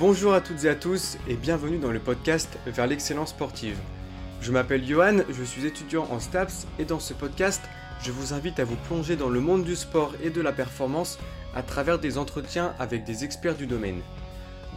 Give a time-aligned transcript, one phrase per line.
[0.00, 3.78] Bonjour à toutes et à tous et bienvenue dans le podcast Vers l'excellence sportive.
[4.40, 7.62] Je m'appelle Johan, je suis étudiant en STAPS et dans ce podcast,
[8.02, 11.20] je vous invite à vous plonger dans le monde du sport et de la performance
[11.54, 14.00] à travers des entretiens avec des experts du domaine.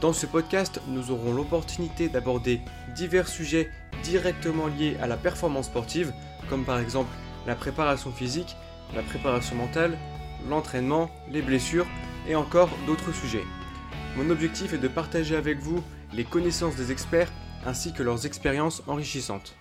[0.02, 2.62] Dans ce podcast, nous aurons l'opportunité d'aborder
[2.96, 3.72] divers sujets
[4.04, 6.14] directement liés à la performance sportive,
[6.48, 7.10] comme par exemple
[7.48, 8.56] la préparation physique,
[8.96, 9.98] la préparation mentale,
[10.48, 11.88] l'entraînement, les blessures
[12.30, 13.46] et encore d'autres sujets.
[14.18, 17.32] Mon objectif est de partager avec vous les connaissances des experts
[17.68, 19.56] ainsi que leurs expériences enrichissantes.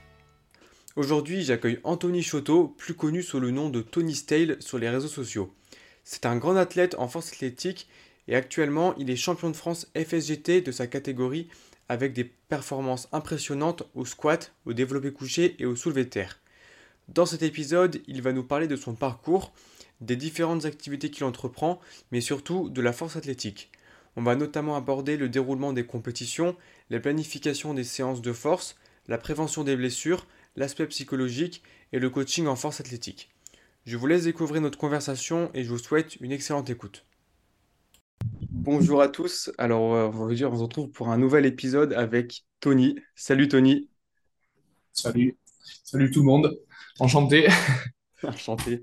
[0.96, 5.08] Aujourd'hui, j'accueille Anthony Choteau, plus connu sous le nom de Tony Stale sur les réseaux
[5.08, 5.52] sociaux.
[6.04, 7.86] C'est un grand athlète en force athlétique
[8.28, 11.48] et actuellement il est champion de France FSGT de sa catégorie
[11.90, 16.40] avec des performances impressionnantes au squat, au développé couché et au soulevé de terre.
[17.08, 19.52] Dans cet épisode, il va nous parler de son parcours,
[20.00, 21.78] des différentes activités qu'il entreprend,
[22.10, 23.70] mais surtout de la force athlétique.
[24.16, 26.56] On va notamment aborder le déroulement des compétitions,
[26.90, 28.76] la planification des séances de force,
[29.08, 33.30] la prévention des blessures, l'aspect psychologique et le coaching en force athlétique.
[33.84, 37.04] Je vous laisse découvrir notre conversation et je vous souhaite une excellente écoute.
[38.50, 39.52] Bonjour à tous.
[39.58, 42.98] Alors, on va vous dire, on se retrouve pour un nouvel épisode avec Tony.
[43.14, 43.88] Salut Tony.
[44.92, 45.36] Salut.
[45.84, 46.58] Salut tout le monde.
[46.98, 47.48] Enchanté.
[48.22, 48.82] Enchanté.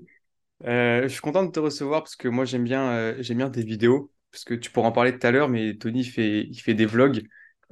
[0.64, 3.50] Euh, je suis content de te recevoir parce que moi j'aime bien, euh, j'aime bien
[3.50, 6.58] tes vidéos parce que tu pourras en parler tout à l'heure, mais Tony fait, il
[6.58, 7.22] fait des vlogs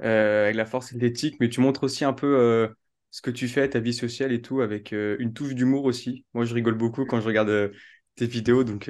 [0.01, 2.69] euh, avec la force athlétique, mais tu montres aussi un peu euh,
[3.11, 6.25] ce que tu fais, ta vie sociale et tout, avec euh, une touche d'humour aussi.
[6.33, 7.73] Moi, je rigole beaucoup quand je regarde
[8.15, 8.89] tes vidéos, donc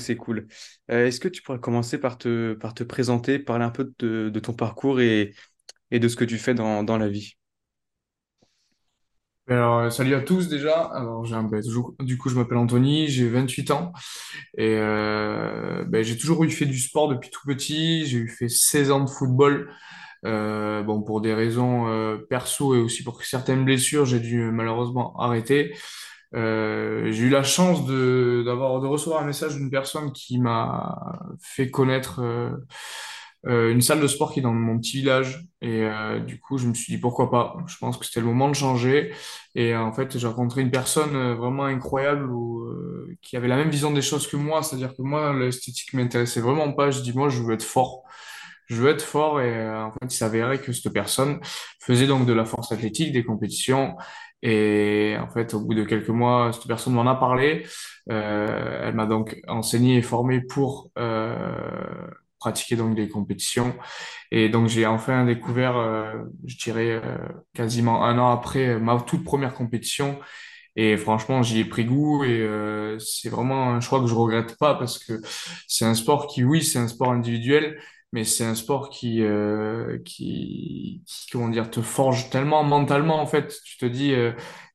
[0.00, 0.48] c'est cool.
[0.88, 4.52] Est-ce que tu pourrais commencer par te, par te présenter, parler un peu de, ton
[4.52, 5.32] parcours et,
[5.92, 7.36] et de ce que tu fais dans la vie?
[9.50, 10.80] Alors, euh, salut à tous déjà.
[10.94, 13.92] Alors, j'ai un, ben, toujours- du coup, je m'appelle Anthony, j'ai 28 ans
[14.56, 18.06] et euh, ben, j'ai toujours eu fait du sport depuis tout petit.
[18.06, 19.68] J'ai eu fait 16 ans de football.
[20.26, 25.16] Euh, bon, pour des raisons euh, perso et aussi pour certaines blessures, j'ai dû malheureusement
[25.18, 25.74] arrêter.
[26.34, 30.96] Euh, j'ai eu la chance de d'avoir de recevoir un message d'une personne qui m'a
[31.42, 32.50] fait connaître euh,
[33.46, 35.46] euh, une salle de sport qui est dans mon petit village.
[35.62, 37.56] Et euh, du coup je me suis dit pourquoi pas.
[37.66, 39.12] Je pense que c'était le moment de changer.
[39.54, 43.56] Et euh, en fait j'ai rencontré une personne euh, vraiment incroyable euh, qui avait la
[43.56, 44.62] même vision des choses que moi.
[44.62, 46.90] C'est-à-dire que moi l'esthétique m'intéressait vraiment pas.
[46.90, 48.02] Je dis moi je veux être fort.
[48.66, 49.40] Je veux être fort.
[49.40, 51.40] Et euh, en fait, il s'avérait que cette personne
[51.80, 53.96] faisait donc de la force athlétique, des compétitions.
[54.42, 57.66] Et en fait, au bout de quelques mois, cette personne m'en a parlé.
[58.08, 60.90] Elle m'a donc enseigné et formé pour
[62.40, 63.76] pratiquer donc des compétitions.
[64.32, 66.14] Et donc, j'ai enfin découvert, euh,
[66.46, 67.18] je dirais, euh,
[67.54, 70.18] quasiment un an après ma toute première compétition.
[70.76, 74.56] Et franchement, j'y ai pris goût et euh, c'est vraiment un choix que je regrette
[74.58, 75.20] pas parce que
[75.68, 77.78] c'est un sport qui, oui, c'est un sport individuel,
[78.12, 79.22] mais c'est un sport qui,
[80.04, 81.02] qui,
[81.32, 83.60] comment dire, te forge tellement mentalement, en fait.
[83.64, 84.14] Tu te dis,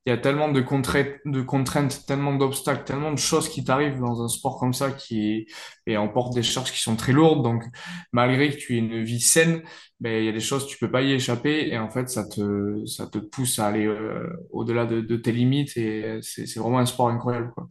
[0.06, 4.28] il y a tellement de contraintes, tellement d'obstacles, tellement de choses qui t'arrivent dans un
[4.28, 5.48] sport comme ça qui
[5.88, 7.44] et emporte des charges qui sont très lourdes.
[7.44, 7.64] Donc,
[8.12, 9.64] malgré que tu aies une vie saine,
[10.00, 11.70] ben, il y a des choses, tu peux pas y échapper.
[11.70, 15.76] Et en fait, ça te, ça te pousse à aller euh, au-delà de, tes limites.
[15.76, 17.68] Et c'est, vraiment un sport incroyable, quoi.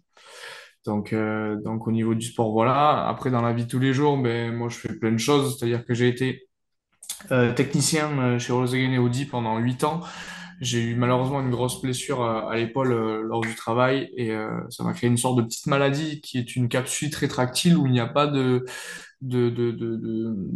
[0.86, 3.06] Donc, euh, donc au niveau du sport, voilà.
[3.08, 5.56] Après, dans la vie de tous les jours, ben, moi, je fais plein de choses.
[5.56, 6.48] C'est-à-dire que j'ai été
[7.30, 10.00] euh, technicien euh, chez Volkswagen et Audi pendant 8 ans.
[10.60, 14.48] J'ai eu malheureusement une grosse blessure euh, à l'épaule euh, lors du travail et euh,
[14.70, 17.92] ça m'a créé une sorte de petite maladie qui est une capsule rétractile où il
[17.92, 18.64] n'y a pas de,
[19.20, 20.00] de, de, de,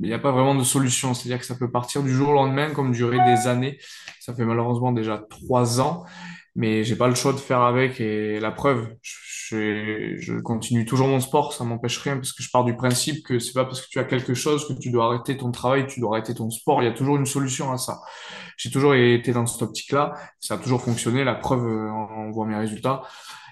[0.03, 1.15] il n'y a pas vraiment de solution.
[1.15, 3.79] C'est-à-dire que ça peut partir du jour au lendemain comme durer des années.
[4.21, 6.05] Ça fait malheureusement déjà trois ans
[6.59, 8.89] mais j'ai pas le choix de faire avec et la preuve,
[9.51, 13.39] je continue toujours mon sport, ça m'empêche rien parce que je pars du principe que
[13.39, 16.01] c'est pas parce que tu as quelque chose que tu dois arrêter ton travail, tu
[16.01, 18.01] dois arrêter ton sport, il y a toujours une solution à ça.
[18.57, 22.47] J'ai toujours été dans cette optique-là, ça a toujours fonctionné, la preuve, euh, on voit
[22.47, 23.03] mes résultats.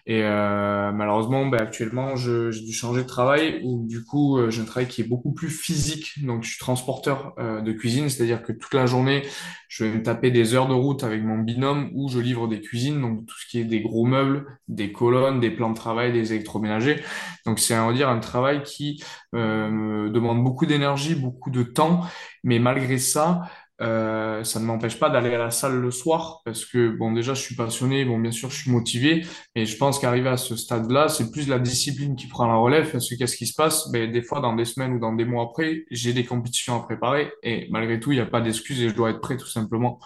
[0.08, 4.62] Et euh, malheureusement, ben, actuellement, j'ai dû changer de travail où du coup, euh, j'ai
[4.62, 6.24] un travail qui est beaucoup plus physique.
[6.24, 9.22] Donc, je suis transporteur euh, de cuisine, c'est-à-dire que toute la journée,
[9.68, 12.60] je vais me taper des heures de route avec mon binôme où je livre des
[12.60, 16.12] cuisines, donc tout ce qui est des gros meubles, des colonnes, des plans de travail,
[16.12, 17.02] des électroménagers.
[17.44, 19.02] Donc, c'est, on va dire, un travail qui
[19.34, 22.02] euh, me demande beaucoup d'énergie, beaucoup de temps,
[22.44, 23.42] mais malgré ça,
[23.82, 27.34] euh, ça ne m'empêche pas d'aller à la salle le soir parce que, bon, déjà,
[27.34, 29.24] je suis passionné, bon, bien sûr, je suis motivé,
[29.54, 32.90] et je pense qu'arriver à ce stade-là, c'est plus la discipline qui prend la relève
[32.90, 33.90] parce que qu'est-ce qui se passe?
[33.90, 36.80] Ben, des fois, dans des semaines ou dans des mois après, j'ai des compétitions à
[36.80, 39.46] préparer et malgré tout, il n'y a pas d'excuse et je dois être prêt tout
[39.46, 40.00] simplement.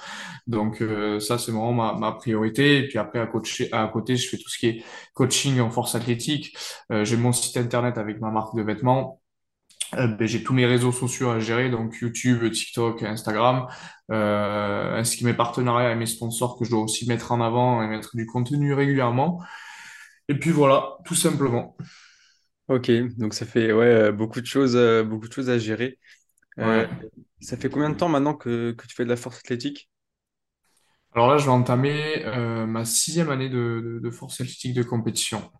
[0.47, 2.79] Donc, euh, ça, c'est vraiment ma, ma priorité.
[2.79, 4.85] Et puis après, à, coacher, à côté, je fais tout ce qui est
[5.15, 6.57] coaching en force athlétique.
[6.93, 9.20] Euh, j'ai mon site internet avec ma marque de vêtements
[9.95, 13.67] Euh, ben, j'ai tous mes réseaux sociaux à gérer, donc YouTube, TikTok, Instagram,
[14.13, 17.83] euh, ainsi que mes partenariats et mes sponsors que je dois aussi mettre en avant
[17.83, 19.43] et mettre du contenu régulièrement.
[20.29, 21.77] Et puis voilà, tout simplement.
[22.69, 25.99] Ok, donc ça fait ouais, beaucoup de choses, euh, beaucoup de choses à gérer.
[26.59, 26.87] Euh,
[27.41, 29.91] ça fait combien de temps maintenant que, que tu fais de la force athlétique?
[31.13, 32.25] Alors là, je vais entamer
[32.69, 35.51] ma sixième année de, de, de force athlétique de compétition.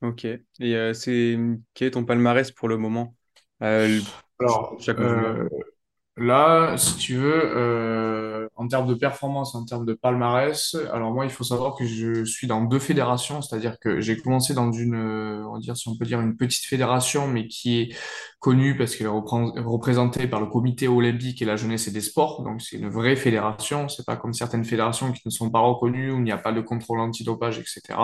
[0.00, 0.24] Ok.
[0.24, 1.38] Et euh, c'est
[1.74, 3.14] quel est ton palmarès pour le moment?
[3.62, 4.00] Euh,
[4.40, 4.76] Alors,
[6.18, 11.24] Là, si tu veux, euh, en termes de performance, en termes de palmarès, alors moi,
[11.24, 14.94] il faut savoir que je suis dans deux fédérations, c'est-à-dire que j'ai commencé dans une,
[14.96, 17.96] euh, on va dire, si on peut dire, une petite fédération, mais qui est
[18.40, 22.00] connue parce qu'elle est repré- représentée par le Comité olympique et la jeunesse et des
[22.00, 22.42] sports.
[22.42, 23.88] Donc, c'est une vraie fédération.
[23.88, 26.52] C'est pas comme certaines fédérations qui ne sont pas reconnues, où il n'y a pas
[26.52, 27.96] de contrôle antidopage, etc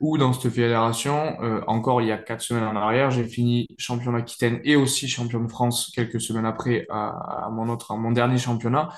[0.00, 3.66] ou dans cette fédération, euh, encore il y a quatre semaines en arrière, j'ai fini
[3.78, 7.96] champion d'Aquitaine et aussi champion de France quelques semaines après à, à mon autre, à
[7.96, 8.90] mon dernier championnat,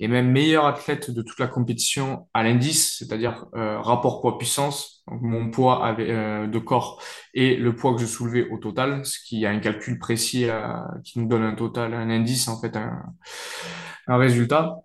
[0.00, 5.22] et même meilleur athlète de toute la compétition à l'indice, c'est-à-dire euh, rapport poids-puissance, donc
[5.22, 7.02] mon poids euh, de corps
[7.34, 10.62] et le poids que je soulevais au total, ce qui a un calcul précis euh,
[11.04, 14.76] qui nous donne un total, un indice en fait, un résultat.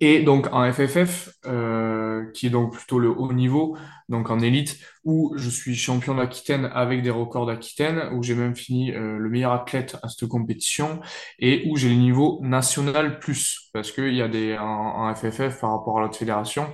[0.00, 3.76] Et donc en FFF, euh, qui est donc plutôt le haut niveau,
[4.08, 8.54] donc en élite, où je suis champion d'Aquitaine avec des records d'Aquitaine, où j'ai même
[8.54, 11.00] fini euh, le meilleur athlète à cette compétition,
[11.38, 14.64] et où j'ai le niveau national plus, parce qu'il y a des en,
[15.08, 16.68] en FFF par rapport à l'autre fédération,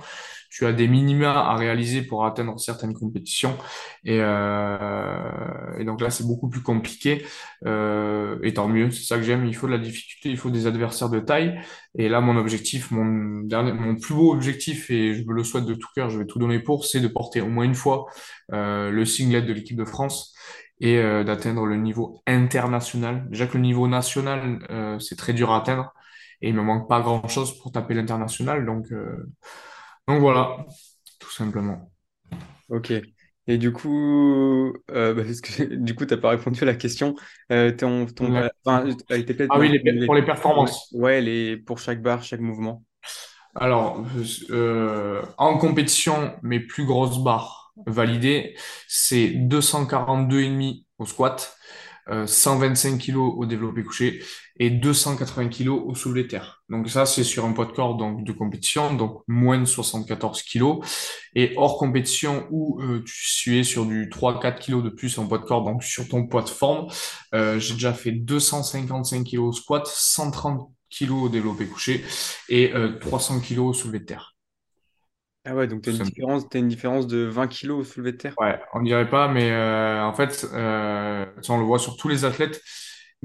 [0.49, 3.57] tu as des minima à réaliser pour atteindre certaines compétitions,
[4.03, 7.25] et, euh, et donc là c'est beaucoup plus compliqué,
[7.65, 9.45] euh, et tant mieux, c'est ça que j'aime.
[9.45, 11.59] Il faut de la difficulté, il faut des adversaires de taille.
[11.97, 15.65] Et là, mon objectif, mon dernier, mon plus beau objectif, et je me le souhaite
[15.65, 18.05] de tout cœur, je vais tout donner pour, c'est de porter au moins une fois
[18.53, 20.35] euh, le singlet de l'équipe de France
[20.79, 23.27] et euh, d'atteindre le niveau international.
[23.29, 25.93] Déjà que le niveau national, euh, c'est très dur à atteindre
[26.41, 28.65] et il me manque pas grand-chose pour taper l'international.
[28.65, 29.27] Donc, euh,
[30.09, 30.65] donc voilà,
[31.19, 31.91] tout simplement.
[32.69, 32.91] Ok.
[33.47, 37.15] Et du coup, euh, bah, parce que, du coup, t'as pas répondu à la question.
[37.51, 38.49] Euh, ton, ton, Ouais.
[38.65, 40.87] enfin, peut-être Ah oui, les pour les- performances.
[40.93, 42.83] ouais, les, pour chaque barre, chaque mouvement.
[43.55, 44.05] Alors,
[44.51, 48.55] euh, en compétition, mes plus grosses barres validées,
[48.87, 51.53] c'est 242,5 au squat, euh,
[52.25, 54.21] 125 kilos au développé couché
[54.59, 56.63] et 280 kilos au soulevé terre.
[56.69, 60.43] Donc ça, c'est sur un poids de corps donc, de compétition, donc moins de 74
[60.43, 60.79] kilos.
[61.33, 65.37] Et hors compétition, où euh, tu es sur du 3-4 kilos de plus en poids
[65.37, 66.87] de corps, donc sur ton poids de forme,
[67.33, 72.03] euh, j'ai déjà fait 255 kilos au squat, 130 kilos au développé couché
[72.49, 74.35] et euh, 300 kilos au soulevé de terre.
[75.49, 78.11] Ah ouais, donc t'as Tout une différence, t'as une différence de 20 kilos au soulevé
[78.11, 78.35] de terre.
[78.39, 82.07] Ouais, on dirait pas, mais euh, en fait, euh, ça, on le voit sur tous
[82.07, 82.61] les athlètes.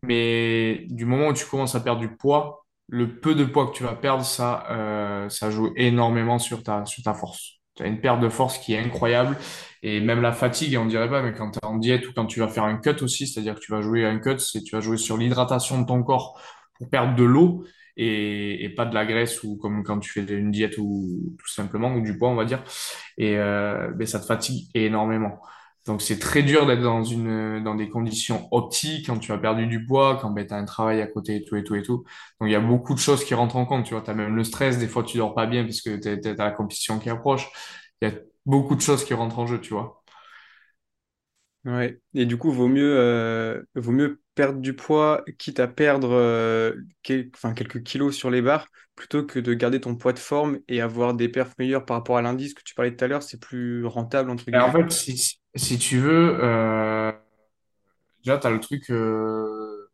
[0.03, 3.73] Mais du moment où tu commences à perdre du poids, le peu de poids que
[3.77, 7.61] tu vas perdre, ça, euh, ça joue énormément sur ta, sur ta force.
[7.75, 9.37] Tu as une perte de force qui est incroyable.
[9.83, 12.25] Et même la fatigue, on dirait pas, mais quand tu es en diète ou quand
[12.25, 14.75] tu vas faire un cut aussi, c'est-à-dire que tu vas jouer un cut, c'est tu
[14.75, 16.41] vas jouer sur l'hydratation de ton corps
[16.79, 17.65] pour perdre de l'eau
[17.97, 21.95] et, pas de la graisse ou comme quand tu fais une diète ou tout simplement
[21.95, 22.63] ou du poids, on va dire.
[23.19, 25.41] Et euh, ben, ça te fatigue énormément.
[25.87, 29.67] Donc c'est très dur d'être dans une dans des conditions optiques quand tu as perdu
[29.67, 31.83] du poids, quand ben, tu as un travail à côté et tout et tout et
[31.83, 32.05] tout.
[32.41, 34.15] Donc il y a beaucoup de choses qui rentrent en compte, tu vois, tu as
[34.15, 36.99] même le stress, des fois tu dors pas bien parce que tu as la compétition
[36.99, 37.49] qui approche.
[38.01, 38.15] Il y a
[38.47, 40.05] beaucoup de choses qui rentrent en jeu, tu vois.
[41.65, 41.99] Ouais.
[42.15, 46.75] Et du coup, vaut mieux, euh, vaut mieux perdre du poids, quitte à perdre euh,
[47.03, 50.81] quel- quelques kilos sur les barres, plutôt que de garder ton poids de forme et
[50.81, 53.41] avoir des perfs meilleurs par rapport à l'indice que tu parlais tout à l'heure, c'est
[53.41, 54.73] plus rentable, entre Et en guillemets.
[54.73, 57.13] fait, si, si si tu veux, euh,
[58.23, 59.91] déjà, tu as le truc euh,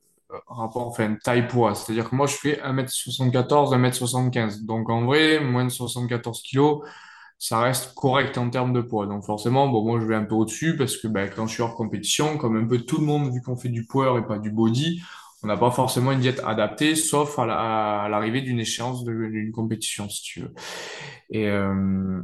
[0.47, 1.75] rapport, enfin, taille-poids.
[1.75, 4.63] C'est-à-dire que moi, je fais 1m74, 1m75.
[4.65, 6.83] Donc en vrai, moins de 74 kilos.
[7.41, 9.07] Ça reste correct en termes de poids.
[9.09, 11.63] Donc forcément, bon, moi je vais un peu au-dessus parce que ben, quand je suis
[11.65, 14.39] hors compétition, comme un peu tout le monde, vu qu'on fait du power et pas
[14.39, 15.03] du body,
[15.45, 19.53] on n'a pas forcément une diète adaptée, sauf à la- à l'arrivée d'une échéance d'une
[19.53, 20.55] compétition, si tu veux.
[21.31, 22.23] Et, euh,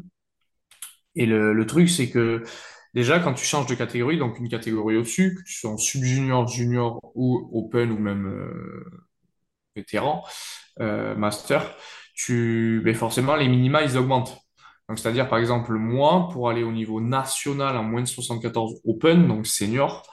[1.14, 2.42] et le, le truc, c'est que
[2.94, 6.46] déjà, quand tu changes de catégorie, donc une catégorie au-dessus, que tu sois en sub-junior,
[6.48, 8.84] junior ou open ou même euh,
[9.76, 10.24] vétéran,
[10.80, 11.76] euh, master,
[12.14, 14.38] tu, ben forcément, les minima, ils augmentent.
[14.88, 19.26] Donc, c'est-à-dire, par exemple, moi, pour aller au niveau national en moins de 74 Open,
[19.26, 20.04] donc senior,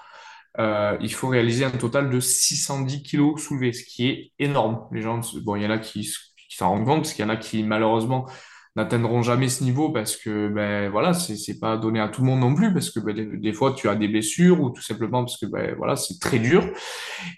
[0.59, 4.87] euh, il faut réaliser un total de 610 kilos soulevés, ce qui est énorme.
[4.91, 6.09] Les gens, bon, il y en a qui,
[6.49, 8.27] s'en rendent compte, parce qu'il y en a qui, malheureusement,
[8.75, 12.27] n'atteindront jamais ce niveau parce que ben voilà, c'est c'est pas donné à tout le
[12.27, 14.81] monde non plus parce que ben, des, des fois tu as des blessures ou tout
[14.81, 16.65] simplement parce que ben voilà, c'est très dur.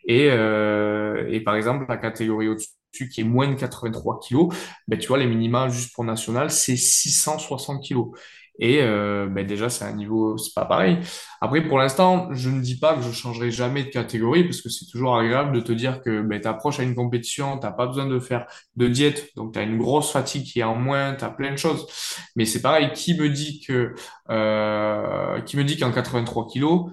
[0.05, 2.69] Et euh, et par exemple la catégorie au-dessus
[3.09, 4.53] qui est moins de 83 kilos,
[4.87, 8.09] ben tu vois les minima juste pour national, c'est 660 kilos.
[8.59, 10.99] Et euh, ben déjà, c'est un niveau, c'est pas pareil.
[11.41, 14.69] Après, pour l'instant, je ne dis pas que je changerai jamais de catégorie parce que
[14.69, 17.85] c'est toujours agréable de te dire que ben, tu approches à une compétition, t'as pas
[17.87, 18.45] besoin de faire
[18.77, 21.51] de diète, donc tu as une grosse fatigue qui est en moins, tu as plein
[21.51, 21.85] de choses.
[22.35, 23.93] Mais c'est pareil, qui me dit que
[24.29, 26.91] euh, qui me dit qu'en 83 kilos,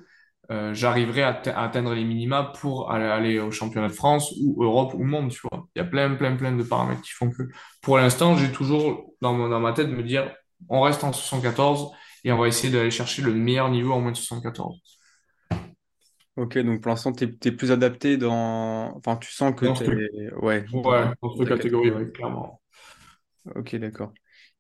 [0.51, 4.63] euh, j'arriverai à, à atteindre les minima pour aller, aller au championnat de France ou
[4.63, 5.67] Europe ou monde, tu vois.
[5.75, 7.43] Il y a plein, plein, plein de paramètres qui font que
[7.81, 10.33] pour l'instant, j'ai toujours dans, mon- dans ma tête de me dire
[10.69, 11.91] on reste en 74
[12.25, 14.81] et on va essayer d'aller chercher le meilleur niveau en moins de 74.
[16.37, 18.97] Ok, donc pour l'instant, tu es, plus adapté dans...
[18.97, 20.33] Enfin, tu sens que tu es...
[20.35, 21.91] Ouais, ouais, dans cette catégorie, catégorie.
[21.91, 22.61] ouais, clairement.
[23.55, 24.13] Ok, d'accord.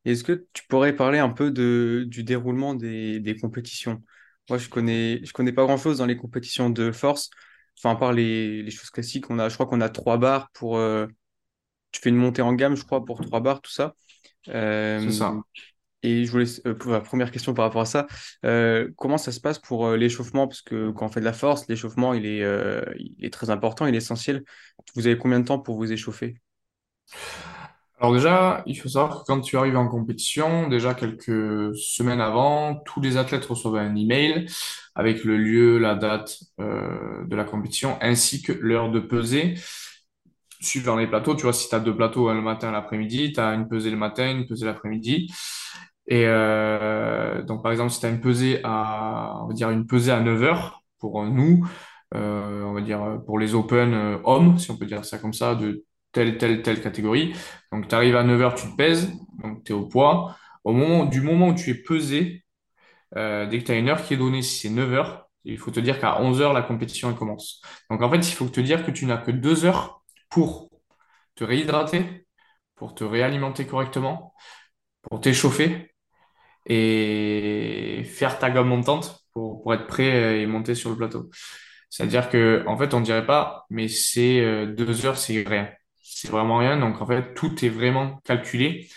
[0.05, 4.03] Est-ce que tu pourrais parler un peu de, du déroulement des, des compétitions?
[4.49, 7.31] Moi, je connais, je connais pas grand-chose dans les compétitions de force.
[7.79, 10.51] Enfin, à part les, les choses classiques, on a, je crois qu'on a trois barres
[10.53, 10.77] pour...
[10.79, 11.07] euh,
[11.93, 13.95] tu fais une montée en gamme, je crois, pour trois barres, tout ça.
[14.47, 15.35] C'est Euh, ça.
[16.03, 18.07] Et je voulais, euh, pour la première question par rapport à ça,
[18.45, 20.49] euh, comment ça se passe pour euh, l'échauffement?
[20.49, 23.51] Parce que quand on fait de la force, l'échauffement, il est, euh, il est très
[23.51, 24.43] important, il est essentiel.
[24.97, 26.37] Vous avez combien de temps pour vous échauffer?
[28.03, 32.75] Alors déjà, il faut savoir que quand tu arrives en compétition, déjà quelques semaines avant,
[32.75, 34.47] tous les athlètes reçoivent un email
[34.97, 39.55] avec le lieu, la date euh, de la compétition, ainsi que l'heure de pesée.
[40.61, 43.41] Suivant les plateaux, tu vois, si tu as deux plateaux, le matin et l'après-midi, tu
[43.41, 45.33] as une pesée le matin, une pesée l'après-midi.
[46.09, 50.19] Et euh, donc, par exemple, si tu as une pesée à, dire une pesée à
[50.19, 51.69] 9 heures pour nous,
[52.17, 55.55] euh, on va dire pour les Open hommes, si on peut dire ça comme ça,
[55.55, 57.35] de telle, telle, telle catégorie.
[57.73, 59.11] Donc, tu arrives à 9 heures, tu te pèses,
[59.42, 60.37] donc tu es au poids.
[60.64, 62.45] Au moment, du moment où tu es pesé,
[63.16, 65.59] euh, dès que tu as une heure qui est donnée, si c'est 9 heures, il
[65.59, 67.62] faut te dire qu'à 11 heures, la compétition commence.
[67.90, 70.71] Donc, en fait, il faut te dire que tu n'as que 2 heures pour
[71.35, 72.26] te réhydrater,
[72.76, 74.35] pour te réalimenter correctement,
[75.02, 75.95] pour t'échauffer
[76.66, 81.31] et faire ta gamme montante pour, pour être prêt et monter sur le plateau.
[81.90, 85.71] C'est-à-dire que, en fait, on dirait pas, mais c'est euh, deux heures, c'est rien.
[86.03, 86.79] C'est vraiment rien.
[86.79, 88.89] Donc, en fait, tout est vraiment calculé.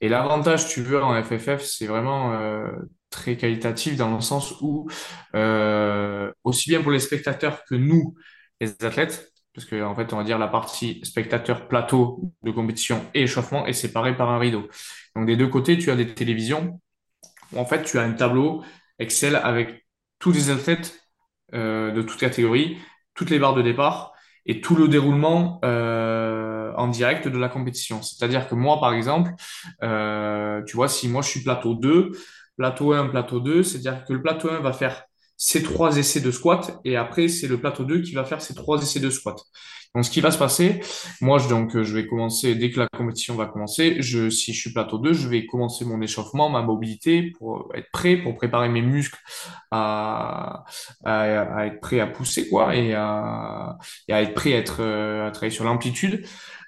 [0.00, 2.70] Et l'avantage, tu veux, en FFF, c'est vraiment euh,
[3.10, 4.88] très qualitatif dans le sens où,
[5.34, 8.14] euh, aussi bien pour les spectateurs que nous,
[8.60, 13.04] les athlètes, parce que, en fait, on va dire la partie spectateur, plateau de compétition
[13.14, 14.68] et échauffement est séparée par un rideau.
[15.16, 16.80] Donc, des deux côtés, tu as des télévisions
[17.52, 18.62] où en fait, tu as un tableau
[18.98, 19.86] Excel avec
[20.18, 21.00] tous les athlètes
[21.54, 22.78] euh, de toute catégorie,
[23.14, 24.12] toutes les barres de départ
[24.46, 25.60] et tout le déroulement
[26.76, 28.02] en direct de la compétition.
[28.02, 29.32] C'est-à-dire que moi, par exemple,
[29.82, 32.12] euh, tu vois, si moi je suis plateau 2,
[32.56, 35.04] plateau 1, plateau 2, c'est-à-dire que le plateau 1 va faire
[35.36, 38.54] ses trois essais de squat et après c'est le plateau 2 qui va faire ses
[38.54, 39.38] trois essais de squat.
[39.94, 40.80] Donc ce qui va se passer,
[41.20, 44.60] moi je, donc je vais commencer dès que la compétition va commencer, je si je
[44.60, 48.68] suis plateau 2, je vais commencer mon échauffement, ma mobilité pour être prêt pour préparer
[48.68, 49.18] mes muscles
[49.72, 50.64] à,
[51.04, 56.24] être prêt à pousser quoi et à, être prêt euh, à travailler sur l'amplitude.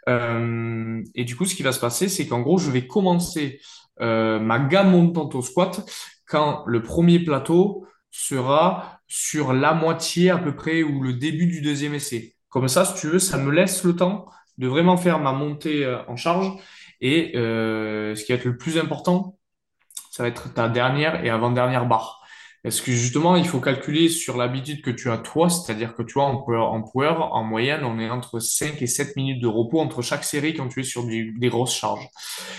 [0.08, 3.60] Euh, et du coup ce qui va se passer, c'est qu'en gros je vais commencer
[4.00, 5.88] euh, ma gamme montante au squat
[6.26, 11.60] quand le premier plateau sera sur la moitié à peu près ou le début du
[11.60, 12.34] deuxième essai.
[12.48, 14.26] Comme ça, si tu veux, ça me laisse le temps
[14.58, 16.52] de vraiment faire ma montée euh, en charge.
[17.00, 19.36] Et ce qui va être le plus important,
[20.12, 22.21] ça va être ta dernière et avant-dernière barre.
[22.62, 26.14] Parce que justement, il faut calculer sur l'habitude que tu as toi, c'est-à-dire que tu
[26.14, 29.48] vois, en power, en power, en moyenne, on est entre 5 et 7 minutes de
[29.48, 32.08] repos entre chaque série quand tu es sur du- des grosses charges.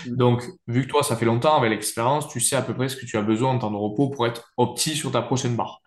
[0.06, 2.96] Donc, vu que toi, ça fait longtemps avec l'expérience, tu sais à peu près ce
[2.96, 5.80] que tu as besoin en temps de repos pour être opti sur ta prochaine barre.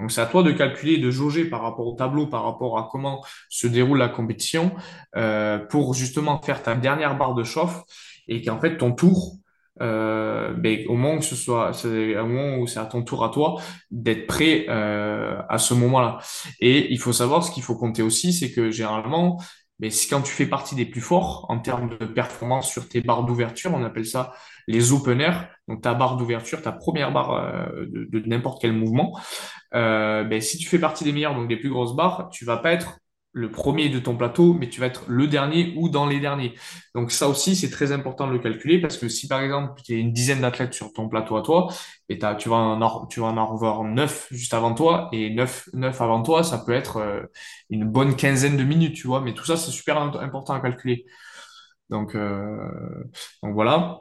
[0.00, 2.88] Donc, c'est à toi de calculer, de jauger par rapport au tableau, par rapport à
[2.90, 4.72] comment se déroule la compétition,
[5.16, 7.82] euh, pour justement faire ta dernière barre de chauffe
[8.28, 9.36] et qu'en fait, ton tour,
[9.82, 13.24] euh, ben, au moment où ce soit, c'est au moment où c'est à ton tour
[13.24, 16.18] à toi, d'être prêt euh, à ce moment-là.
[16.60, 19.38] Et il faut savoir ce qu'il faut compter aussi, c'est que généralement,
[19.78, 23.00] mais si quand tu fais partie des plus forts en termes de performance sur tes
[23.00, 24.32] barres d'ouverture, on appelle ça
[24.66, 25.36] les openers,
[25.68, 29.18] donc ta barre d'ouverture, ta première barre euh, de, de n'importe quel mouvement,
[29.74, 32.56] euh, ben, si tu fais partie des meilleurs, donc des plus grosses barres, tu vas
[32.56, 32.98] pas être
[33.36, 36.54] le premier de ton plateau, mais tu vas être le dernier ou dans les derniers.
[36.94, 39.92] Donc ça aussi, c'est très important de le calculer parce que si par exemple, tu
[39.94, 41.68] as une dizaine d'athlètes sur ton plateau à toi,
[42.08, 45.68] et tu vas en, avoir neuf juste avant toi, et neuf,
[46.00, 47.22] avant toi, ça peut être euh,
[47.70, 50.60] une bonne quinzaine de minutes, tu vois, mais tout ça, c'est super im- important à
[50.60, 51.04] calculer.
[51.90, 53.04] Donc, euh,
[53.42, 54.00] donc voilà.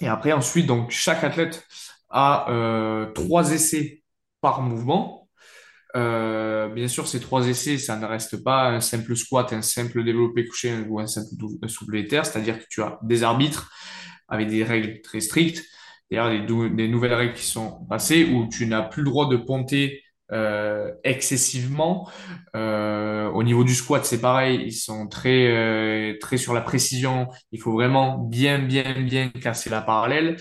[0.00, 1.66] Et après, ensuite, donc, chaque athlète
[2.10, 4.02] a euh, trois essais
[4.40, 5.23] par mouvement.
[5.96, 10.02] Euh, bien sûr, ces trois essais, ça ne reste pas un simple squat, un simple
[10.04, 11.28] développé couché ou un simple
[11.68, 13.72] soulevé terre, c'est-à-dire que tu as des arbitres
[14.28, 15.62] avec des règles très strictes,
[16.10, 19.36] d'ailleurs des, des nouvelles règles qui sont passées où tu n'as plus le droit de
[19.36, 20.02] ponter
[20.32, 22.08] euh, excessivement.
[22.56, 27.28] Euh, au niveau du squat, c'est pareil, ils sont très euh, très sur la précision.
[27.52, 30.36] Il faut vraiment bien bien bien casser la parallèle.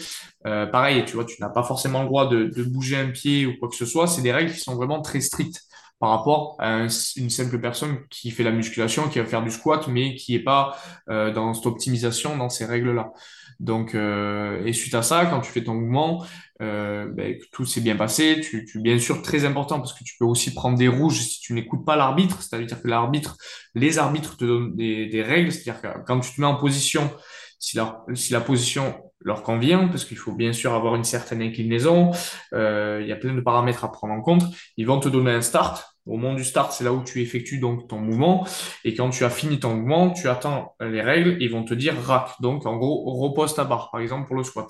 [0.45, 3.45] Euh, pareil, tu vois, tu n'as pas forcément le droit de, de, bouger un pied
[3.45, 4.07] ou quoi que ce soit.
[4.07, 5.61] C'est des règles qui sont vraiment très strictes
[6.03, 6.79] par rapport à
[7.15, 10.43] une simple personne qui fait la musculation, qui va faire du squat, mais qui est
[10.43, 10.75] pas
[11.09, 13.13] euh, dans cette optimisation, dans ces règles-là.
[13.61, 16.25] Donc, euh, et suite à ça, quand tu fais ton mouvement,
[16.63, 18.41] euh, ben, tout s'est bien passé.
[18.41, 21.53] Tu, bien sûr, très important parce que tu peux aussi prendre des rouges si tu
[21.53, 22.41] n'écoutes pas l'arbitre.
[22.41, 23.37] C'est-à-dire que l'arbitre,
[23.75, 25.51] les arbitres te donnent des, règles.
[25.51, 27.11] C'est-à-dire que quand tu te mets en position,
[27.59, 31.41] si la, si la position leur convient, parce qu'il faut bien sûr avoir une certaine
[31.41, 32.11] inclinaison,
[32.53, 34.43] euh, il y a plein de paramètres à prendre en compte,
[34.77, 37.59] ils vont te donner un start au moment du start, c'est là où tu effectues
[37.59, 38.45] donc ton mouvement.
[38.83, 41.37] Et quand tu as fini ton mouvement, tu attends les règles.
[41.39, 42.41] Ils vont te dire rack.
[42.41, 44.69] Donc, en gros, repose ta barre, par exemple, pour le squat.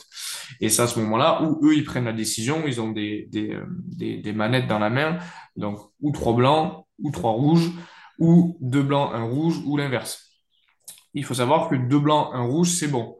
[0.61, 2.63] Et c'est à ce moment-là où eux, ils prennent la décision.
[2.67, 5.17] Ils ont des, des, euh, manettes dans la main.
[5.55, 7.71] Donc, ou trois blancs, ou trois rouges,
[8.19, 10.29] ou deux blancs, un rouge, ou l'inverse.
[11.15, 13.17] Il faut savoir que deux blancs, un rouge, c'est bon.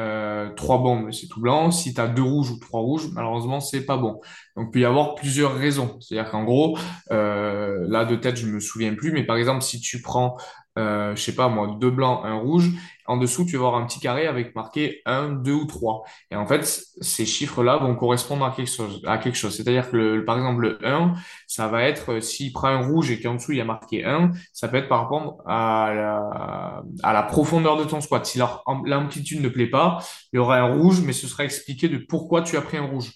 [0.00, 1.70] Euh, trois bons, c'est tout blanc.
[1.70, 4.20] Si tu as deux rouges ou trois rouges, malheureusement, c'est pas bon.
[4.56, 5.98] Donc, il peut y avoir plusieurs raisons.
[6.00, 6.76] C'est-à-dire qu'en gros,
[7.12, 10.36] euh, là, de tête, je me souviens plus, mais par exemple, si tu prends
[10.76, 12.70] euh, je sais pas moi, deux blancs, un rouge.
[13.06, 16.04] En dessous, tu vas avoir un petit carré avec marqué 1, 2 ou 3.
[16.30, 19.56] Et en fait, ces chiffres-là vont correspondre à quelque chose.
[19.56, 21.14] C'est-à-dire que, par exemple, le 1,
[21.46, 24.04] ça va être, euh, s'il prend un rouge et qu'en dessous, il y a marqué
[24.04, 28.24] 1, ça peut être par rapport à la, à la profondeur de ton squat.
[28.24, 29.98] Si l'amplitude ne plaît pas,
[30.32, 32.86] il y aura un rouge, mais ce sera expliqué de pourquoi tu as pris un
[32.86, 33.12] rouge.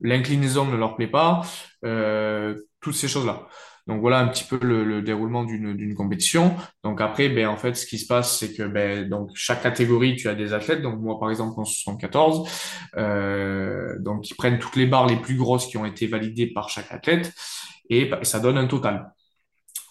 [0.00, 1.42] L'inclinaison ne leur plaît pas,
[1.84, 3.46] euh, toutes ces choses-là.
[3.86, 6.54] Donc voilà un petit peu le, déroulement d'une compétition.
[6.84, 10.16] Donc après, ben, en fait, ce qui se passe, c'est que ben, donc, chaque catégorie,
[10.16, 10.82] tu as des athlètes.
[10.82, 12.48] Donc moi, par exemple, en 74,
[12.96, 16.68] euh, donc ils prennent toutes les barres les plus grosses qui ont été validées par
[16.68, 17.32] chaque athlète
[17.90, 19.12] et ben, ça donne un total.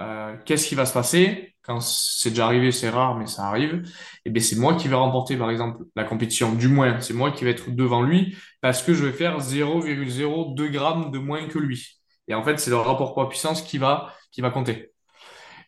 [0.00, 1.54] Euh, Qu'est-ce qui va se passer?
[1.62, 3.74] Quand c'est déjà arrivé, c'est rare, mais ça arrive.
[3.74, 3.88] Et
[4.26, 6.52] eh bien, c'est moi qui vais remporter, par exemple, la compétition.
[6.52, 10.68] Du moins, c'est moi qui vais être devant lui parce que je vais faire 0,02
[10.70, 12.00] grammes de moins que lui.
[12.28, 14.92] Et en fait, c'est le rapport poids-puissance qui va, qui va compter.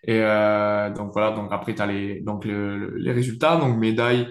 [0.04, 3.56] Et euh, donc voilà, donc après, tu as les, donc les résultats.
[3.56, 4.28] Donc médaille,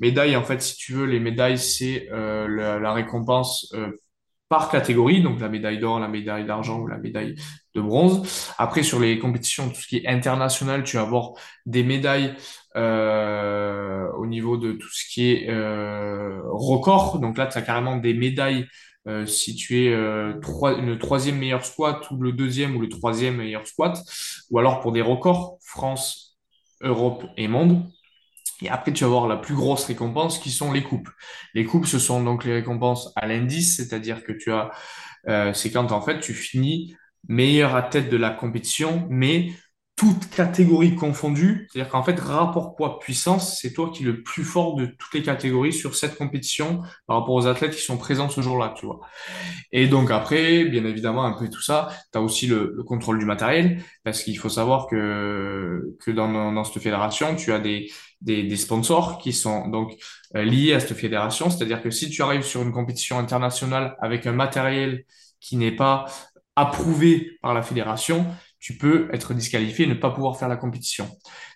[0.00, 3.90] médaille, en fait, si tu veux, les médailles, c'est euh, la, la, récompense euh,
[4.54, 7.34] par catégorie, donc la médaille d'or, la médaille d'argent ou la médaille
[7.74, 8.52] de bronze.
[8.56, 11.32] Après, sur les compétitions, tout ce qui est international, tu vas avoir
[11.66, 12.36] des médailles
[12.76, 17.18] euh, au niveau de tout ce qui est euh, record.
[17.18, 18.68] Donc là, tu as carrément des médailles
[19.08, 23.66] euh, si tu es le troisième meilleur squat ou le deuxième ou le troisième meilleur
[23.66, 24.00] squat,
[24.50, 26.38] ou alors pour des records, France,
[26.80, 27.90] Europe et monde.
[28.64, 31.10] Et après, tu vas avoir la plus grosse récompense qui sont les coupes.
[31.52, 34.70] Les coupes, ce sont donc les récompenses à l'indice, c'est-à-dire que tu as,
[35.28, 36.96] euh, c'est quand en fait tu finis
[37.28, 39.52] meilleur à tête de la compétition, mais
[39.96, 41.68] toutes catégories confondues.
[41.70, 45.22] C'est-à-dire qu'en fait, rapport poids-puissance, c'est toi qui es le plus fort de toutes les
[45.22, 49.00] catégories sur cette compétition par rapport aux athlètes qui sont présents ce jour-là, tu vois.
[49.70, 53.82] Et donc après, bien évidemment, après tout ça, tu as aussi le, contrôle du matériel,
[54.02, 57.88] parce qu'il faut savoir que, que dans, dans cette fédération, tu as des,
[58.20, 59.94] des, des sponsors qui sont donc
[60.34, 61.50] euh, liés à cette fédération.
[61.50, 65.04] C'est-à-dire que si tu arrives sur une compétition internationale avec un matériel
[65.40, 66.06] qui n'est pas
[66.56, 68.26] approuvé par la fédération,
[68.64, 71.04] tu peux être disqualifié et ne pas pouvoir faire la compétition.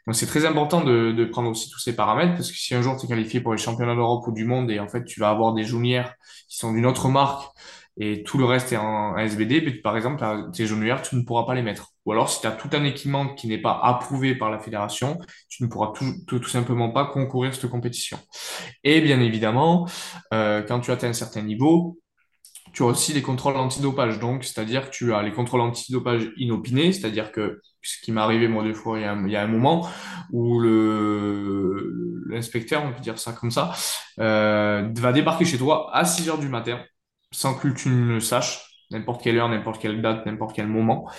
[0.07, 2.83] Donc c'est très important de, de, prendre aussi tous ces paramètres parce que si un
[2.83, 5.19] jour tu es qualifié pour les championnats d'Europe ou du monde et en fait tu
[5.19, 6.15] vas avoir des jaunières
[6.51, 7.45] qui sont d'une autre marque
[7.97, 11.45] et tout le reste est en SBD, mais par exemple tes jaunières tu ne pourras
[11.45, 11.95] pas les mettre.
[12.05, 15.19] Ou alors si tu as tout un équipement qui n'est pas approuvé par la fédération,
[15.49, 15.95] tu ne pourras
[16.27, 18.19] tout, simplement pas concourir cette compétition.
[18.85, 19.89] Et bien évidemment,
[20.35, 21.99] euh, quand tu atteins un certain niveau,
[22.79, 24.21] tu as aussi les contrôles antidopage.
[24.21, 28.47] Donc, c'est-à-dire que tu as les contrôles antidopage inopinés, c'est-à-dire que ce qui m'est arrivé
[28.47, 29.89] moi deux fois il y, a un, moment
[30.31, 30.61] où
[32.31, 33.73] l'inspecteur, on peut dire ça comme ça,
[34.21, 36.79] euh, va débarquer chez toi à 6 heures du matin,
[37.33, 41.11] sans que tu ne le saches, n'importe quelle heure, n'importe quelle date, n'importe quel moment.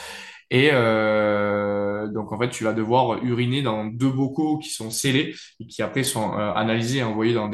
[0.52, 5.36] Et euh, donc, en fait, tu vas devoir uriner dans deux bocaux qui sont scellés
[5.60, 7.50] et qui après sont euh, analysés et envoyés dans,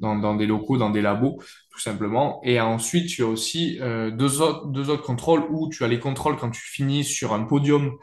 [0.00, 1.38] dans des locaux, dans des labos,
[1.80, 2.40] simplement.
[2.44, 5.98] Et ensuite, tu as aussi euh, deux autres, deux autres contrôles où tu as les
[6.00, 7.96] contrôles quand tu finis sur un podium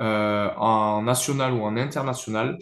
[0.00, 2.58] euh, en national ou en international.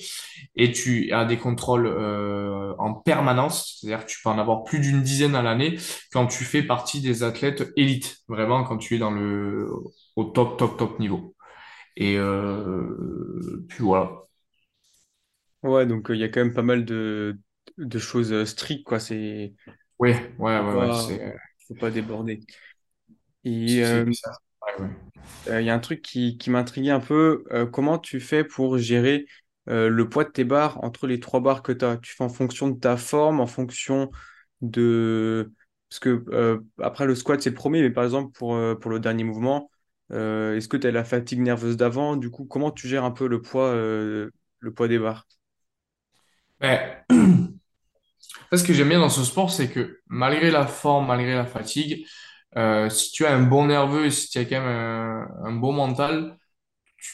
[0.56, 4.80] Et tu as des contrôles euh, en permanence, c'est-à-dire que tu peux en avoir plus
[4.80, 5.78] d'une dizaine à l'année
[6.12, 9.68] quand tu fais partie des athlètes élites, vraiment quand tu es dans le
[10.16, 11.34] au top, top, top niveau.
[11.96, 12.16] Et
[13.68, 14.10] puis voilà.
[15.62, 17.38] Ouais, donc il y a quand même pas mal de,
[17.76, 18.98] de choses strictes, quoi.
[18.98, 19.54] C'est,
[20.00, 21.20] Ouais, ouais, ouais, ouais, c'est,
[21.68, 22.40] faut pas déborder.
[23.44, 24.30] Et euh, ça.
[24.78, 24.90] Ouais, ouais.
[25.48, 27.44] Euh, Il y a un truc qui, qui m'intriguait un peu.
[27.52, 29.26] euh, comment tu fais pour gérer
[29.68, 31.96] euh, le poids de tes barres entre les trois barres que tu as?
[31.98, 34.10] Tu fais en fonction de ta forme, en fonction
[34.60, 35.52] de...
[35.88, 38.90] Parce que euh, après le squat, c'est le premier, mais par exemple pour, euh, pour
[38.92, 39.70] le dernier mouvement,
[40.12, 42.16] euh, est-ce que tu as la fatigue nerveuse d'avant?
[42.16, 45.26] Du coup, comment tu gères un peu le poids, euh, le poids des barres?
[46.60, 47.04] Mais,
[48.52, 52.06] ce que j'aime bien dans ce sport, c'est que malgré la forme, malgré la fatigue,
[52.56, 55.52] euh, si tu as un bon nerveux et si tu as quand même un, un
[55.52, 56.36] bon mental,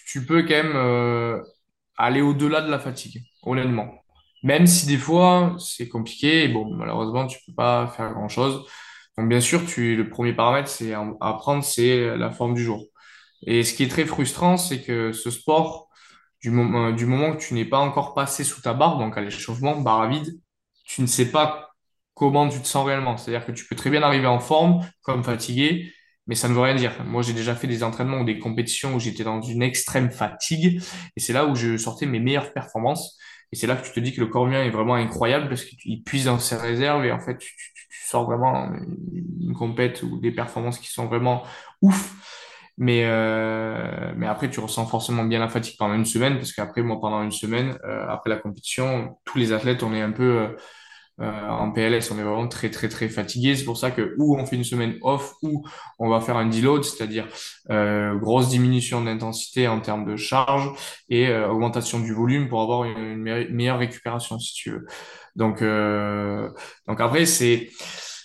[0.06, 1.40] tu, peux quand même euh,
[1.96, 4.02] aller au-delà de la fatigue, honnêtement.
[4.42, 8.66] Même si des fois c'est compliqué, et bon, malheureusement, tu peux pas faire grand-chose.
[9.18, 12.84] Donc bien sûr, tu, le premier paramètre c'est à prendre, c'est la forme du jour.
[13.46, 15.88] Et ce qui est très frustrant, c'est que ce sport,
[16.40, 19.20] du moment, du moment que tu n'es pas encore passé sous ta barre, donc à
[19.22, 20.40] l'échauffement, barre à vide,
[20.86, 21.70] tu ne sais pas
[22.14, 23.16] comment tu te sens réellement.
[23.16, 25.92] C'est-à-dire que tu peux très bien arriver en forme, comme fatigué,
[26.26, 27.04] mais ça ne veut rien dire.
[27.04, 30.82] Moi, j'ai déjà fait des entraînements ou des compétitions où j'étais dans une extrême fatigue,
[31.16, 33.18] et c'est là où je sortais mes meilleures performances.
[33.52, 35.64] Et c'est là que tu te dis que le corps humain est vraiment incroyable parce
[35.64, 38.72] qu'il puise dans ses réserves et en fait, tu, tu, tu sors vraiment
[39.40, 41.44] une compète ou des performances qui sont vraiment
[41.80, 42.14] ouf.
[42.78, 46.82] Mais, euh, mais après, tu ressens forcément bien la fatigue pendant une semaine, parce qu'après,
[46.82, 50.40] moi, pendant une semaine, euh, après la compétition, tous les athlètes, on est un peu
[50.40, 50.48] euh,
[51.20, 53.56] euh, en PLS, on est vraiment très, très, très fatigué.
[53.56, 55.64] C'est pour ça que ou on fait une semaine off, ou
[55.98, 57.26] on va faire un deload, c'est-à-dire
[57.70, 60.70] euh, grosse diminution d'intensité en termes de charge
[61.08, 64.86] et euh, augmentation du volume pour avoir une, meilleure récupération, si tu veux.
[65.36, 65.62] Donc,
[66.86, 67.70] donc après, c'est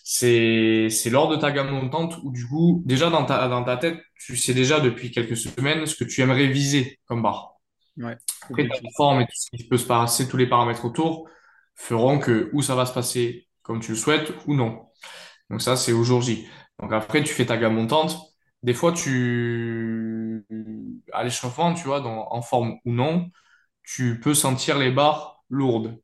[0.03, 3.97] c'est lors de ta gamme montante où du coup, déjà dans ta dans ta tête,
[4.25, 7.55] tu sais déjà depuis quelques semaines ce que tu aimerais viser comme barre.
[7.97, 11.29] Ouais, Après, ta forme et tout ce qui peut se passer, tous les paramètres autour
[11.75, 14.87] feront que ou ça va se passer comme tu le souhaites ou non.
[15.49, 16.47] Donc ça, c'est au jour J.
[16.79, 18.17] Donc après, tu fais ta gamme montante.
[18.63, 20.45] Des fois, tu
[21.13, 23.29] à l'échauffement, tu vois, dans- en forme ou non,
[23.83, 25.99] tu peux sentir les barres lourdes.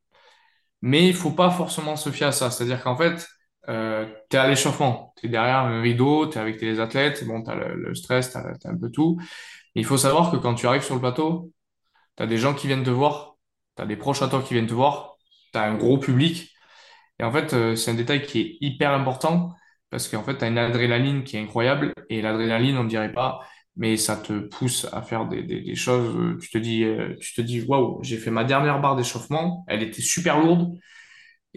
[0.82, 2.52] Mais il faut pas forcément se fier à ça.
[2.52, 3.28] C'est-à-dire qu'en fait,
[3.70, 7.26] euh, tu es à l'échauffement, tu es derrière un rideau, tu es avec tes athlètes,
[7.26, 9.20] bon, tu as le, le stress, tu as, un peu tout.
[9.76, 11.52] Il faut savoir que quand tu arrives sur le plateau,
[12.18, 13.38] tu as des gens qui viennent te voir,
[13.76, 15.18] tu as des proches à toi qui viennent te voir,
[15.54, 16.54] tu as un gros public.
[17.20, 19.56] Et en fait, euh, c'est un détail qui est hyper important
[19.90, 21.94] parce qu'en fait, tu as une adrénaline qui est incroyable.
[22.10, 23.42] Et l'adrénaline, on ne dirait pas,
[23.76, 26.38] mais ça te pousse à faire des, des, choses.
[26.42, 29.84] Tu te dis, euh, tu te dis, waouh, j'ai fait ma dernière barre d'échauffement, elle
[29.84, 30.78] était super lourde.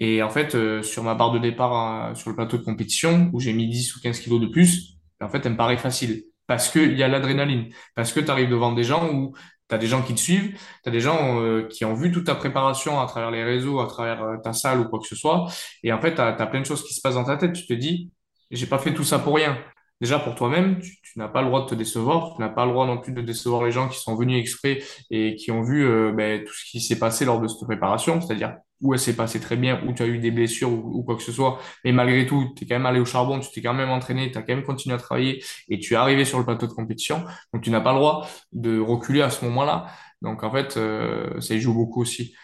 [0.01, 3.31] Et en fait, euh, sur ma barre de départ euh, sur le plateau de compétition,
[3.33, 6.25] où j'ai mis 10 ou 15 kilos de plus, en fait, elle me paraît facile.
[6.47, 7.69] Parce qu'il y a l'adrénaline.
[7.95, 9.35] Parce que tu arrives devant des gens où
[9.69, 12.11] tu as des gens qui te suivent, tu as des gens euh, qui ont vu
[12.11, 15.07] toute ta préparation à travers les réseaux, à travers euh, ta salle ou quoi que
[15.07, 15.47] ce soit.
[15.85, 17.53] Et en fait, tu as, plein de choses qui se passent dans ta tête.
[17.53, 18.11] Tu te dis,
[18.51, 19.59] j'ai pas fait tout ça pour rien.
[20.01, 22.35] Déjà, pour toi-même, tu, tu n'as pas le droit de te décevoir.
[22.35, 24.83] Tu n'as pas le droit non plus de décevoir les gens qui sont venus exprès
[25.11, 28.21] et qui ont vu euh, ben, tout ce qui s'est passé lors de cette préparation.
[28.21, 31.17] C'est-à-dire, où elle s'est passée très bien, où tu as eu des blessures ou, quoi
[31.17, 31.59] que ce soit.
[31.85, 34.31] Mais malgré tout, tu es quand même allé au charbon, tu t'es quand même entraîné,
[34.31, 36.73] tu as quand même continué à travailler et tu es arrivé sur le plateau de
[36.73, 37.25] compétition.
[37.53, 39.87] Donc, tu n'as pas le droit de reculer à ce moment-là.
[40.23, 42.35] Donc, en fait, euh, ça y joue beaucoup aussi.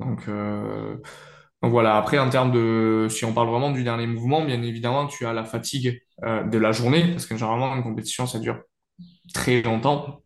[0.00, 0.96] Donc, euh,
[1.62, 1.96] donc voilà.
[1.96, 5.32] Après, en termes de, si on parle vraiment du dernier mouvement, bien évidemment, tu as
[5.32, 8.62] la fatigue euh, de la journée, parce que généralement, une compétition, ça dure
[9.34, 10.22] très longtemps.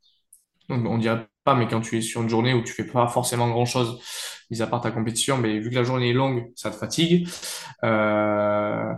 [0.69, 3.07] Donc, on dirait pas, mais quand tu es sur une journée où tu fais pas
[3.09, 4.01] forcément grand-chose,
[4.51, 7.29] mis à part ta compétition, mais vu que la journée est longue, ça te fatigue.
[7.85, 8.93] Euh,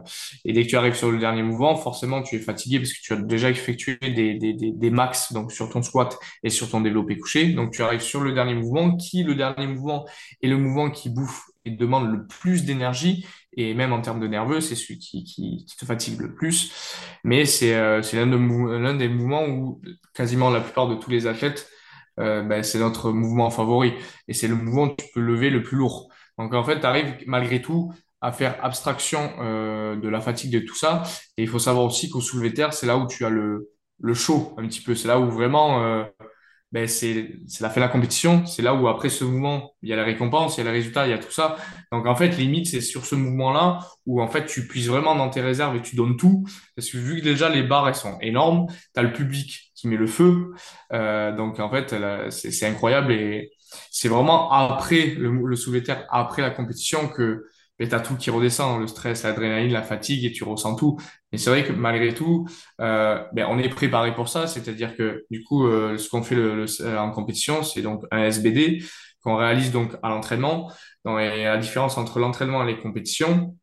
[0.44, 3.00] et dès que tu arrives sur le dernier mouvement, forcément, tu es fatigué parce que
[3.02, 6.70] tu as déjà effectué des, des, des, des max donc sur ton squat et sur
[6.70, 7.52] ton développé couché.
[7.52, 10.06] Donc, tu arrives sur le dernier mouvement, qui, le dernier mouvement,
[10.42, 13.26] est le mouvement qui bouffe et demande le plus d'énergie.
[13.56, 16.72] Et même en termes de nerveux, c'est celui qui, qui, qui te fatigue le plus.
[17.24, 18.26] Mais c'est euh, l'un
[18.94, 19.80] de, des mouvements où
[20.14, 21.68] quasiment la plupart de tous les athlètes,
[22.18, 23.94] euh, ben, c'est notre mouvement favori.
[24.28, 26.09] Et c'est le mouvement où tu peux lever le plus lourd.
[26.38, 30.61] Donc en fait, tu arrives malgré tout à faire abstraction euh, de la fatigue de
[30.61, 31.02] tout ça.
[31.37, 34.14] Et il faut savoir aussi qu'au soulevé terre, c'est là où tu as le, le
[34.14, 34.94] show un petit peu.
[34.94, 36.04] C'est là où vraiment, euh,
[36.72, 38.44] ben c'est c'est la de la compétition.
[38.46, 40.76] C'est là où après ce mouvement, il y a la récompense, il y a le
[40.76, 41.57] résultat, il y a tout ça.
[41.92, 45.31] Donc en fait, limite, c'est sur ce mouvement-là où en fait tu puisses vraiment dans
[45.31, 46.44] tes réserves et tu donnes tout.
[46.76, 49.88] Parce que vu que déjà les barres elles sont énormes, tu as le public qui
[49.88, 50.52] met le feu.
[50.92, 51.94] Euh, donc en fait,
[52.30, 53.50] c'est incroyable et
[53.90, 57.44] c'est vraiment après le, le soulevé terre, après la compétition que
[57.80, 60.98] et t'as tout qui redescend, le stress, l'adrénaline, la fatigue, et tu ressens tout.
[61.30, 62.44] Mais c'est vrai que malgré tout,
[62.80, 66.34] euh, ben, on est préparé pour ça, c'est-à-dire que du coup, euh, ce qu'on fait
[66.34, 68.82] le, le- euh, en compétition, c'est donc un SBD
[69.22, 70.72] qu'on réalise donc à l'entraînement.
[71.06, 73.56] Et la différence entre l'entraînement et les compétitions,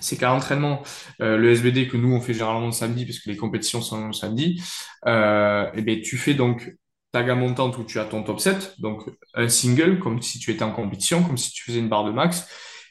[0.00, 0.82] c'est qu'à l'entraînement,
[1.20, 4.06] euh, le SBD que nous on fait généralement le samedi, parce que les compétitions sont
[4.06, 4.62] le samedi,
[5.06, 6.72] euh, et ben tu fais donc
[7.12, 9.02] ta gamme montante où tu as ton top 7, donc
[9.34, 12.12] un single, comme si tu étais en compétition, comme si tu faisais une barre de
[12.12, 12.46] max.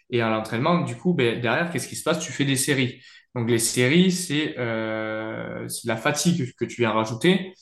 [0.09, 2.19] Et à l'entraînement, du coup, ben, derrière, qu'est-ce qui se passe?
[2.19, 3.01] Tu fais des séries.
[3.35, 7.53] Donc les séries, c'est euh, c'est la fatigue que tu viens rajouter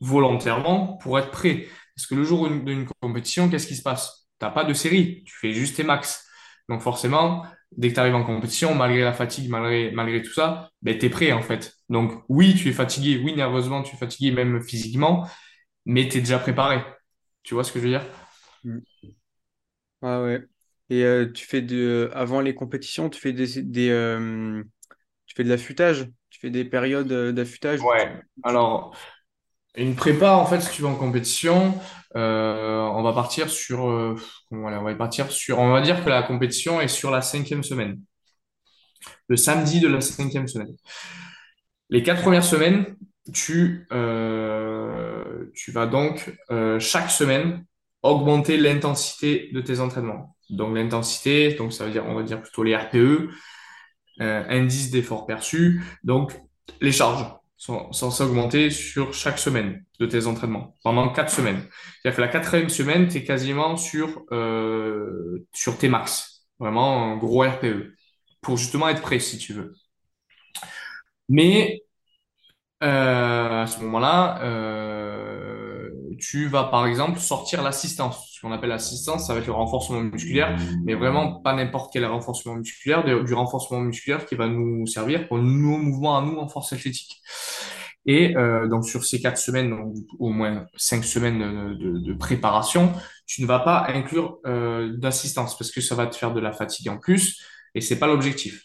[0.00, 1.66] volontairement pour être prêt.
[1.96, 4.28] Parce que le jour d'une compétition, qu'est-ce qui se passe?
[4.38, 6.26] T'as pas de série, tu fais juste tes max.
[6.68, 7.44] Donc forcément,
[7.76, 11.06] dès que tu arrives en compétition, malgré la fatigue, malgré, malgré tout ça, ben, tu
[11.06, 11.74] es prêt en fait.
[11.88, 15.28] Donc oui, tu es fatigué, oui, nerveusement, tu es fatigué, même physiquement,
[15.86, 16.82] mais tu es déjà préparé.
[17.42, 18.04] Tu vois ce que je veux dire?
[18.64, 18.78] Mm.
[20.02, 20.42] Ah ouais.
[20.90, 24.62] Et euh, tu fais de, avant les compétitions, tu fais des, des, euh,
[25.26, 27.80] tu fais de l'affûtage, tu fais des périodes euh, d'affûtage?
[27.80, 28.20] Ouais.
[28.42, 28.96] Alors,
[29.76, 31.74] une prépa, en fait, si tu vas en compétition,
[32.16, 34.16] euh, on va partir sur, euh,
[34.50, 38.00] on va partir sur, on va dire que la compétition est sur la cinquième semaine,
[39.28, 40.74] le samedi de la cinquième semaine.
[41.90, 42.96] Les quatre premières semaines,
[43.32, 46.34] tu, euh, tu vas donc
[46.78, 47.64] chaque semaine
[48.02, 50.36] augmenter l'intensité de tes entraînements.
[50.50, 53.30] Donc l'intensité, donc ça veut dire, on va dire plutôt les RPE,
[54.18, 55.82] indice d'effort perçu.
[56.04, 56.38] Donc
[56.80, 57.26] les charges
[57.62, 61.62] sont censées augmenter sur chaque semaine de tes entraînements pendant quatre semaines.
[62.02, 67.16] C'est-à-dire que la quatrième semaine, tu es quasiment sur, euh, sur tes max, vraiment un
[67.18, 67.94] gros RPE,
[68.40, 69.74] pour justement être prêt si tu veux.
[71.28, 71.82] Mais
[72.82, 75.51] euh, à ce moment-là, euh,
[76.18, 78.30] tu vas par exemple sortir l'assistance.
[78.32, 82.04] Ce qu'on appelle l'assistance, ça va être le renforcement musculaire, mais vraiment pas n'importe quel
[82.06, 86.48] renforcement musculaire, du renforcement musculaire qui va nous servir pour nos mouvements à nous en
[86.48, 87.22] force athlétique.
[88.06, 92.92] Et euh, donc sur ces quatre semaines, au moins cinq semaines de, préparation,
[93.26, 96.52] tu ne vas pas inclure euh, d'assistance parce que ça va te faire de la
[96.52, 97.40] fatigue en plus
[97.74, 98.64] et c'est pas l'objectif.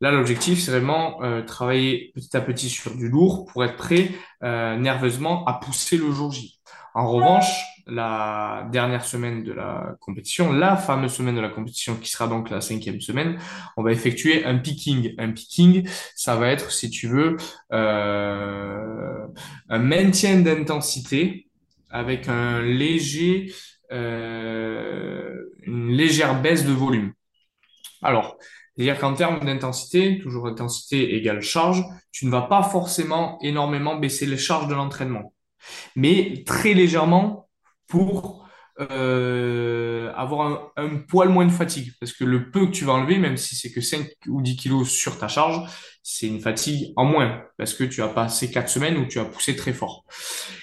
[0.00, 4.12] Là, l'objectif, c'est vraiment euh, travailler petit à petit sur du lourd pour être prêt
[4.42, 6.59] nerveusement à pousser le jour J.
[6.94, 12.10] En revanche, la dernière semaine de la compétition, la fameuse semaine de la compétition qui
[12.10, 13.38] sera donc la cinquième semaine,
[13.76, 15.14] on va effectuer un picking.
[15.18, 17.36] Un picking, ça va être, si tu veux,
[17.72, 19.26] euh,
[19.68, 21.48] un maintien d'intensité
[21.90, 23.52] avec un léger,
[23.92, 27.12] euh, une légère baisse de volume.
[28.02, 28.38] Alors,
[28.76, 34.26] c'est-à-dire qu'en termes d'intensité, toujours intensité égale charge, tu ne vas pas forcément énormément baisser
[34.26, 35.34] les charges de l'entraînement,
[35.96, 37.48] mais très légèrement
[37.88, 38.40] pour
[38.80, 41.92] euh, avoir un, poil moins de fatigue.
[42.00, 44.56] Parce que le peu que tu vas enlever, même si c'est que 5 ou 10
[44.56, 45.68] kilos sur ta charge,
[46.02, 49.26] c'est une fatigue en moins, parce que tu as passé 4 semaines où tu as
[49.26, 50.04] poussé très fort.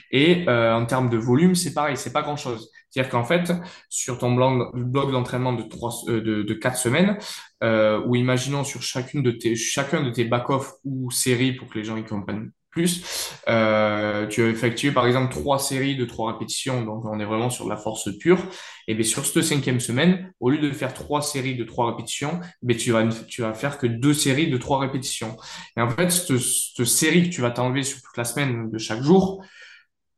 [0.09, 2.71] Et euh, en termes de volume, c'est pareil, c'est pas grand-chose.
[2.89, 3.51] C'est-à-dire qu'en fait,
[3.89, 7.17] sur ton bloc, d'entraînement de, trois, euh, de, de 4 semaines,
[7.61, 11.83] ou imaginons sur chacune de tes, chacun de tes back-off ou séries pour que les
[11.83, 16.83] gens y comprennent plus, euh, tu as effectué par exemple trois séries de trois répétitions,
[16.83, 18.39] donc on est vraiment sur la force pure.
[18.87, 22.39] Et bien sur cette cinquième semaine, au lieu de faire trois séries de trois répétitions,
[22.61, 25.35] ben tu vas tu vas faire que deux séries de trois répétitions.
[25.75, 28.77] Et en fait, cette, cette série que tu vas t'enlever sur toute la semaine de
[28.77, 29.43] chaque jour,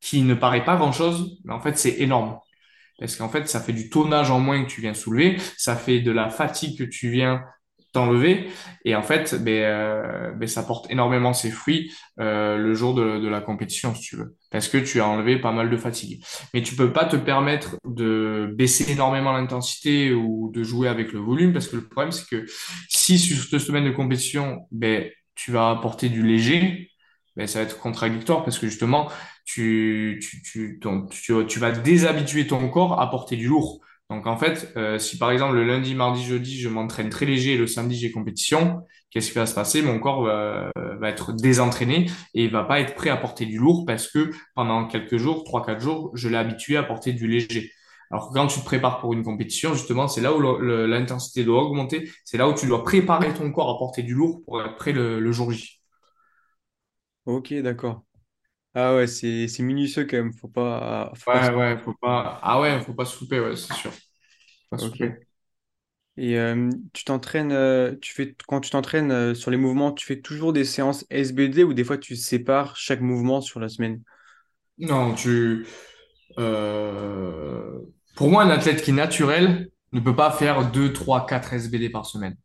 [0.02, 2.38] qui ne paraît pas grand-chose, mais en fait c'est énorme.
[3.00, 6.02] Parce qu'en fait, ça fait du tonnage en moins que tu viens soulever, ça fait
[6.02, 7.44] de la fatigue que tu viens
[7.92, 8.50] t'enlever,
[8.86, 13.28] et en fait, ben, euh, ben, ça porte énormément ses fruits euh, le jour de,
[13.28, 16.24] la compétition, si tu veux, parce que tu as enlevé pas mal de fatigue.
[16.54, 21.20] Mais tu peux pas te permettre de baisser énormément l'intensité ou de jouer avec le
[21.20, 22.46] volume, parce que le problème, c'est que
[22.90, 26.92] si sur cette semaine de compétition, ben, tu vas apporter du léger,
[27.36, 29.10] ben, ça va être contradictoire, parce que justement,
[29.46, 33.82] tu, tu vas déshabituer ton corps à porter du lourd.
[34.10, 37.54] Donc en fait, euh, si par exemple le lundi, mardi, jeudi, je m'entraîne très léger
[37.54, 39.84] et le samedi j'ai compétition, qu'est-ce qui va se passer?
[39.84, 40.72] Mon corps va,
[41.04, 44.88] être désentraîné et il va pas être prêt à porter du lourd parce que pendant
[44.88, 47.72] quelques jours, trois, quatre jours, je l'ai habitué à porter du léger.
[48.12, 52.10] Alors quand tu te prépares pour une compétition, justement, c'est là où l'intensité doit augmenter,
[52.26, 54.92] c'est là où tu dois préparer ton corps à porter du lourd pour être prêt
[54.92, 55.80] le jour J.
[57.26, 58.04] Ok, d'accord.
[58.76, 61.50] Ah ouais, c'est c'est minutieux quand même, faut pas, faut pas se...
[61.50, 62.40] Ouais, ouais, faut pas.
[62.42, 63.92] Ah ouais, faut pas se louper, ouais, c'est sûr.
[63.92, 64.00] Faut
[64.72, 65.02] pas se Ok.
[65.04, 65.28] louper.
[66.18, 70.06] Et euh, tu t'entraînes, euh, tu fais, quand tu t'entraînes euh, sur les mouvements, tu
[70.06, 74.04] fais toujours des séances SBD ou des fois tu sépares chaque mouvement sur la semaine?
[74.78, 75.68] Non, tu.
[76.40, 77.80] euh,
[78.16, 81.90] Pour moi, un athlète qui est naturel ne peut pas faire 2, 3, 4 SBD
[81.90, 82.36] par semaine.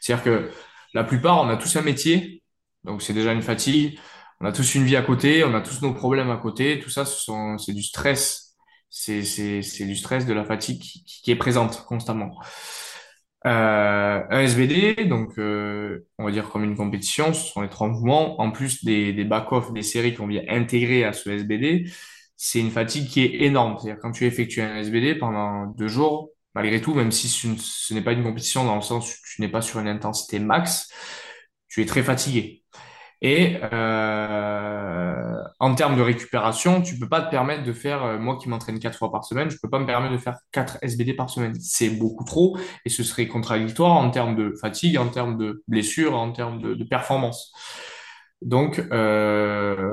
[0.00, 0.50] C'est-à-dire que
[0.94, 2.42] la plupart, on a tous un métier,
[2.84, 3.98] donc c'est déjà une fatigue.
[4.40, 6.80] On a tous une vie à côté, on a tous nos problèmes à côté.
[6.80, 8.56] Tout ça, c'est du stress.
[8.90, 9.22] C'est,
[9.80, 12.38] du stress, de la fatigue qui, est présente constamment.
[13.46, 17.88] Euh, un SBD, donc euh, on va dire comme une compétition, ce sont les trois
[17.88, 21.90] mouvements, en plus des, back-off, des séries qu'on vient intégrer à ce SBD,
[22.36, 23.76] c'est une fatigue qui est énorme.
[23.78, 28.02] C'est-à-dire quand tu effectues un SBD pendant deux jours, malgré tout, même si ce n'est
[28.02, 30.90] pas une compétition dans le sens où tu n'es pas sur une intensité max,
[31.68, 32.63] tu es très fatigué.
[33.26, 38.36] Et euh, en termes de récupération, tu peux pas te permettre de faire, euh, moi
[38.36, 41.14] qui m'entraîne quatre fois par semaine, je peux pas me permettre de faire quatre SBD
[41.14, 41.54] par semaine.
[41.58, 46.14] C'est beaucoup trop et ce serait contradictoire en termes de fatigue, en termes de blessure,
[46.14, 47.50] en termes de, de performance.
[48.42, 49.90] Donc, euh,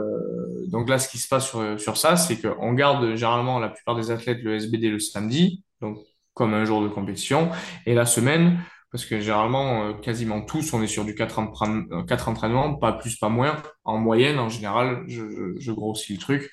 [0.68, 3.96] donc là, ce qui se passe sur, sur ça, c'est qu'on garde généralement la plupart
[3.96, 6.00] des athlètes le SBD le samedi, donc
[6.34, 7.50] comme un jour de compétition,
[7.86, 8.60] et la semaine,
[8.92, 12.94] parce que généralement, euh, quasiment tous, on est sur du 4 entraînements, quatre entraînements, pas
[12.94, 13.62] plus, pas moins.
[13.86, 16.52] En moyenne, en général, je, je, je grossis le truc.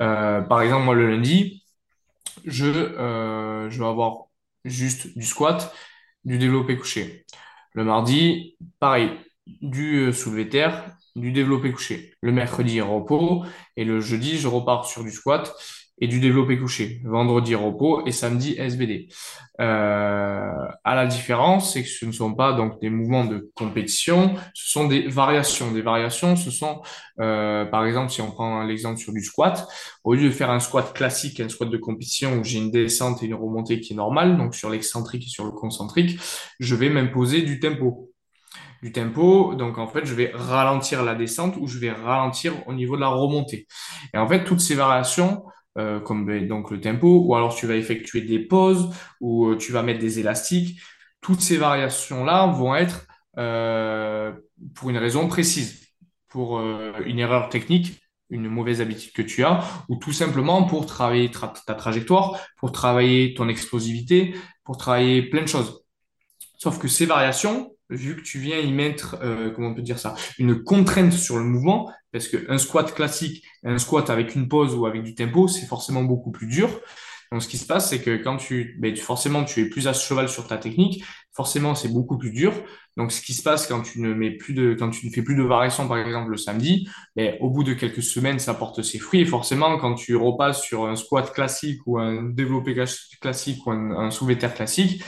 [0.00, 1.62] Euh, par exemple, moi, le lundi,
[2.44, 4.26] je, euh, je vais avoir
[4.64, 5.74] juste du squat,
[6.24, 7.26] du développé couché.
[7.74, 9.10] Le mardi, pareil,
[9.46, 12.14] du euh, soulevé terre, du développé couché.
[12.22, 13.44] Le mercredi, repos.
[13.76, 15.54] Et le jeudi, je repars sur du squat
[15.98, 17.00] et du développé couché.
[17.04, 19.08] Vendredi, repos et samedi, SBD.
[19.60, 20.52] Euh,
[20.84, 24.70] à la différence, c'est que ce ne sont pas donc des mouvements de compétition, ce
[24.70, 25.72] sont des variations.
[25.72, 26.82] Des variations, ce sont,
[27.20, 29.66] euh, par exemple, si on prend l'exemple sur du squat,
[30.04, 33.22] au lieu de faire un squat classique, un squat de compétition où j'ai une descente
[33.22, 36.20] et une remontée qui est normale, donc sur l'excentrique et sur le concentrique,
[36.60, 38.10] je vais m'imposer du tempo
[38.82, 39.54] du tempo.
[39.54, 43.00] Donc, en fait, je vais ralentir la descente ou je vais ralentir au niveau de
[43.00, 43.66] la remontée.
[44.14, 45.42] Et en fait, toutes ces variations,
[45.78, 48.88] euh, comme ben, donc le tempo, ou alors tu vas effectuer des pauses,
[49.20, 50.80] ou euh, tu vas mettre des élastiques,
[51.20, 54.32] toutes ces variations-là vont être euh,
[54.74, 55.88] pour une raison précise,
[56.28, 61.30] pour une erreur technique une mauvaise habitude que tu as, ou tout simplement pour travailler
[61.30, 64.34] tra ta trajectoire, pour travailler ton explosivité,
[64.64, 65.84] pour travailler plein de choses.
[66.58, 69.16] Sauf que ces variations, vu que tu viens y mettre,
[69.54, 73.78] comment on peut dire ça, une contrainte sur le mouvement, parce qu'un squat classique, un
[73.78, 76.70] squat avec une pause ou avec du tempo, c'est forcément beaucoup plus dur.
[77.32, 79.88] Donc, ce qui se passe, c'est que quand tu, ben, tu- forcément, tu es plus
[79.88, 82.52] à cheval sur ta technique, forcément, c'est beaucoup plus dur.
[82.96, 85.22] Donc, ce qui se passe quand tu ne mets plus de, quand tu ne fais
[85.22, 88.80] plus de variations, par exemple, le samedi, ben, au bout de quelques semaines, ça porte
[88.82, 89.20] ses fruits.
[89.22, 92.74] Et forcément, quand tu repasses sur un squat classique ou un développé
[93.20, 95.02] classique ou un, un soulevé terre classique,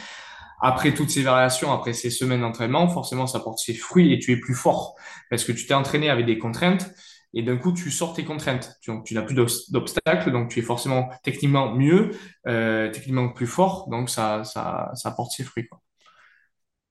[0.60, 4.32] après toutes ces variations, après ces semaines d'entraînement, forcément, ça porte ses fruits et tu
[4.32, 4.96] es plus fort
[5.30, 6.90] parce que tu t'es entraîné avec des contraintes
[7.34, 8.72] et d'un coup, tu sors tes contraintes.
[8.86, 12.10] Donc, tu n'as plus d'obstacles, donc tu es forcément techniquement mieux,
[12.46, 15.80] euh, techniquement plus fort, donc ça, ça, ça porte ses fruits, quoi.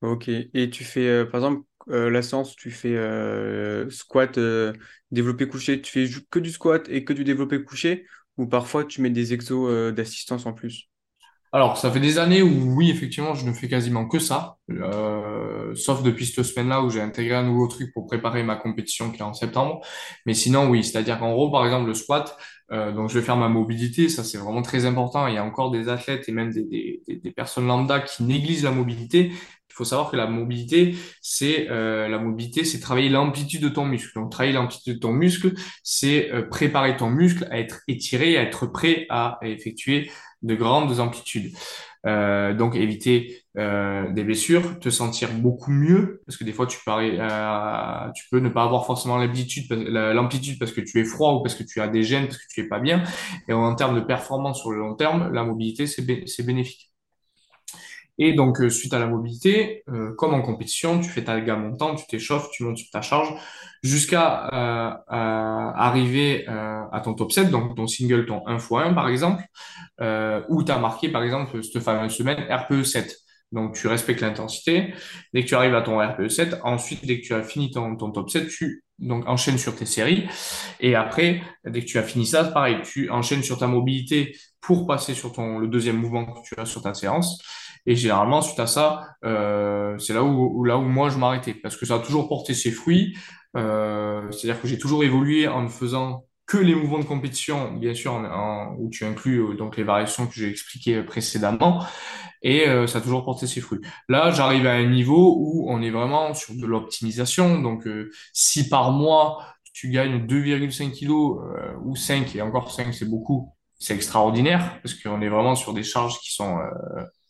[0.02, 0.30] Ok.
[0.30, 4.74] Et tu fais, euh, par exemple, euh, la séance, tu fais euh, squat, euh,
[5.12, 8.06] développé couché, tu fais que du squat et que du développé couché,
[8.38, 10.88] ou parfois tu mets des exos euh, d'assistance en plus?
[11.54, 15.74] Alors, ça fait des années où, oui, effectivement, je ne fais quasiment que ça, euh,
[15.76, 19.20] sauf depuis cette semaine-là où j'ai intégré un nouveau truc pour préparer ma compétition qui
[19.20, 19.82] est en septembre.
[20.26, 22.38] Mais sinon, oui, c'est-à-dire qu'en gros, par exemple, le squat,
[22.72, 25.28] euh, donc je vais faire ma mobilité, ça c'est vraiment très important.
[25.28, 28.72] Il y a encore des athlètes et même des, des, personnes lambda qui négligent la
[28.72, 29.32] mobilité.
[29.32, 33.86] Il faut savoir que la mobilité, c'est euh, la mobilité, c'est travailler l'amplitude de ton
[33.86, 34.12] muscle.
[34.16, 38.42] Donc, travailler l'amplitude de ton muscle, c'est euh, préparer ton muscle à être étiré, à
[38.42, 40.10] être prêt à effectuer
[40.42, 41.54] de grandes amplitudes.
[42.06, 46.78] Euh, donc éviter euh, des blessures, te sentir beaucoup mieux, parce que des fois tu,
[46.86, 47.18] parais,
[48.16, 51.56] tu peux ne pas avoir forcément l'amplitude, l'amplitude parce que tu es froid ou parce
[51.56, 53.04] que tu as des gènes, parce que tu es pas bien.
[53.50, 56.92] Et en termes de performance sur le long terme, la mobilité, c'est c'est bénéfique.
[58.20, 61.70] Et donc, euh, suite à la mobilité, euh, comme en compétition, tu fais ta gamme
[61.70, 63.34] montante, tu t'échauffes, tu montes sur ta charge,
[63.84, 69.44] jusqu'à euh, euh, arriver à ton top 7, donc ton single, ton 1x1 par exemple,
[70.02, 73.16] euh, où tu as marqué par exemple cette fameuse semaine RPE 7.
[73.54, 74.94] Donc, tu respectes l'intensité.
[75.34, 77.96] Dès que tu arrives à ton RPE 7, ensuite, dès que tu as fini ton,
[77.96, 80.28] ton top 7, tu donc, enchaînes sur tes séries.
[80.82, 84.86] Et après, dès que tu as fini ça, pareil, tu enchaînes sur ta mobilité pour
[84.86, 87.42] passer sur ton, le deuxième mouvement que tu as sur ta séance.
[87.88, 91.76] Et généralement, suite à ça, euh, c'est là où, là où moi je m'arrêtais parce
[91.76, 93.18] que ça a toujours porté ses fruits.
[93.56, 97.94] Euh, c'est-à-dire que j'ai toujours évolué en ne faisant que les mouvements de compétition, bien
[97.94, 98.14] sûr,
[98.80, 101.84] où tu inclus euh, donc les variations que j'ai expliquées précédemment,
[102.42, 103.82] et euh, ça a toujours porté ses fruits.
[104.08, 107.62] Là, j'arrive à un niveau où on est vraiment sur de l'optimisation.
[107.62, 111.40] Donc, euh, si par mois tu gagnes 2,5 kilos
[111.86, 115.84] ou 5, et encore 5 c'est beaucoup, c'est extraordinaire parce qu'on est vraiment sur des
[115.84, 116.58] charges qui sont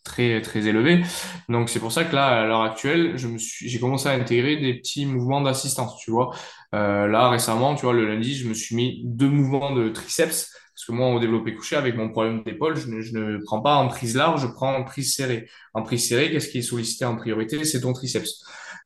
[0.07, 1.03] très très élevé.
[1.49, 4.13] Donc c'est pour ça que là, à l'heure actuelle, je me suis, j'ai commencé à
[4.13, 5.97] intégrer des petits mouvements d'assistance.
[5.99, 6.33] Tu vois,
[6.73, 10.49] euh, là récemment, tu vois, le lundi, je me suis mis deux mouvements de triceps
[10.73, 13.61] parce que moi, au développé couché, avec mon problème d'épaule, je ne, je ne prends
[13.61, 15.49] pas en prise large, je prends en prise serrée.
[15.73, 17.65] En prise serrée, qu'est-ce qui est sollicité en priorité?
[17.65, 18.43] C'est ton triceps.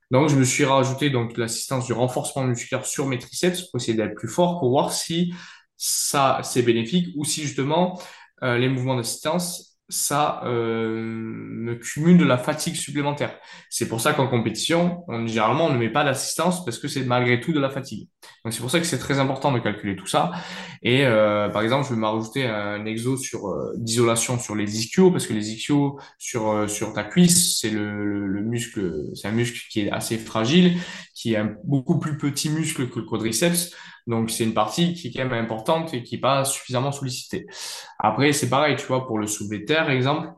[0.09, 3.97] Donc, je me suis rajouté donc l'assistance du renforcement musculaire sur mes triceps pour essayer
[3.97, 5.34] d'être plus fort, pour voir si
[5.76, 7.99] ça c'est bénéfique ou si justement
[8.43, 13.37] euh, les mouvements d'assistance ça euh, me cumule de la fatigue supplémentaire.
[13.69, 17.03] C'est pour ça qu'en compétition, on, généralement, on ne met pas d'assistance parce que c'est
[17.03, 18.07] malgré tout de la fatigue.
[18.43, 20.31] Donc c'est pour ça que c'est très important de calculer tout ça.
[20.81, 25.11] Et euh, par exemple, je vais m'ajouter un exo sur euh, d'isolation sur les ischios
[25.11, 29.31] parce que les ischios sur euh, sur ta cuisse, c'est le, le, muscle, c'est un
[29.31, 30.77] muscle qui est assez fragile,
[31.13, 33.71] qui est un beaucoup plus petit muscle que le quadriceps.
[34.07, 37.45] Donc, c'est une partie qui est quand même importante et qui n'est pas suffisamment sollicitée.
[37.99, 40.29] Après, c'est pareil, tu vois, pour le soulevé de terre, exemple,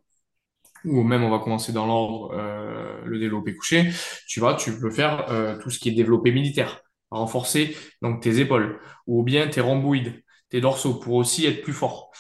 [0.86, 3.89] ou même on va commencer dans l'ordre, euh, le développé couché,
[4.28, 8.39] tu vois, tu peux faire euh, tout ce qui est développé militaire, renforcer donc tes
[8.39, 12.11] épaules, ou bien tes rhomboïdes, tes dorsaux, pour aussi être plus fort.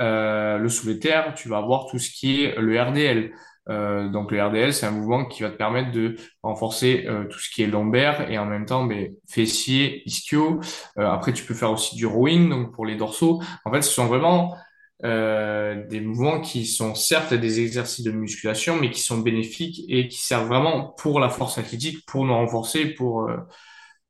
[0.00, 3.32] Euh, le soulevé de terre, tu vas avoir tout ce qui est le RDL,
[3.68, 7.38] euh, donc le RDL, c'est un mouvement qui va te permettre de renforcer euh, tout
[7.38, 10.60] ce qui est lombaire et en même temps ben, fessier, ischio.
[10.98, 13.42] Euh, après, tu peux faire aussi du rowing, donc pour les dorsaux.
[13.64, 14.56] En fait, ce sont vraiment
[15.00, 20.18] des mouvements qui sont certes des exercices de musculation, mais qui sont bénéfiques et qui
[20.18, 23.30] servent vraiment pour la force athlétique, pour nous renforcer, pour,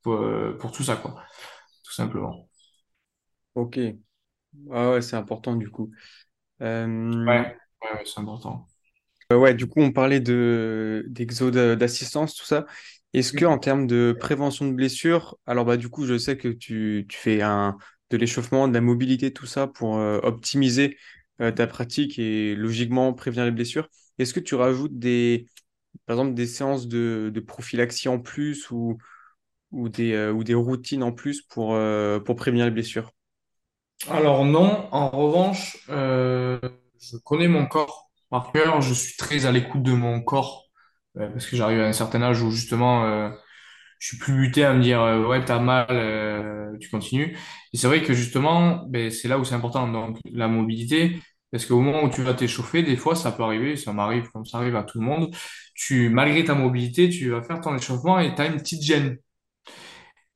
[0.01, 0.19] pour,
[0.57, 1.13] pour tout ça, quoi.
[1.83, 2.49] Tout simplement.
[3.53, 3.79] Ok.
[4.71, 5.91] Ah ouais, c'est important du coup.
[7.25, 8.68] Ouais, ouais, ouais, c'est important.
[9.31, 12.65] Euh, ouais, du coup, on parlait de d'exo d'assistance, tout ça.
[13.13, 16.47] Est-ce que en termes de prévention de blessures, alors bah du coup, je sais que
[16.47, 17.77] tu, tu fais un,
[18.11, 20.97] de l'échauffement, de la mobilité, tout ça pour euh, optimiser
[21.41, 23.87] euh, ta pratique et logiquement prévenir les blessures.
[24.19, 25.47] Est-ce que tu rajoutes des,
[26.07, 28.97] par exemple, des séances de, de prophylaxie en plus ou,
[29.71, 31.77] ou des, ou des routines en plus pour,
[32.25, 33.11] pour prévenir les blessures?
[34.09, 38.08] Alors non, en revanche, je connais mon corps.
[38.29, 40.65] Par cœur, je suis très à l'écoute de mon corps
[41.17, 43.29] euh, parce que j'arrive à un certain âge où justement euh,
[43.99, 47.37] je suis plus buté à me dire euh, ouais t'as mal, euh, tu continues.
[47.73, 51.19] Et c'est vrai que justement, ben, c'est là où c'est important donc la mobilité
[51.51, 54.45] parce qu'au moment où tu vas t'échauffer, des fois ça peut arriver, ça m'arrive comme
[54.45, 55.35] ça arrive à tout le monde.
[55.75, 59.17] Tu malgré ta mobilité, tu vas faire ton échauffement et tu as une petite gêne.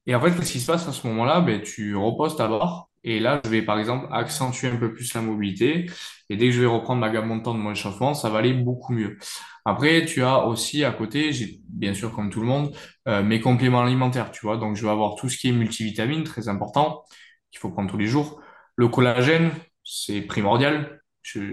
[0.06, 1.42] Et en fait, qu'est-ce qui se passe à ce moment-là?
[1.42, 2.90] Ben, tu reposes ta barre.
[3.04, 5.90] Et là, je vais par exemple accentuer un peu plus la mobilité.
[6.30, 8.54] Et dès que je vais reprendre ma gamme montante de mon échauffement, ça va aller
[8.54, 9.18] beaucoup mieux.
[9.66, 12.76] Après, tu as aussi à côté, j'ai bien sûr comme tout le monde,
[13.08, 14.58] euh, mes compléments alimentaires, tu vois.
[14.58, 17.04] Donc, je vais avoir tout ce qui est multivitamines, très important,
[17.52, 18.42] qu'il faut prendre tous les jours.
[18.76, 19.52] Le collagène,
[19.84, 21.02] c'est primordial.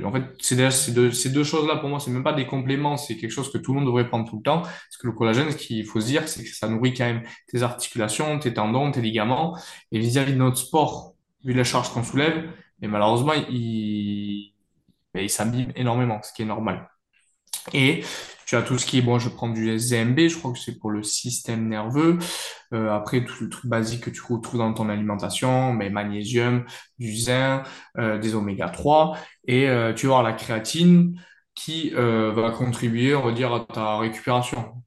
[0.04, 2.96] en fait, c'est déjà ces deux, deux choses-là pour moi, c'est même pas des compléments,
[2.96, 4.62] c'est quelque chose que tout le monde devrait prendre tout le temps.
[4.62, 7.22] Parce que le collagène, ce qu'il faut se dire, c'est que ça nourrit quand même
[7.48, 9.56] tes articulations, tes tendons, tes ligaments.
[9.92, 11.14] Et vis-à-vis de notre sport,
[11.44, 12.50] vu la charge qu'on soulève,
[12.82, 14.52] et malheureusement, il,
[15.14, 16.88] il s'abîme énormément, ce qui est normal.
[17.72, 18.02] Et
[18.50, 20.76] tu as tout ce qui est, bon, je prends du ZMB, je crois que c'est
[20.78, 22.18] pour le système nerveux.
[22.72, 26.64] Euh, après, tout le truc basique que tu retrouves dans ton alimentation, mais magnésium,
[26.98, 27.64] du zinc,
[27.96, 29.16] euh, des oméga 3.
[29.46, 31.20] Et euh, tu vas avoir la créatine
[31.54, 34.82] qui va contribuer, on va dire, à ta récupération.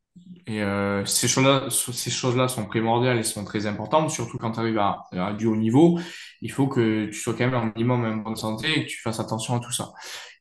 [0.47, 0.61] Et
[1.05, 5.33] ces choses-là, ces choses-là sont primordiales et sont très importantes, surtout quand tu arrives à,
[5.37, 5.99] du haut niveau.
[6.43, 9.01] Il faut que tu sois quand même un minimum en bonne santé et que tu
[9.01, 9.93] fasses attention à tout ça.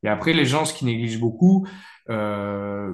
[0.03, 1.67] Et après, les gens, ce qui négligent beaucoup,
[2.11, 2.93] euh,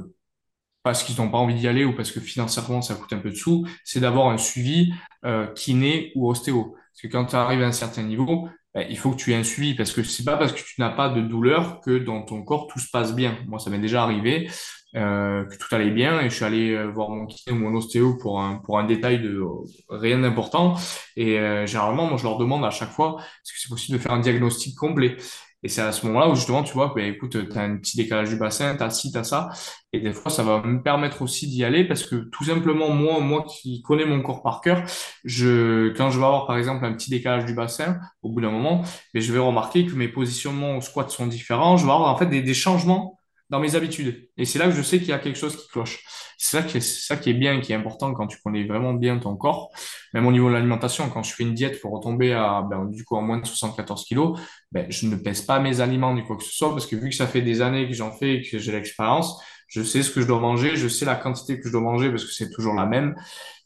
[0.83, 3.31] parce qu'ils n'ont pas envie d'y aller ou parce que financièrement ça coûte un peu
[3.31, 4.93] de sous, c'est d'avoir un suivi
[5.25, 6.75] euh, kiné ou ostéo.
[6.75, 9.37] Parce que quand tu arrives à un certain niveau, ben, il faut que tu aies
[9.37, 12.23] un suivi parce que c'est pas parce que tu n'as pas de douleur que dans
[12.23, 13.39] ton corps tout se passe bien.
[13.47, 14.51] Moi, ça m'est déjà arrivé
[14.97, 17.77] euh, que tout allait bien et je suis allé euh, voir mon kiné ou mon
[17.77, 19.43] ostéo pour un, pour un détail de
[19.91, 20.77] rien d'important.
[21.17, 24.03] Et euh, généralement, moi, je leur demande à chaque fois est-ce que c'est possible de
[24.03, 25.17] faire un diagnostic complet?
[25.65, 27.97] Et c'est à ce moment-là où justement, tu vois, ben, écoute, tu as un petit
[27.97, 29.51] décalage du bassin, tu as ci, tu as ça.
[29.93, 33.19] Et des fois, ça va me permettre aussi d'y aller parce que tout simplement, moi,
[33.21, 34.85] moi qui connais mon corps par cœur,
[35.25, 38.53] je, quand je vais avoir par exemple un petit décalage du bassin, au bout d'un
[38.53, 38.83] moment,
[39.13, 41.77] ben, je vais remarquer que mes positionnements au squat sont différents.
[41.77, 43.18] Je vais avoir en fait des, des changements
[43.51, 44.29] dans mes habitudes.
[44.37, 46.05] Et c'est là que je sais qu'il y a quelque chose qui cloche.
[46.37, 48.65] C'est ça qui est, c'est ça qui est bien, qui est important quand tu connais
[48.67, 49.71] vraiment bien ton corps.
[50.15, 53.05] Même au niveau de l'alimentation, quand je fais une diète pour retomber à, ben, du
[53.05, 54.39] coup, à moins de 74 kilos,
[54.73, 57.09] ben, je ne pèse pas mes aliments ni quoi que ce soit parce que vu
[57.11, 60.11] que ça fait des années que j'en fais et que j'ai l'expérience, je sais ce
[60.11, 62.51] que je dois manger, je sais la quantité que je dois manger parce que c'est
[62.51, 63.15] toujours la même.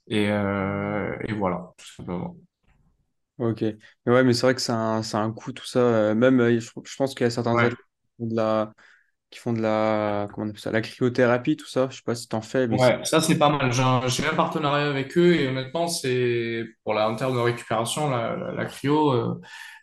[0.08, 2.36] Et, euh, et voilà, tout simplement.
[3.38, 3.62] Ok.
[4.06, 5.78] Mais ouais, mais c'est vrai que c'est un, un coût, tout ça.
[5.80, 7.70] Euh, même, euh, je, je pense qu'il y a certains Ouais.
[8.18, 8.72] de la,
[9.32, 11.88] qui font de la, comment on appelle ça, la cryothérapie, tout ça.
[11.90, 12.80] Je sais pas si t'en fais, mais.
[12.80, 13.72] Ouais, ça c'est pas mal.
[13.72, 18.36] J'ai un, partenariat avec eux et honnêtement, c'est pour la, en termes de récupération, la,
[18.36, 19.40] la, la cryo, euh,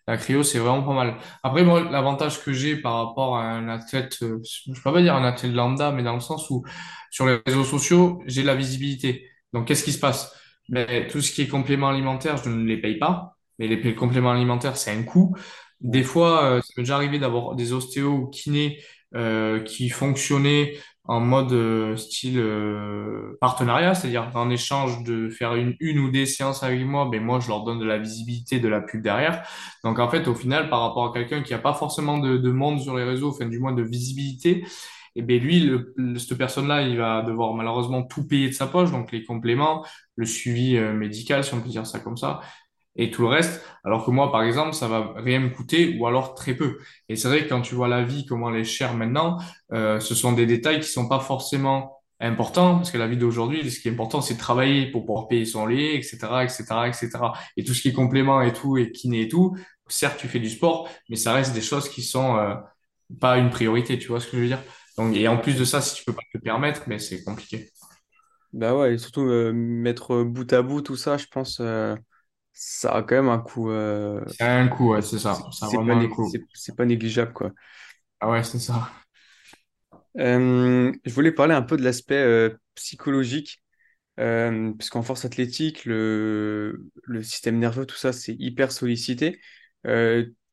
[0.08, 1.18] la cryo, c'est vraiment pas mal.
[1.44, 5.16] Après, moi, l'avantage que j'ai par rapport à un athlète, euh, je peux pas dire
[5.16, 6.64] un athlète lambda, mais dans le sens où
[7.12, 9.28] sur les réseaux sociaux, j'ai de la visibilité.
[9.52, 10.34] Donc, qu'est-ce qui se passe?
[10.70, 14.32] Ben, tout ce qui est compléments alimentaires, je ne les paye pas, mais les compléments
[14.32, 15.36] alimentaires, c'est un coût.
[15.82, 18.80] Des fois, euh, ça m'est déjà arrivé d'avoir des ostéos ou kinés
[19.16, 25.76] euh, qui fonctionnaient en mode euh, style euh, partenariat, c'est-à-dire en échange de faire une,
[25.80, 28.68] une ou des séances avec moi, ben moi je leur donne de la visibilité, de
[28.68, 29.42] la pub derrière.
[29.84, 32.52] Donc en fait, au final, par rapport à quelqu'un qui n'a pas forcément de, de
[32.52, 34.64] monde sur les réseaux, enfin du moins de visibilité,
[35.16, 38.92] et ben lui, le, cette personne-là, il va devoir malheureusement tout payer de sa poche,
[38.92, 39.84] donc les compléments,
[40.16, 42.42] le suivi médical, si on peut dire ça comme ça
[42.96, 43.62] et tout le reste.
[43.84, 46.80] Alors que moi, par exemple, ça va rien me coûter ou alors très peu.
[47.08, 49.38] Et c'est vrai que quand tu vois la vie, comment elle est chère maintenant,
[49.74, 53.70] euh, ce sont des détails qui sont pas forcément importants parce que la vie d'aujourd'hui,
[53.72, 57.34] ce qui est important, c'est de travailler pour pouvoir payer son lait, etc., etc., etc.
[57.58, 59.56] Et tout ce qui est complément et tout et kiné et tout,
[59.88, 62.56] certes, tu fais du sport, mais ça reste des choses qui sont euh,
[63.20, 63.98] pas une priorité.
[64.00, 64.62] Tu vois ce que je veux dire?
[64.98, 67.70] Donc, et en plus de ça, si tu peux pas te permettre, mais c'est compliqué.
[68.54, 71.62] Bah ouais, et surtout euh, mettre bout à bout tout ça, je pense,
[72.54, 73.70] ça a quand même un coût.
[73.72, 75.50] euh, C'est un coût, ouais, c'est ça.
[75.52, 76.32] C'est pas, vraiment un né- coût.
[76.32, 77.52] c'est c'est pas négligeable, quoi.
[78.20, 78.90] Ah ouais, c'est ça.
[80.18, 83.62] Euh, je voulais parler un peu de l'aspect euh, psychologique.
[84.20, 89.42] Euh, puisqu'en force athlétique, le, le système nerveux, tout ça, c'est hyper sollicité.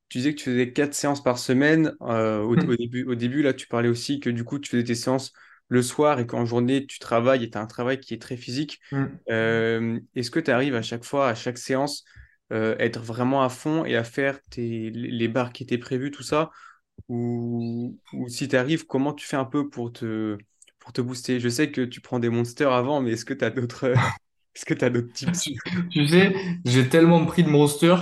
[0.09, 1.95] Tu disais que tu faisais quatre séances par semaine.
[2.01, 4.95] Au, au début, au début, là, tu parlais aussi que du coup, tu faisais tes
[4.95, 5.33] séances
[5.69, 8.37] le soir et qu'en journée, tu travailles et tu as un travail qui est très
[8.37, 8.81] physique.
[8.93, 9.05] Mm.
[9.31, 12.05] Euh, est-ce que tu arrives à chaque fois, à chaque séance,
[12.53, 16.23] euh, être vraiment à fond et à faire tes, les barres qui étaient prévues, tout
[16.23, 16.51] ça?
[17.09, 20.39] Ou, ou si tu arrives, comment tu fais un peu pour te,
[20.79, 21.41] pour te booster?
[21.41, 23.93] Je sais que tu prends des monsters avant, mais est-ce que tu as d'autres
[24.55, 25.51] est-ce que tu as d'autres tips?
[25.91, 27.97] Tu, sais, j'ai tellement pris de Monster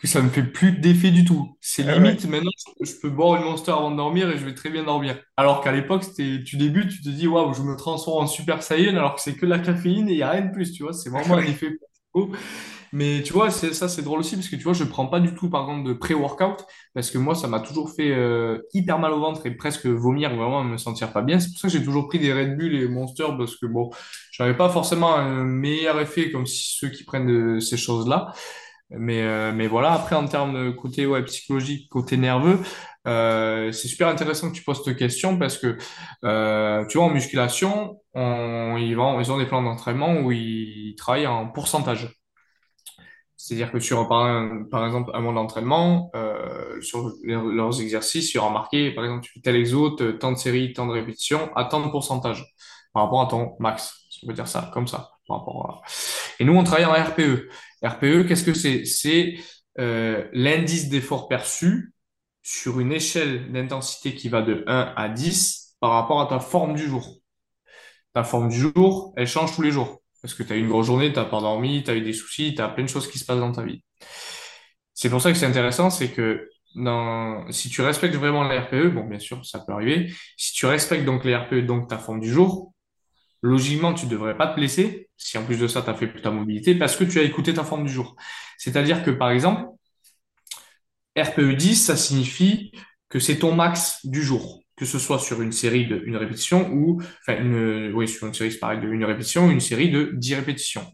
[0.00, 1.56] que ça me fait plus d'effet du tout.
[1.60, 2.14] C'est Ah ouais.
[2.14, 4.84] limite, maintenant, je peux boire une Monster avant de dormir et je vais très bien
[4.84, 5.18] dormir.
[5.36, 8.62] Alors qu'à l'époque, c'était, tu débutes, tu te dis, waouh, je me transforme en Super
[8.62, 10.72] Saiyan alors que c'est que de la caféine et il n'y a rien de plus,
[10.72, 10.92] tu vois.
[10.92, 11.70] C'est vraiment un effet.
[12.92, 15.34] Mais tu vois, ça, c'est drôle aussi parce que tu vois, je prends pas du
[15.34, 19.12] tout, par exemple, de pré-workout parce que moi, ça m'a toujours fait euh, hyper mal
[19.12, 21.38] au ventre et presque vomir, vraiment me sentir pas bien.
[21.38, 23.90] C'est pour ça que j'ai toujours pris des Red Bull et Monster parce que bon,
[24.32, 28.32] j'avais pas forcément un meilleur effet comme ceux qui prennent de ces choses-là.
[28.90, 32.58] Mais, euh, mais voilà, après, en termes de côté ouais, psychologique, côté nerveux,
[33.06, 35.78] euh, c'est super intéressant que tu poses cette question parce que,
[36.24, 40.94] euh, tu vois, en musculation, on, ils, vont, ils ont des plans d'entraînement où ils
[40.98, 42.08] travaillent en pourcentage.
[43.36, 48.40] C'est-à-dire que sur, par, par exemple, un mois d'entraînement, euh, sur leurs exercices, il y
[48.40, 51.64] aura marqué, par exemple, tu fais tel exo, tant de séries, tant de répétitions, à
[51.64, 52.44] tant de pourcentage
[52.92, 53.94] par rapport à ton max.
[54.22, 55.12] On peut dire ça, comme ça.
[55.26, 55.90] Par rapport à...
[56.38, 57.48] Et nous, on travaille en RPE.
[57.84, 58.84] RPE, qu'est-ce que c'est?
[58.84, 59.36] C'est
[59.78, 61.92] euh, l'indice d'effort perçu
[62.42, 66.74] sur une échelle d'intensité qui va de 1 à 10 par rapport à ta forme
[66.74, 67.18] du jour.
[68.14, 70.02] Ta forme du jour, elle change tous les jours.
[70.22, 72.02] Parce que tu as eu une grosse journée, tu n'as pas dormi, tu as eu
[72.02, 73.82] des soucis, tu as plein de choses qui se passent dans ta vie.
[74.92, 76.48] C'est pour ça que c'est intéressant, c'est que
[77.50, 80.12] si tu respectes vraiment les RPE, bon, bien sûr, ça peut arriver.
[80.36, 82.72] Si tu respectes donc les RPE, donc ta forme du jour,
[83.42, 85.08] logiquement, tu devrais pas te blesser.
[85.16, 87.54] Si en plus de ça, tu as fait ta mobilité, parce que tu as écouté
[87.54, 88.16] ta forme du jour.
[88.58, 89.66] C'est-à-dire que, par exemple,
[91.18, 92.72] RPE 10, ça signifie
[93.08, 96.70] que c'est ton max du jour, que ce soit sur une série de une répétition
[96.72, 100.34] ou, enfin, une, oui, sur une série, de une répétition ou une série de 10
[100.36, 100.86] répétitions.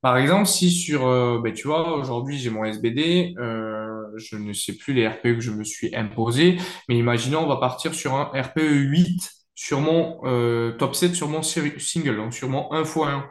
[0.00, 4.52] Par exemple, si sur, euh, ben, tu vois, aujourd'hui j'ai mon SBD, euh, je ne
[4.52, 6.56] sais plus les RPE que je me suis imposé,
[6.88, 9.30] mais imaginons on va partir sur un RPE 8
[9.62, 13.24] sur mon euh, top 7 sur mon série- single, donc sur mon 1 x 1.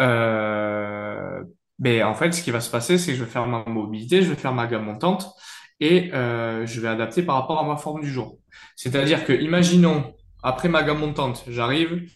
[0.00, 1.42] Euh,
[1.78, 4.22] ben, en fait, ce qui va se passer, c'est que je vais faire ma mobilité,
[4.22, 5.28] je vais faire ma gamme montante
[5.80, 8.38] et euh, je vais adapter par rapport à ma forme du jour.
[8.76, 12.08] C'est-à-dire que, imaginons, après ma gamme montante, j'arrive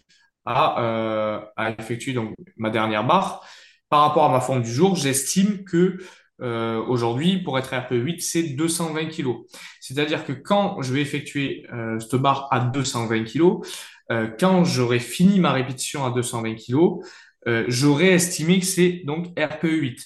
[0.47, 3.45] à, euh, à effectuer donc ma dernière barre.
[3.89, 5.99] Par rapport à ma forme du jour, j'estime que
[6.43, 9.47] euh, aujourd'hui, pour être RPE8, c'est 220 kilos.
[9.81, 13.67] C'est-à-dire que quand je vais effectuer euh, cette barre à 220 kilos,
[14.13, 17.05] euh, quand j'aurai fini ma répétition à 220 kilos,
[17.49, 19.99] euh, j'aurais estimé que c'est donc RPE8.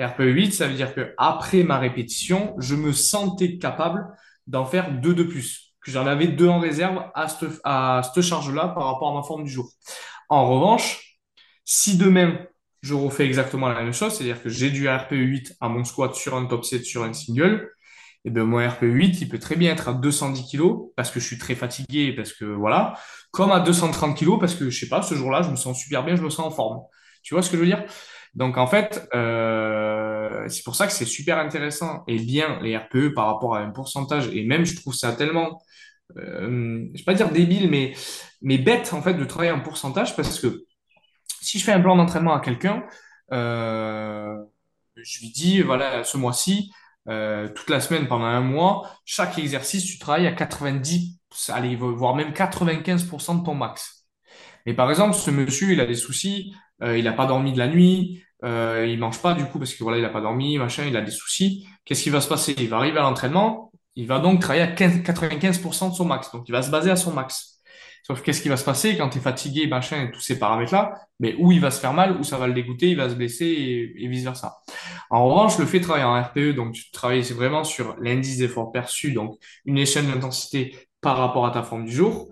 [0.00, 4.06] RPE8, ça veut dire que après ma répétition, je me sentais capable
[4.46, 8.22] d'en faire deux de plus, que j'en avais deux en réserve à cette, à cette
[8.22, 9.70] charge-là par rapport à ma forme du jour.
[10.28, 11.18] En revanche,
[11.64, 12.38] si demain
[12.82, 16.34] je refais exactement la même chose, c'est-à-dire que j'ai du RPE8 à mon squat sur
[16.36, 17.70] un top set, sur un single,
[18.24, 21.26] et bien mon RPE8, il peut très bien être à 210 kg parce que je
[21.26, 22.94] suis très fatigué, parce que voilà,
[23.30, 26.04] comme à 230 kg parce que je sais pas, ce jour-là, je me sens super
[26.04, 26.80] bien, je me sens en forme.
[27.22, 27.84] Tu vois ce que je veux dire?
[28.34, 33.14] Donc en fait, euh, c'est pour ça que c'est super intéressant et bien les RPE
[33.14, 34.28] par rapport à un pourcentage.
[34.34, 35.62] Et même, je trouve ça tellement,
[36.18, 37.94] euh, je vais pas dire débile, mais,
[38.42, 40.64] mais bête en fait de travailler en pourcentage parce que
[41.46, 42.84] si je fais un plan d'entraînement à quelqu'un,
[43.32, 44.36] euh,
[44.96, 46.72] je lui dis, voilà, ce mois-ci,
[47.08, 52.16] euh, toute la semaine pendant un mois, chaque exercice, tu travailles à 90, allez, voire
[52.16, 54.06] même 95% de ton max.
[54.66, 57.58] Mais par exemple, ce monsieur, il a des soucis, euh, il n'a pas dormi de
[57.58, 60.58] la nuit, euh, il mange pas du coup parce que voilà, il n'a pas dormi,
[60.58, 61.66] machin, il a des soucis.
[61.84, 62.54] Qu'est-ce qui va se passer?
[62.58, 66.32] Il va arriver à l'entraînement, il va donc travailler à 15 95% de son max.
[66.32, 67.55] Donc, il va se baser à son max.
[68.06, 70.94] Sauf qu'est-ce qui va se passer quand tu es fatigué, machin, et tous ces paramètres-là,
[71.18, 73.16] mais où il va se faire mal, où ça va le dégoûter, il va se
[73.16, 74.58] blesser et, vice-versa.
[75.10, 78.70] En revanche, le fait de travailler en RPE, donc tu travailles vraiment sur l'indice d'effort
[78.70, 82.28] perçu, donc une échelle d'intensité par rapport à ta forme du jour.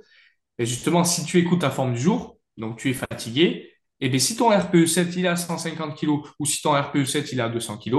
[0.59, 4.21] Et justement, si tu écoutes ta forme du jour, donc tu es fatigué, et bien
[4.21, 7.41] si ton RPE 7 il est à 150 kg ou si ton RPE 7 il
[7.41, 7.97] est à 200 kg,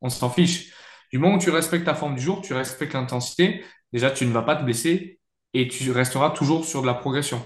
[0.00, 0.72] on s'en fiche.
[1.12, 3.62] Du moment où tu respectes ta forme du jour, tu respectes l'intensité,
[3.92, 5.20] déjà tu ne vas pas te blesser
[5.54, 7.42] et tu resteras toujours sur de la progression.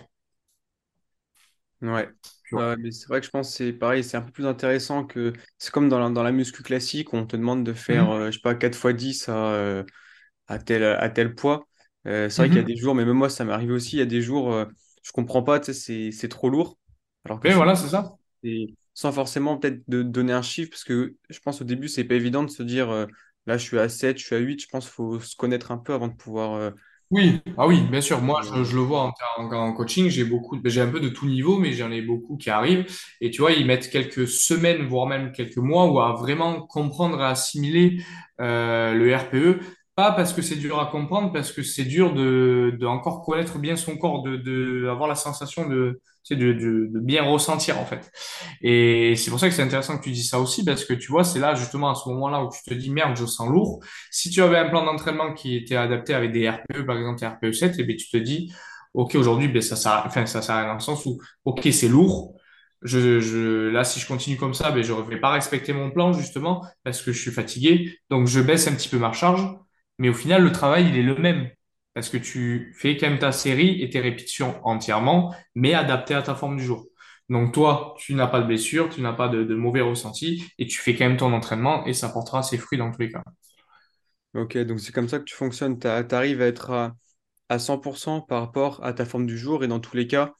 [1.82, 2.08] Ouais.
[2.78, 5.32] Mais c'est vrai que je pense que c'est pareil, c'est un peu plus intéressant que.
[5.58, 8.10] C'est comme dans la, dans la muscu classique, on te demande de faire, Mhm.
[8.10, 9.84] euh, je sais pas, 4 fois 10 à, euh,
[10.48, 11.68] à tel, à tel poids.
[12.06, 12.68] Euh, c'est vrai qu'il y a Mhm.
[12.68, 14.66] des jours, mais même moi, ça m'est arrivé aussi, il y a des jours, euh,
[15.04, 16.78] je comprends pas, c'est c'est trop lourd.
[17.24, 18.16] Alors que Mais voilà, c'est ça.
[18.42, 22.04] c'est- sans forcément peut-être de donner un chiffre, parce que je pense au début, c'est
[22.04, 22.88] pas évident de se dire,
[23.46, 25.70] là, je suis à 7 je suis à huit je pense qu'il faut se connaître
[25.70, 26.72] un peu avant de pouvoir.
[27.10, 28.20] Oui, ah oui, bien sûr.
[28.20, 30.08] Moi, je, je le vois en, en- en coaching.
[30.08, 32.84] J'ai beaucoup, ben, j'ai un peu de tout niveau, mais j'en ai beaucoup qui arrivent.
[33.20, 37.20] Et tu vois, ils mettent quelques semaines, voire même quelques mois, où à vraiment comprendre,
[37.20, 38.02] à assimiler
[38.40, 39.60] euh, le RPE.
[39.94, 43.58] Pas parce que c'est dur à comprendre, parce que c'est dur de, de encore connaître
[43.58, 48.10] bien son corps, de, de avoir la sensation de, tu de, bien ressentir en fait.
[48.62, 51.10] Et c'est pour ça que c'est intéressant que tu dis ça aussi, parce que tu
[51.10, 53.80] vois, c'est là justement à ce moment-là où tu te dis merde, je sens lourd.
[54.10, 57.52] Si tu avais un plan d'entraînement qui était adapté avec des RPE, par exemple RPE
[57.52, 58.52] 7, et bien tu te dis,
[58.96, 61.68] OK, aujourd'hui, ben, ça sert, enfin, ça sert à rien dans le sens où, OK,
[61.70, 62.34] c'est lourd.
[62.82, 65.90] Je, je, là, si je continue comme ça, ben, je ne vais pas respecter mon
[65.90, 67.98] plan, justement, parce que je suis fatigué.
[68.10, 69.46] Donc, je baisse un petit peu ma charge.
[69.98, 71.50] Mais au final, le travail, il est le même.
[71.96, 76.22] Parce que tu fais quand même ta série et tes répétitions entièrement, mais adapté à
[76.22, 76.86] ta forme du jour.
[77.30, 80.68] Donc, toi, tu n'as pas de blessure, tu n'as pas de, de mauvais ressenti, et
[80.68, 83.24] tu fais quand même ton entraînement, et ça portera ses fruits dans tous les cas.
[84.34, 85.78] Ok, donc c'est comme ça que tu fonctionnes.
[85.78, 86.96] Tu arrives à être à,
[87.48, 90.34] à 100% par rapport à ta forme du jour et dans tous les cas,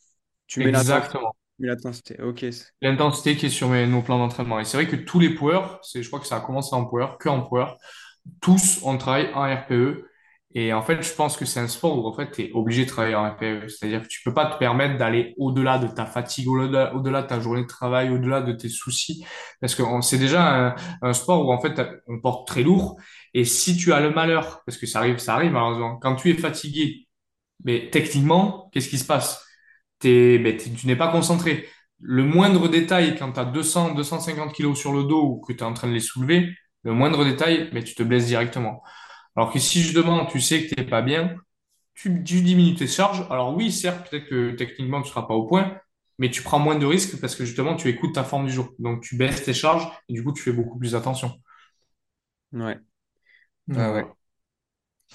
[0.48, 1.16] tu mets l'intensité.
[1.18, 1.34] Exactement.
[1.58, 2.20] l'intensité.
[2.22, 2.44] Ok.
[2.82, 4.60] L'intensité qui est sur mes- nos plans d'entraînement.
[4.60, 6.84] Et c'est vrai que tous les powers, c'est, je crois que ça a commencé en
[6.84, 7.66] power, que en power,
[8.40, 10.10] tous on travaille en RPE.
[10.58, 12.86] Et en fait, je pense que c'est un sport où en fait, tu es obligé
[12.86, 13.68] de travailler en RPE.
[13.68, 17.40] C'est-à-dire que tu peux pas te permettre d'aller au-delà de ta fatigue, au-delà, de ta
[17.40, 19.22] journée de travail, au-delà de tes soucis.
[19.60, 22.96] Parce que c'est déjà un, sport où en fait, on porte très lourd.
[23.34, 26.30] Et si tu as le malheur, parce que ça arrive, ça arrive malheureusement, quand tu
[26.30, 27.06] es fatigué,
[27.62, 29.44] mais techniquement, qu'est-ce qui se passe?
[29.98, 31.68] T'es, ben, tu n'es pas concentré.
[32.00, 35.58] Le moindre détail, quand tu as 200, 250 kilos sur le dos ou que tu
[35.58, 36.48] es en train de les soulever,
[36.82, 38.82] le moindre détail, mais tu te blesses directement.
[39.36, 41.36] Alors que si justement tu sais que tu n'es pas bien,
[41.94, 43.26] tu, tu diminues tes charges.
[43.30, 45.78] Alors oui, certes, peut-être que techniquement tu ne seras pas au point,
[46.18, 48.70] mais tu prends moins de risques parce que justement tu écoutes ta forme du jour.
[48.78, 51.32] Donc tu baisses tes charges et du coup tu fais beaucoup plus attention.
[52.52, 52.80] Ouais.
[53.68, 54.06] Ouais, ouais.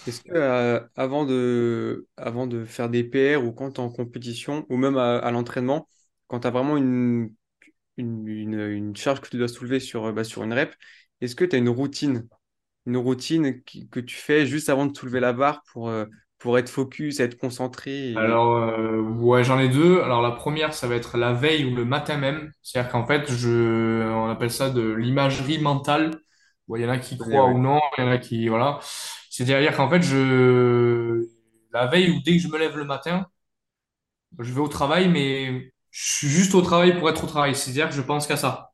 [0.08, 3.92] Est-ce que euh, avant de, avant de faire des PR ou quand tu es en
[3.92, 5.88] compétition ou même à, à l'entraînement,
[6.28, 7.34] quand tu as vraiment une,
[7.98, 10.76] une, une, une charge que tu dois soulever sur, bah, sur une rep,
[11.22, 12.28] est-ce que tu as une routine,
[12.86, 16.06] une routine qui- que tu fais juste avant de soulever la barre pour, euh,
[16.40, 18.16] pour être focus, être concentré et...
[18.16, 20.02] Alors, euh, ouais, j'en ai deux.
[20.02, 22.52] Alors, la première, ça va être la veille ou le matin même.
[22.62, 26.12] C'est-à-dire qu'en fait, je, on appelle ça de l'imagerie mentale.
[26.68, 27.54] Bon, il y en a qui croient ouais.
[27.54, 28.80] ou non, il y en a qui, voilà.
[29.30, 31.26] C'est-à-dire qu'en fait, je,
[31.72, 33.26] la veille ou dès que je me lève le matin,
[34.40, 37.56] je vais au travail, mais je suis juste au travail pour être au travail.
[37.56, 38.72] C'est-à-dire que je pense qu'à ça.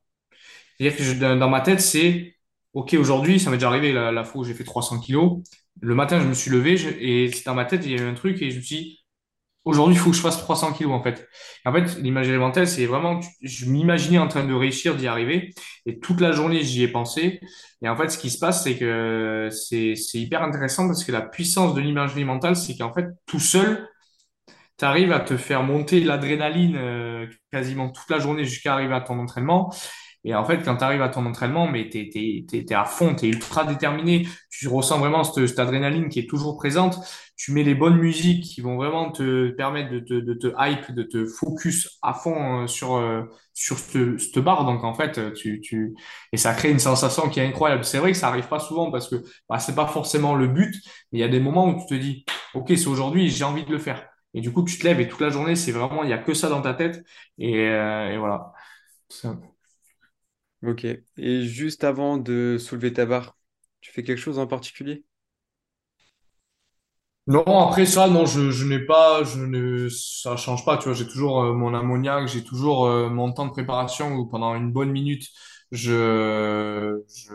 [0.77, 2.36] C'est-à-dire que je- dans ma tête, c'est,
[2.77, 5.39] OK, aujourd'hui, ça m'est déjà arrivé la, fois où j'ai fait 300 kilos.
[5.81, 8.07] Le matin, je me suis levé je- et dans ma tête, il y a eu
[8.07, 9.05] un truc et je me suis dit,
[9.65, 11.27] aujourd'hui, il faut que je fasse 300 kilos en fait.
[11.65, 15.53] En fait, l'imagerie mentale, c'est vraiment, je m'imaginais en train de réussir, d'y arriver
[15.87, 17.41] et toute la journée, j'y ai pensé.
[17.83, 21.11] Et en fait, ce qui se passe, c'est que c'est, c'est hyper intéressant parce que
[21.11, 23.87] la puissance de l'imagerie mentale, c'est qu'en fait, tout seul,
[24.77, 29.01] tu arrives à te faire monter l'adrénaline euh, quasiment toute la journée jusqu'à arriver à
[29.01, 29.73] ton entraînement.
[30.23, 32.85] Et en fait, quand tu arrives à ton entraînement, mais t'es, t'es, t'es, t'es à
[32.85, 36.99] fond, t'es ultra déterminé, tu ressens vraiment cette, cette adrénaline qui est toujours présente.
[37.37, 40.91] Tu mets les bonnes musiques qui vont vraiment te permettre de te, de te hype,
[40.93, 44.65] de te focus à fond euh, sur, euh, sur cette, cette barre.
[44.65, 45.95] Donc, en fait, tu, tu,
[46.33, 47.85] et ça crée une sensation qui est incroyable.
[47.85, 49.15] C'est vrai que ça arrive pas souvent parce que
[49.49, 50.75] bah, c'est pas forcément le but,
[51.11, 53.65] mais il y a des moments où tu te dis, OK, c'est aujourd'hui, j'ai envie
[53.65, 54.07] de le faire.
[54.33, 56.17] Et du coup, tu te lèves et toute la journée, c'est vraiment, il y a
[56.17, 57.03] que ça dans ta tête.
[57.37, 58.53] Et, euh, et voilà.
[60.63, 60.85] Ok.
[61.17, 63.37] Et juste avant de soulever ta barre,
[63.81, 65.03] tu fais quelque chose en particulier?
[67.27, 70.93] Non, après ça, non, je, je n'ai pas, je ne, ça change pas, tu vois,
[70.93, 74.71] j'ai toujours euh, mon ammoniac, j'ai toujours euh, mon temps de préparation où pendant une
[74.71, 75.27] bonne minute,
[75.71, 77.33] je, je,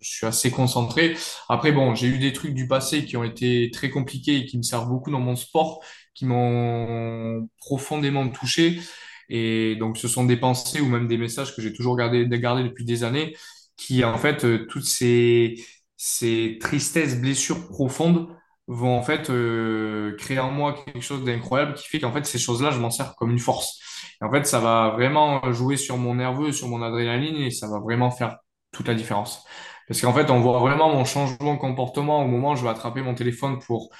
[0.00, 1.16] je suis assez concentré.
[1.48, 4.58] Après, bon, j'ai eu des trucs du passé qui ont été très compliqués et qui
[4.58, 5.80] me servent beaucoup dans mon sport,
[6.14, 8.80] qui m'ont profondément touché.
[9.28, 12.62] Et donc, ce sont des pensées ou même des messages que j'ai toujours gardé, gardé
[12.64, 13.34] depuis des années,
[13.76, 15.56] qui, en fait, euh, toutes ces,
[15.96, 18.28] ces tristesses, blessures profondes,
[18.66, 22.38] vont en fait euh, créer en moi quelque chose d'incroyable qui fait qu'en fait ces
[22.38, 23.78] choses-là, je m'en sers comme une force.
[24.20, 27.68] Et en fait, ça va vraiment jouer sur mon nerveux, sur mon adrénaline et ça
[27.68, 28.38] va vraiment faire
[28.72, 29.44] toute la différence.
[29.88, 32.70] Parce qu'en fait, on voit vraiment mon changement de comportement au moment où je vais
[32.70, 33.90] attraper mon téléphone pour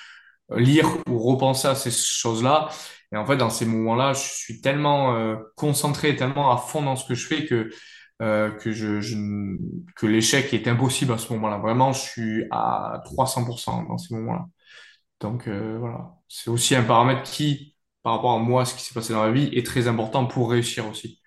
[0.57, 2.69] lire ou repenser à ces choses-là.
[3.15, 6.97] Et en fait, dans ces moments-là, je suis tellement euh, concentré, tellement à fond dans
[6.97, 7.71] ce que je fais que
[8.23, 9.59] euh, que je, je n-
[9.97, 11.59] que l'échec est impossible à ce moment-là.
[11.59, 14.47] Vraiment, je suis à 300% dans ces moments-là.
[15.21, 18.95] Donc euh, voilà, c'est aussi un paramètre qui, par rapport à moi, ce qui s'est
[18.95, 21.21] passé dans la vie, est très important pour réussir aussi.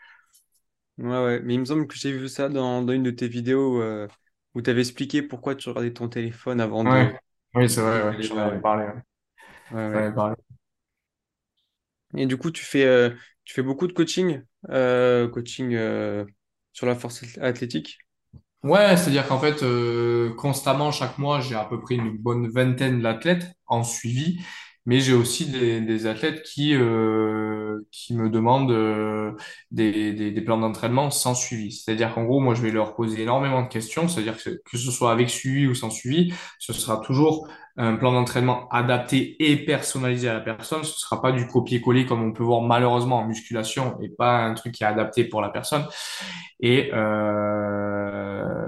[0.98, 1.40] Ouais, ouais.
[1.42, 3.82] Mais il me semble que j'ai vu ça dans, dans une de tes vidéos
[4.56, 7.12] où tu avais expliqué pourquoi tu regardais ton téléphone avant de,
[7.56, 8.86] oui, c'est vrai, ouais, j'en avais parlé.
[8.86, 9.02] ouais.
[9.70, 10.36] Ouais, J'en ouais.
[12.16, 13.10] Et du coup, tu fais, euh,
[13.44, 16.26] tu fais beaucoup de coaching, euh, coaching euh,
[16.74, 18.00] sur la force athlétique?
[18.64, 19.64] Ouais, c'est-à-dire qu'en fait,
[20.36, 24.40] constamment, chaque mois, j'ai à peu près une bonne vingtaine d'athlètes en suivi,
[24.86, 26.74] mais j'ai aussi des, athlètes qui,
[27.92, 29.36] qui me demandent
[29.72, 31.72] des, des, des plans d'entraînement sans suivi.
[31.72, 34.92] C'est-à-dire qu'en gros, moi, je vais leur poser énormément de questions, c'est-à-dire que, que ce
[34.92, 37.48] soit avec suivi ou sans suivi, ce sera toujours
[37.78, 40.84] un plan d'entraînement adapté et personnalisé à la personne.
[40.84, 44.54] Ce sera pas du copier-coller comme on peut voir malheureusement en musculation et pas un
[44.56, 45.86] truc qui est adapté pour la personne.
[46.60, 48.67] Et, euh,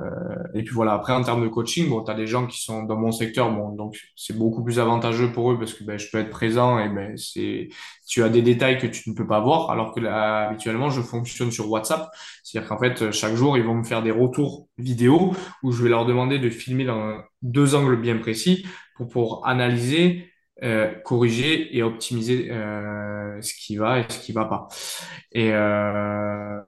[0.54, 2.84] et puis voilà, après en termes de coaching, bon, tu as des gens qui sont
[2.84, 6.10] dans mon secteur, bon, donc c'est beaucoup plus avantageux pour eux parce que ben, je
[6.12, 7.70] peux être présent et ben, c'est,
[8.08, 11.02] tu as des détails que tu ne peux pas voir, alors que là, habituellement, je
[11.02, 12.10] fonctionne sur WhatsApp.
[12.44, 15.34] C'est-à-dire qu'en fait, chaque jour, ils vont me faire des retours vidéo
[15.64, 20.32] où je vais leur demander de filmer dans deux angles bien précis pour, pour analyser,
[20.64, 24.68] euh, corriger et optimiser euh, ce qui va et ce qui va pas.
[25.32, 26.60] Et, euh,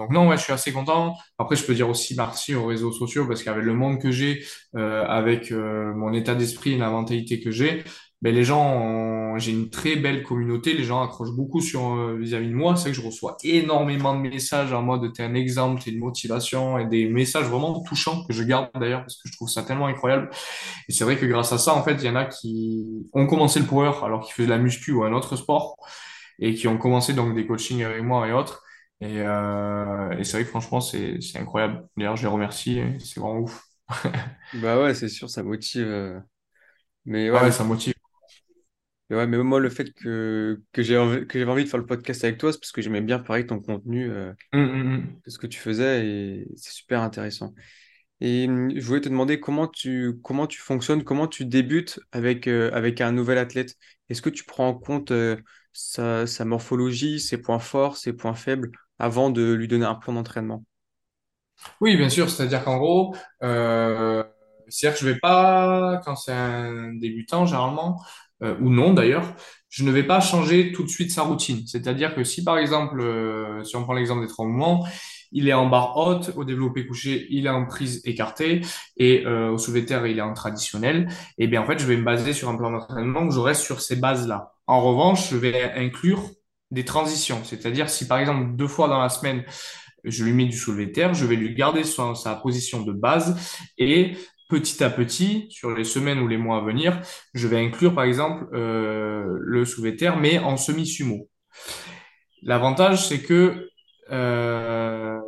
[0.00, 1.16] donc non, ouais, je suis assez content.
[1.38, 4.44] Après, je peux dire aussi merci aux réseaux sociaux parce qu'avec le monde que j'ai,
[4.76, 7.84] euh, avec euh, mon état d'esprit et la mentalité que j'ai,
[8.22, 10.74] ben, les gens, ont- j'ai une très belle communauté.
[10.74, 12.76] Les gens accrochent beaucoup sur euh, vis-à-vis de moi.
[12.76, 16.78] C'est que je reçois énormément de messages en mode t'es un exemple, t'es une motivation
[16.78, 19.86] et des messages vraiment touchants que je garde d'ailleurs parce que je trouve ça tellement
[19.86, 20.30] incroyable.
[20.88, 23.26] Et c'est vrai que grâce à ça, en fait, il y en a qui ont
[23.26, 25.76] commencé le power alors qu'ils faisaient de la muscu ou un autre sport
[26.38, 28.62] et qui ont commencé donc des coachings avec moi et autres.
[29.00, 31.86] Et, euh, et c'est vrai que franchement, c'est, incroyable.
[31.96, 33.64] D'ailleurs, je les remercie, c'est vraiment ouf.
[34.54, 35.86] Bah ouais, c'est sûr, ça motive.
[35.86, 36.20] euh.
[37.04, 37.94] Mais Ah ouais, ouais, ça motive.
[39.08, 42.38] mais ouais, mais moi, le fait que, que j'avais envie de faire le podcast avec
[42.38, 45.20] toi, c'est parce que j'aimais bien pareil ton contenu, euh, hum, hum.
[45.24, 47.54] de ce que tu faisais et c'est super intéressant.
[48.20, 52.46] Et hum, je voulais te demander comment tu, comment tu fonctionnes, comment tu débutes avec,
[52.48, 53.76] euh, avec un nouvel athlète?
[54.08, 55.36] Est-ce que tu prends en compte euh,
[55.72, 58.70] sa, sa morphologie, ses points forts, ses points faibles,
[59.00, 60.64] avant de lui donner un plan d'entraînement?
[61.80, 62.30] Oui, bien sûr.
[62.30, 64.22] C'est-à-dire qu'en gros, euh,
[64.68, 68.02] c'est-à-dire que je vais pas, quand c'est un débutant, généralement,
[68.42, 69.34] euh, ou non d'ailleurs,
[69.68, 71.66] je ne vais pas changer tout de suite sa routine.
[71.66, 74.32] C'est-à-dire que si par exemple, euh, si on prend l'exemple des
[75.32, 78.62] il est en barre haute, au développé couché, il est en prise écartée,
[78.96, 81.96] et euh, au soulevé terre, il est en traditionnel, et bien en fait, je vais
[81.96, 84.54] me baser sur un plan d'entraînement où je reste sur ces bases-là.
[84.66, 86.22] En revanche, je vais inclure
[86.70, 87.42] des transitions.
[87.44, 89.44] C'est-à-dire si par exemple deux fois dans la semaine,
[90.04, 93.36] je lui mets du soulevé de terre, je vais lui garder sa, position de base
[93.78, 94.16] et
[94.48, 97.00] petit à petit, sur les semaines ou les mois à venir,
[97.34, 101.28] je vais inclure par exemple euh, le soulevé de terre, mais en semi-sumo.
[102.42, 103.68] L'avantage, c'est que
[104.10, 105.18] euh,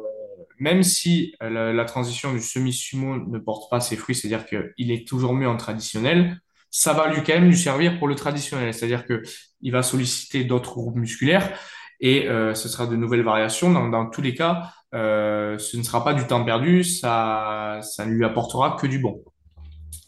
[0.59, 5.07] même si la, la transition du semi-sumo ne porte pas ses fruits, c'est-à-dire qu'il est
[5.07, 6.41] toujours mieux en traditionnel,
[6.73, 9.23] ça va lui quand même lui servir pour le traditionnel, c'est-à-dire que
[9.61, 11.57] il va solliciter d'autres groupes musculaires
[12.01, 13.71] et euh, ce sera de nouvelles variations.
[13.71, 18.07] Dans, dans tous les cas, euh, ce ne sera pas du temps perdu, ça, ça
[18.07, 19.23] ne lui apportera que du bon.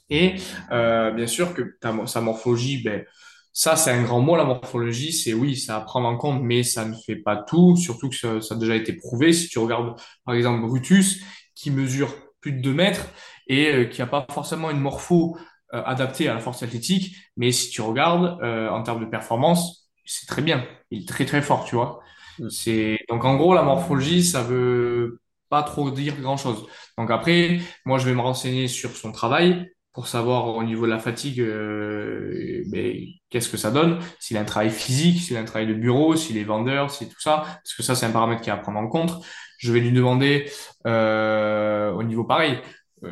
[0.09, 0.37] Et
[0.73, 3.05] euh, bien sûr que ta, sa morphologie, ben,
[3.53, 6.63] ça c'est un grand mot, la morphologie, c'est oui, ça à prendre en compte, mais
[6.63, 9.35] ça ne fait pas tout, surtout que ça, a déjà été prouvé.
[9.35, 11.23] Si tu regardes par exemple Brutus,
[11.55, 13.07] qui mesure plus de 2 mètres
[13.47, 15.37] et qui n'a pas forcément une morpho
[15.75, 19.91] euh, adaptée à la force athlétique, mais si tu regardes euh, en termes de performance,
[20.05, 22.01] c'est très bien, il est très très fort, tu vois.
[22.39, 22.51] Mm.
[22.51, 26.67] C'est donc en gros la morphologie, ça veut pas trop dire grand-chose.
[26.99, 30.91] Donc après, moi je vais me renseigner sur son travail pour savoir au niveau de
[30.91, 35.41] la fatigue, euh, mais qu'est-ce que ça donne, s'il a un travail physique, s'il a
[35.41, 38.11] un travail de bureau, s'il est vendeur, c'est tout ça, parce que ça c'est un
[38.11, 39.25] paramètre qui est à prendre en compte.
[39.59, 40.51] Je vais lui demander
[40.87, 42.59] euh, au niveau pareil,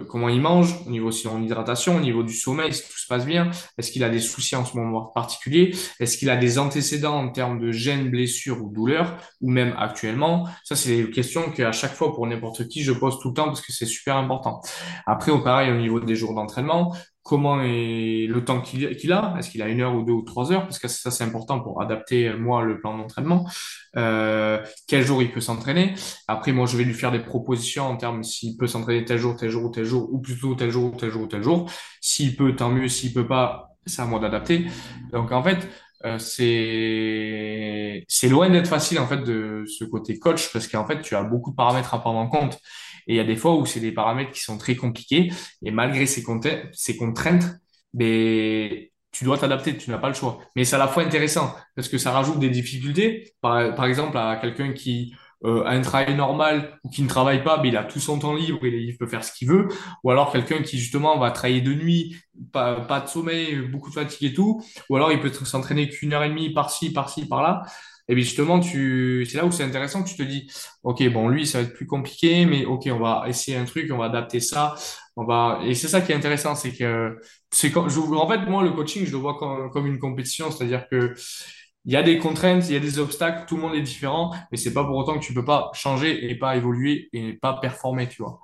[0.09, 2.73] comment il mange, au niveau de son hydratation, au niveau du sommeil,
[3.19, 3.51] bien?
[3.79, 5.75] Est-ce qu'il a des soucis en ce moment particulier?
[6.01, 10.49] Est-ce qu'il a des antécédents en termes de gènes, blessures ou douleurs, ou même actuellement?
[10.65, 13.47] Ça, c'est des questions qu'à chaque fois, pour n'importe qui, je pose tout le temps
[13.47, 14.61] parce que c'est super important.
[15.07, 19.51] Après, au pareil, au niveau des jours d'entraînement, comment est le temps qu'il a Est-ce
[19.51, 20.63] qu'il a une heure ou deux ou trois heures?
[20.63, 23.49] Parce que ça, c'est important pour adapter, moi, le plan d'entraînement.
[23.97, 24.59] Euh,
[24.89, 25.95] quel jour il peut s'entraîner?
[26.27, 29.37] Après, moi, je vais lui faire des propositions en termes s'il peut s'entraîner tel jour,
[29.37, 31.71] tel jour ou tel jour, ou plutôt tel jour, tel jour ou tel jour.
[32.01, 32.89] S'il peut, tant mieux.
[33.03, 34.67] S'il peut pas, c'est à moi d'adapter.
[35.13, 35.69] Donc, en fait,
[36.05, 41.17] euh, c'est loin d'être facile en fait de ce côté coach parce qu'en fait, tu
[41.17, 42.61] as beaucoup de paramètres à prendre en compte.
[43.09, 45.33] Et il y a des fois où c'est des paramètres qui sont très compliqués
[45.65, 47.45] et malgré ces, contraintes,
[47.93, 48.71] ben,
[49.11, 50.39] tu dois t'adapter, tu n'as pas le choix.
[50.55, 53.35] Mais c'est à la fois intéressant parce que ça rajoute des difficultés.
[53.41, 55.13] Par exemple, à quelqu'un qui
[55.45, 58.35] euh, un travail normal ou qui ne travaille pas, mais il a tout son temps
[58.35, 59.69] libre, il, il peut faire ce qu'il veut.
[60.05, 62.17] Ou alors quelqu'un qui justement va travailler de nuit,
[62.53, 64.63] pas, pas de sommeil, beaucoup de fatigue et tout.
[64.89, 67.63] Ou alors il peut s'entraîner qu'une heure et demie par-ci, par-ci, par-là.
[68.09, 70.51] Et bien justement, tu, c'est là où c'est intéressant que tu te dis,
[70.83, 73.91] ok, bon, lui, ça va être plus compliqué, mais ok, on va essayer un truc,
[73.93, 74.75] on va adapter ça,
[75.17, 77.17] on va, et c'est ça qui est intéressant, c'est que,
[77.51, 80.89] c'est quand, en fait, moi, le coaching, je le vois comme, comme une compétition, c'est-à-dire
[80.89, 81.15] que
[81.85, 84.33] il y a des contraintes, il y a des obstacles, tout le monde est différent,
[84.51, 87.55] mais c'est pas pour autant que tu peux pas changer et pas évoluer et pas
[87.61, 88.41] performer, tu vois.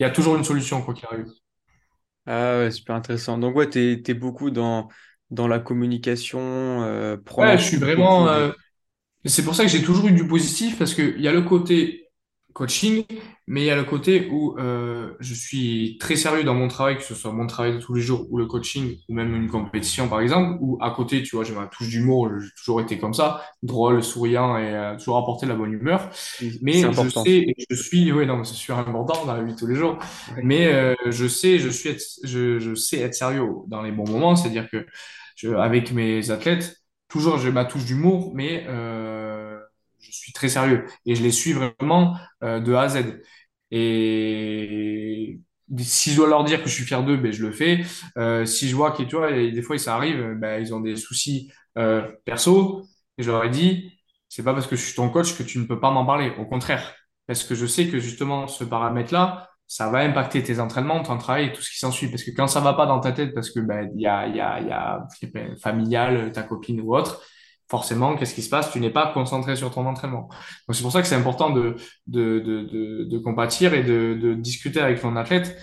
[0.00, 1.26] Il y a toujours une solution, quoi qu'il arrive.
[2.26, 3.36] Ah ouais, super intéressant.
[3.38, 4.88] Donc ouais, t'es, t'es beaucoup dans,
[5.30, 6.40] dans la communication,
[6.82, 8.52] euh, Ouais, je suis vraiment, euh.
[9.26, 12.03] C'est pour ça que j'ai toujours eu du positif parce qu'il y a le côté
[12.54, 13.04] coaching,
[13.46, 16.96] mais il y a le côté où euh, je suis très sérieux dans mon travail,
[16.96, 19.50] que ce soit mon travail de tous les jours ou le coaching ou même une
[19.50, 22.98] compétition par exemple, ou à côté, tu vois, j'ai ma touche d'humour, j'ai toujours été
[22.98, 26.10] comme ça, drôle, souriant et euh, toujours apporter la bonne humeur.
[26.62, 29.52] Mais je sais, et je suis, oui, non, mais c'est super important dans la vie
[29.54, 30.42] de tous les jours, Ouais.
[30.42, 34.08] mais euh, je sais, je suis, être- je, je sais être sérieux dans les bons
[34.08, 34.86] moments, c'est-à-dire que
[35.36, 36.76] je, avec mes athlètes,
[37.08, 39.53] toujours j'ai ma touche d'humour, mais euh,
[40.04, 43.20] je suis très sérieux et je les suis vraiment euh, de A à Z.
[43.70, 45.40] Et
[45.78, 47.84] si je dois leur dire que je suis fier d'eux, ben, je le fais.
[48.16, 50.96] Euh, si je vois que, tu vois, des fois, ça arrive, ben, ils ont des
[50.96, 52.84] soucis euh, perso,
[53.18, 53.92] et je leur ai dit,
[54.28, 56.32] c'est pas parce que je suis ton coach que tu ne peux pas m'en parler.
[56.38, 56.94] Au contraire,
[57.26, 61.46] parce que je sais que justement, ce paramètre-là, ça va impacter tes entraînements, ton travail
[61.46, 62.08] et tout ce qui s'ensuit.
[62.08, 64.28] Parce que quand ça va pas dans ta tête, parce que ben, il y a,
[64.28, 67.22] y y a ben, familial, ta copine ou autre,
[67.68, 68.70] forcément, qu'est-ce qui se passe?
[68.70, 70.28] Tu n'es pas concentré sur ton entraînement.
[70.68, 74.80] Donc, c'est pour ça que c'est important de, de, de, de, compatir et de, discuter
[74.80, 75.56] avec ton athlète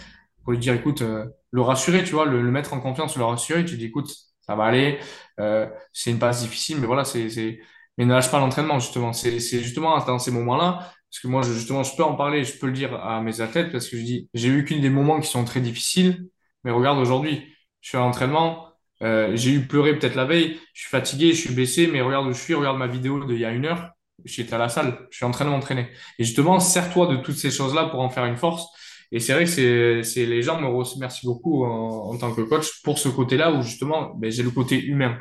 [0.44, 3.24] pour lui dire, écoute, euh, le rassurer, tu vois, le, le mettre en confiance, le
[3.24, 3.66] rassurer.
[3.66, 5.00] Tu dis, écoute, ça va aller,
[5.40, 7.60] euh, c'est une passe difficile, mais voilà, c'est,
[7.98, 9.14] mais ne lâche pas l'entraînement, justement.
[9.14, 10.80] C'est, c'est justement dans ces moments-là,
[11.10, 13.42] parce que moi, je, justement, je peux en parler, je peux le dire à mes
[13.42, 16.28] athlètes, parce que je dis, j'ai eu qu'une des moments qui sont très difficiles,
[16.64, 18.71] mais regarde aujourd'hui, je suis à l'entraînement,
[19.02, 22.28] euh, j'ai eu pleuré peut-être la veille, je suis fatigué, je suis blessé, mais regarde
[22.28, 23.92] où je suis, regarde ma vidéo d'il y a une heure,
[24.26, 25.88] j'étais à la salle, je suis en train de m'entraîner.
[26.20, 28.66] Et justement, sers-toi de toutes ces choses-là pour en faire une force.
[29.12, 32.82] Et c'est vrai que c'est, les gens me remercient beaucoup en, en tant que coach
[32.84, 35.18] pour ce côté-là où justement, ben, j'ai le côté humain.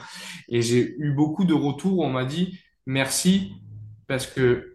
[0.49, 3.53] Et j'ai eu beaucoup de retours où on m'a dit merci
[4.07, 4.74] parce que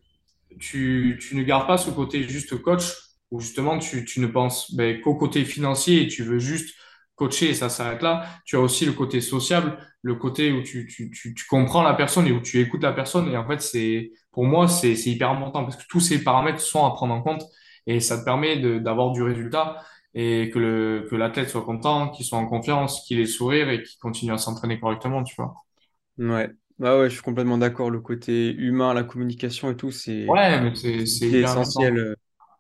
[0.60, 2.84] tu, tu ne gardes pas ce côté juste coach
[3.32, 6.76] où justement tu, tu ne penses ben, qu'au côté financier et tu veux juste
[7.16, 8.26] coacher et ça s'arrête là.
[8.46, 11.94] Tu as aussi le côté sociable, le côté où tu, tu, tu, tu comprends la
[11.94, 13.28] personne et où tu écoutes la personne.
[13.30, 16.86] Et en fait, c'est, pour moi, c'est, hyper important parce que tous ces paramètres sont
[16.86, 17.44] à prendre en compte
[17.88, 19.78] et ça te permet d'avoir du résultat
[20.14, 23.84] et que le, que l'athlète soit content, qu'il soit en confiance, qu'il ait sourire et
[23.84, 25.56] qu'il continue à s'entraîner correctement, tu vois.
[26.18, 26.50] Ouais.
[26.78, 27.90] Bah ouais, je suis complètement d'accord.
[27.90, 32.16] Le côté humain, la communication et tout, c'est Ouais, c'est, essentiel.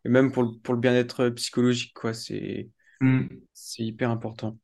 [0.05, 2.13] Et même pour le, pour le bien-être psychologique, quoi.
[2.13, 2.69] C'est
[3.05, 3.27] Hmm.
[3.53, 4.57] c'est hyper important.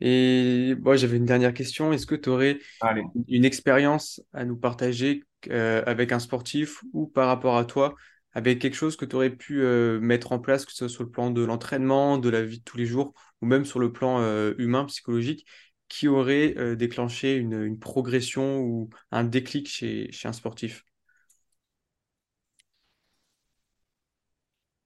[0.00, 1.92] Et moi, j'avais une dernière question.
[1.92, 3.04] Est-ce que tu aurais Allez.
[3.28, 7.96] une expérience à nous partager euh, avec un sportif ou par rapport à toi,
[8.34, 11.04] avec quelque chose que tu aurais pu euh, mettre en place, que ce soit sur
[11.04, 13.92] le plan de l'entraînement, de la vie de tous les jours, ou même sur le
[13.92, 15.46] plan euh, humain, psychologique,
[15.88, 20.84] qui aurait déclenché une, une progression ou un déclic chez, chez un sportif?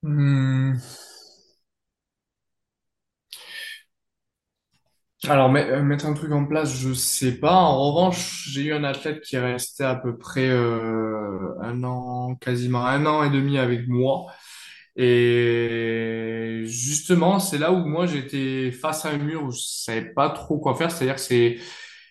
[0.03, 0.77] Hmm.
[5.29, 7.55] Alors, euh, mettre un truc en place, je sais pas.
[7.55, 12.35] En revanche, j'ai eu un athlète qui est resté à peu près euh, un an,
[12.37, 14.27] quasiment un an et demi avec moi.
[14.97, 20.31] Et justement, c'est là où moi j'étais face à un mur où je savais pas
[20.31, 20.91] trop quoi faire.
[20.91, 21.59] C'est-à-dire que c'est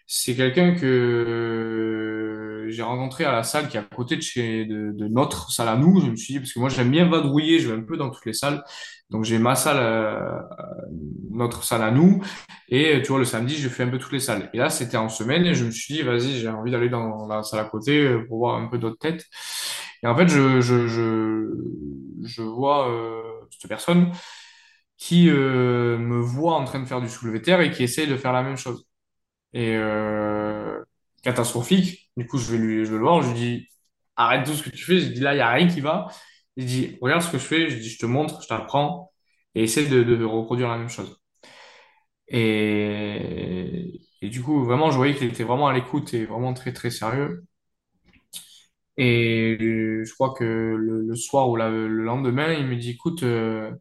[0.07, 2.32] c'est quelqu'un que
[2.73, 5.75] j'ai rencontré à la salle qui est à côté de chez de, notre salle à
[5.75, 6.01] nous.
[6.01, 8.09] Je me suis dit parce que moi j'aime bien vadrouiller, je vais un peu dans
[8.09, 8.63] toutes les salles.
[9.09, 10.39] Donc j'ai ma salle, euh,
[11.31, 12.21] notre salle à nous.
[12.69, 14.49] Et tu vois, le samedi, je fais un peu toutes les salles.
[14.53, 17.27] Et là, c'était en semaine et je me suis dit, vas-y, j'ai envie d'aller dans
[17.27, 19.25] la salle à côté euh, pour voir un peu d'autres têtes.
[20.03, 20.87] Et en fait, je, je,
[22.23, 23.21] je, vois euh,
[23.51, 24.11] cette personne
[24.97, 28.33] qui me voit en train de faire du soulevé terre et qui essaye de faire
[28.33, 28.85] la même chose.
[29.53, 29.75] Et
[31.23, 32.11] catastrophique.
[32.17, 33.67] Du coup, je vais lui, je le voir, je lui dis,
[34.17, 34.99] arrête tout ce que tu fais.
[35.01, 36.07] Je dis, là, il n'y a rien qui va.
[36.57, 37.69] Il dit, regarde ce que je fais.
[37.69, 39.11] Je dis, je te montre, je t'apprends
[39.55, 41.19] et essaie de, reproduire la même chose.
[42.27, 46.73] Et, et du coup, vraiment, je voyais qu'il était vraiment à l'écoute et vraiment très,
[46.73, 47.43] très sérieux.
[48.97, 53.23] Et je crois que le, le soir ou la- le lendemain, il me dit, écoute,
[53.23, 53.71] euh,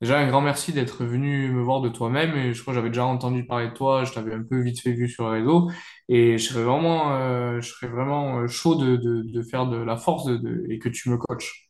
[0.00, 2.36] déjà un grand merci d'être venu me voir de toi-même.
[2.36, 4.80] Et je crois que j'avais déjà entendu parler de toi, je t'avais un peu vite
[4.80, 5.70] fait vu sur les réseaux.
[6.08, 9.76] Et je serais vraiment, euh, je serais vraiment euh, chaud de, de, de faire de
[9.78, 11.68] la force de, de- et que tu me coaches.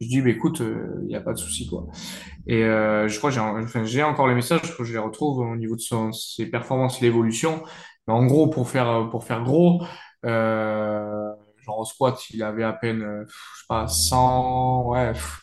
[0.00, 1.86] Je dis, bah, écoute, il n'y a pas de souci, quoi.
[2.46, 5.38] Et euh, je crois j'ai enfin, encore les messages, je crois que je les retrouve
[5.40, 7.62] au niveau de son, ses performances, l'évolution.
[8.06, 9.82] Mais en gros, pour faire, pour faire gros,
[10.24, 11.32] euh,
[11.64, 15.42] genre au squat, il avait à peine, euh, je sais pas, 100, ouais, pff,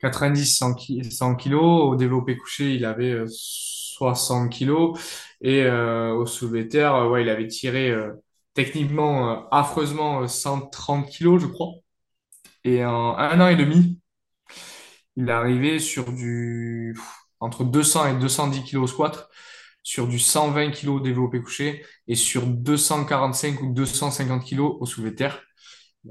[0.00, 1.62] 90, 100, ki- 100 kilos.
[1.92, 4.98] Au développé couché, il avait euh, 60 kilos.
[5.44, 8.12] Et euh, au soulevé de terre, euh, ouais, il avait tiré euh,
[8.54, 11.74] techniquement, affreusement, euh, 130 kilos, je crois.
[12.64, 14.00] Et en un an et demi,
[15.16, 16.96] il est arrivé sur du
[17.40, 19.28] entre 200 et 210 kilos squat,
[19.82, 25.16] sur du 120 kilos développé couché et sur 245 ou 250 kilos au soulevé de
[25.16, 25.42] terre.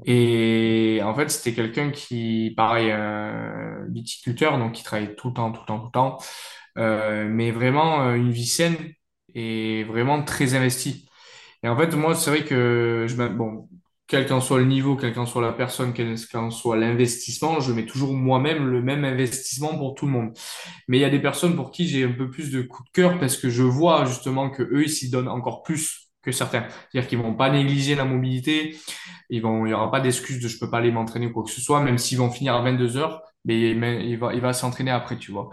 [0.06, 2.92] Et en fait, c'était quelqu'un qui, pareil,
[3.90, 6.18] viticulteur, donc qui travaillait tout le temps, tout le temps, tout le temps,
[7.30, 8.76] mais vraiment une vie saine
[9.34, 11.08] et vraiment très investi.
[11.62, 13.68] Et en fait, moi, c'est vrai que je, bon,
[14.06, 17.72] quel qu'en soit le niveau, quel qu'en soit la personne, quel qu'en soit l'investissement, je
[17.72, 20.32] mets toujours moi-même le même investissement pour tout le monde.
[20.88, 22.90] Mais il y a des personnes pour qui j'ai un peu plus de coup de
[22.90, 26.66] cœur parce que je vois justement que eux, ils s'y donnent encore plus que certains.
[26.90, 28.76] C'est-à-dire qu'ils vont pas négliger la mobilité,
[29.30, 31.44] ils vont, il y aura pas d'excuse de je peux pas aller m'entraîner ou quoi
[31.44, 34.40] que ce soit, même s'ils vont finir à 22 heures, mais mais il va, il
[34.40, 35.50] va s'entraîner après, tu vois.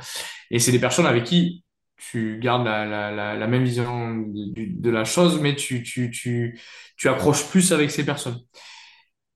[0.50, 1.64] Et c'est des personnes avec qui
[2.12, 6.12] tu gardes la, la, la, la même vision de, de la chose, mais tu, tu,
[6.12, 6.60] tu,
[6.98, 8.40] tu accroches plus avec ces personnes.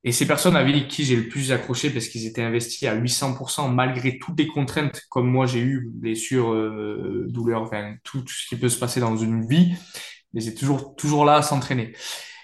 [0.03, 3.73] Et ces personnes avec qui j'ai le plus accroché parce qu'ils étaient investis à 800%
[3.73, 8.55] malgré toutes les contraintes, comme moi j'ai eu, blessures, euh, douleurs, enfin, tout ce qui
[8.55, 9.73] peut se passer dans une vie,
[10.33, 11.93] mais c'est toujours, toujours là à s'entraîner.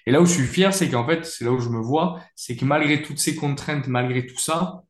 [0.08, 2.20] Et là où je suis fier, c'est qu'en fait, c'est là où je me vois,
[2.36, 4.84] c'est que malgré toutes ces contraintes, malgré tout ça,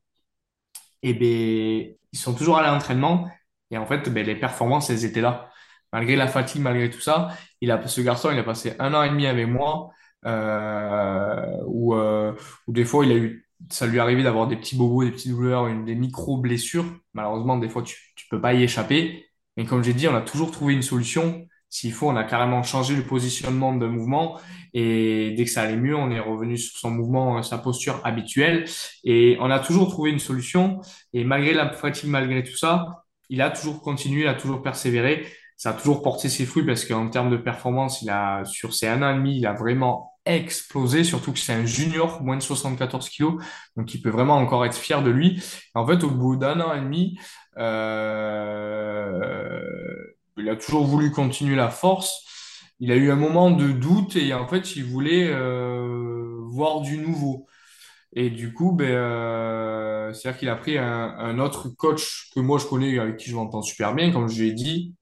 [1.03, 3.29] et ben, ils sont toujours à l'entraînement.
[3.71, 5.49] Et en fait, ben, les performances, elles étaient là.
[5.93, 9.03] Malgré la fatigue, malgré tout ça, il a, ce garçon, il a passé un an
[9.03, 9.89] et demi avec moi,
[10.25, 12.33] euh, où, euh,
[12.67, 15.31] où des fois, il a eu, ça lui arrivait d'avoir des petits bobos, des petites
[15.31, 16.85] douleurs, des micro-blessures.
[17.13, 19.25] Malheureusement, des fois, tu, tu peux pas y échapper.
[19.57, 21.45] Mais comme j'ai dit, on a toujours trouvé une solution.
[21.69, 24.39] S'il faut, on a carrément changé le positionnement de mouvement.
[24.73, 28.01] Et dès que ça allait mieux, on est revenu sur son mouvement, euh, sa posture
[28.03, 28.65] habituelle.
[29.03, 30.81] Et on a toujours trouvé une solution.
[31.13, 35.25] Et malgré la fatigue, malgré tout ça, il a toujours continué, il a toujours persévéré.
[35.55, 38.87] Ça a toujours porté ses fruits parce qu'en termes de performance, il a, sur ces
[38.87, 42.43] un an et demi, il a vraiment explosé, surtout que c'est un junior, moins de
[42.43, 43.41] 74 kilos.
[43.77, 45.41] Donc, il peut vraiment encore être fier de lui.
[45.73, 47.17] En fait, au bout d'un an et demi,
[47.57, 48.81] euh,
[50.37, 52.25] il a toujours voulu continuer la force.
[52.79, 56.97] Il a eu un moment de doute et en fait, il voulait euh, voir du
[56.97, 57.47] nouveau.
[58.13, 62.65] Et du coup, ben, euh, c'est-à-dire qu'il a pris un, autre coach que moi je
[62.65, 64.11] connais, avec qui je m'entends super bien.
[64.11, 64.95] Comme je lui ai dit,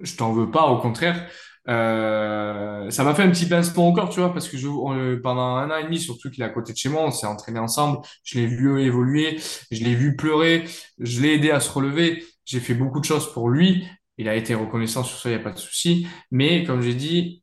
[0.00, 1.28] je t'en veux pas, au contraire.
[1.68, 5.56] Euh, ça m'a fait un petit pincement au corps, tu vois, parce que on- pendant
[5.56, 7.58] un an et demi, surtout qu'il est à côté de chez moi, on s'est entraîné
[7.58, 9.38] ensemble, je l'ai vu évoluer,
[9.70, 10.64] je l'ai vu pleurer,
[10.98, 14.34] je l'ai aidé à se relever, j'ai fait beaucoup de choses pour lui, il a
[14.36, 17.42] été reconnaissant sur ça, il n'y a pas de souci, mais comme j'ai dit,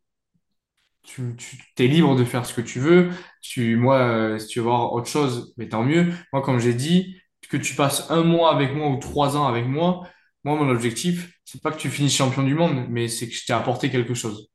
[1.06, 3.10] tu, tu t'es libre de faire ce que tu veux,
[3.42, 6.12] tu, moi, euh, si tu veux voir autre chose, mais tant mieux.
[6.34, 7.18] Moi, comme j'ai dit,
[7.50, 10.08] que tu passes un mois avec moi ou trois ans avec moi,
[10.44, 13.46] moi, mon objectif, c'est pas que tu finisses champion du monde, mais c'est que je
[13.46, 14.50] t'ai apporté quelque chose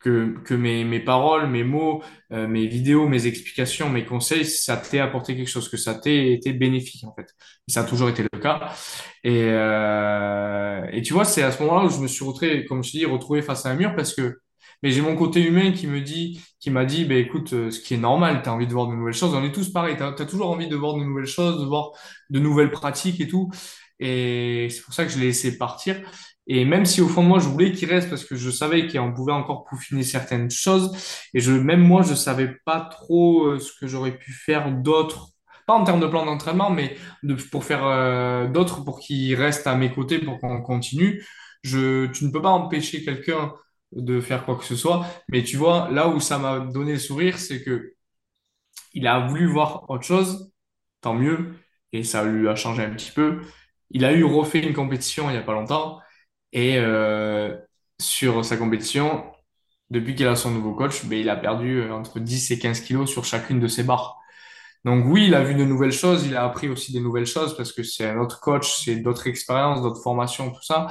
[0.00, 4.76] que, que mes, mes paroles, mes mots, euh, mes vidéos, mes explications, mes conseils, ça
[4.76, 7.28] t'ait apporté quelque chose, que ça t'ait été bénéfique en fait.
[7.68, 8.74] Et ça a toujours été le cas.
[9.24, 12.84] Et, euh, et tu vois, c'est à ce moment-là où je me suis retrouvé, comme
[12.84, 14.38] je dis, retrouvé face à un mur parce que
[14.84, 17.80] mais j'ai mon côté humain qui me dit, qui m'a dit, ben écoute, euh, ce
[17.80, 19.34] qui est normal, tu as envie de voir de nouvelles choses.
[19.34, 21.92] On est tous pareils, tu as, toujours envie de voir de nouvelles choses, de voir
[22.28, 23.50] de nouvelles pratiques et tout.
[23.98, 25.96] Et c'est pour ça que je l'ai laissé partir.
[26.46, 28.86] Et même si au fond de moi, je voulais qu'il reste parce que je savais
[28.86, 30.94] qu'on pouvait encore peaufiner certaines choses.
[31.32, 35.30] Et je, même moi, je savais pas trop euh, ce que j'aurais pu faire d'autre.
[35.66, 36.94] Pas en termes de plan d'entraînement, mais
[37.50, 41.24] pour faire euh, d'autres pour qu'il reste à mes côtés, pour qu'on continue.
[41.62, 43.54] Je, tu ne peux pas empêcher quelqu'un
[43.94, 45.06] de faire quoi que ce soit.
[45.28, 47.94] Mais tu vois, là où ça m'a donné le sourire, c'est que
[48.92, 50.52] il a voulu voir autre chose,
[51.00, 51.54] tant mieux,
[51.92, 53.42] et ça lui a changé un petit peu.
[53.90, 56.00] Il a eu refait une compétition il n'y a pas longtemps,
[56.52, 57.56] et euh,
[58.00, 59.24] sur sa compétition,
[59.90, 62.80] depuis qu'il a son nouveau coach, ben, il a perdu euh, entre 10 et 15
[62.80, 64.18] kilos sur chacune de ses barres.
[64.84, 67.56] Donc oui, il a vu de nouvelles choses, il a appris aussi des nouvelles choses
[67.56, 70.88] parce que c'est un autre coach, c'est d'autres expériences, d'autres formations, tout ça.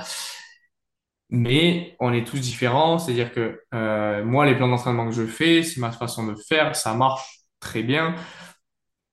[1.34, 5.64] Mais on est tous différents, c'est-à-dire que euh, moi, les plans d'entraînement que je fais,
[5.64, 8.16] c'est ma façon de faire, ça marche très bien.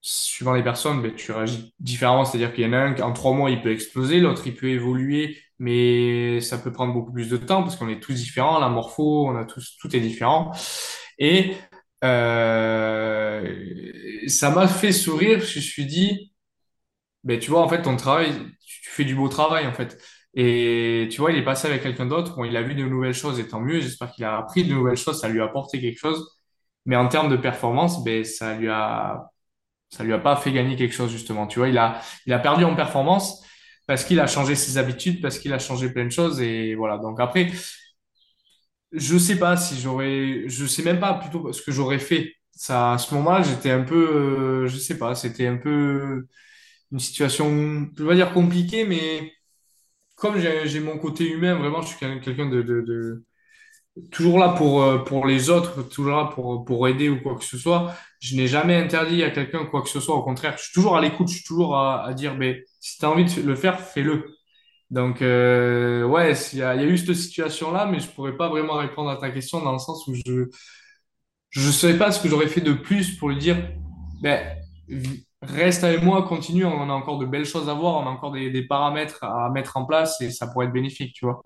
[0.03, 3.13] Suivant les personnes, ben, tu réagis différemment, c'est-à-dire qu'il y en a un qui en
[3.13, 7.29] trois mois, il peut exploser, l'autre, il peut évoluer, mais ça peut prendre beaucoup plus
[7.29, 10.51] de temps parce qu'on est tous différents, la morpho, on a tous, tout est différent.
[11.19, 11.55] Et
[12.03, 13.43] euh,
[14.27, 16.33] ça m'a fait sourire, je me suis dit,
[17.23, 18.31] ben, tu vois, en fait, ton travail,
[18.65, 19.97] tu fais du beau travail, en fait.
[20.33, 23.39] Et tu vois, il est passé avec quelqu'un d'autre, il a vu de nouvelles choses,
[23.39, 25.99] et tant mieux, j'espère qu'il a appris de nouvelles choses, ça lui a apporté quelque
[25.99, 26.37] chose.
[26.85, 29.29] Mais en termes de performance, ben, ça lui a,
[29.89, 31.47] ça lui a pas fait gagner quelque chose, justement.
[31.47, 33.43] Tu vois, il a, il a perdu en performance
[33.87, 36.97] parce qu'il a changé ses habitudes, parce qu'il a changé plein de choses, et voilà.
[36.97, 37.51] Donc après,
[38.91, 42.33] je sais pas si j'aurais, je sais même pas plutôt ce que j'aurais fait.
[42.51, 43.95] Ça, à ce moment-là, j'étais un peu,
[44.65, 46.27] euh, je sais pas, c'était un peu
[46.91, 49.33] une situation, je vais dire compliquée, mais
[50.21, 53.23] comme j'ai mon côté humain, vraiment, je suis quel- quelqu'un de, de,
[54.11, 57.43] toujours là pour, euh, pour les autres, toujours là pour, pour aider ou quoi que
[57.43, 57.95] ce soit.
[58.19, 60.15] Je n'ai jamais interdit à quelqu'un quoi que ce soit.
[60.15, 63.05] Au contraire, je suis toujours à l'écoute, je suis toujours à, dire, ben, si tu
[63.05, 64.25] as envie de le faire, fais-le.
[64.91, 69.09] Donc, euh, ouais, il y a, eu cette situation-là, mais je pourrais pas vraiment répondre
[69.09, 72.61] à ta question dans le sens où je ne savais pas ce que j'aurais fait
[72.61, 73.57] de plus pour lui dire,
[74.21, 74.39] ben,
[75.41, 78.31] reste avec moi, continue, on a encore de belles choses à voir, on a encore
[78.31, 81.41] des, des paramètres à mettre en place et ça pourrait être bénéfique, tu vois.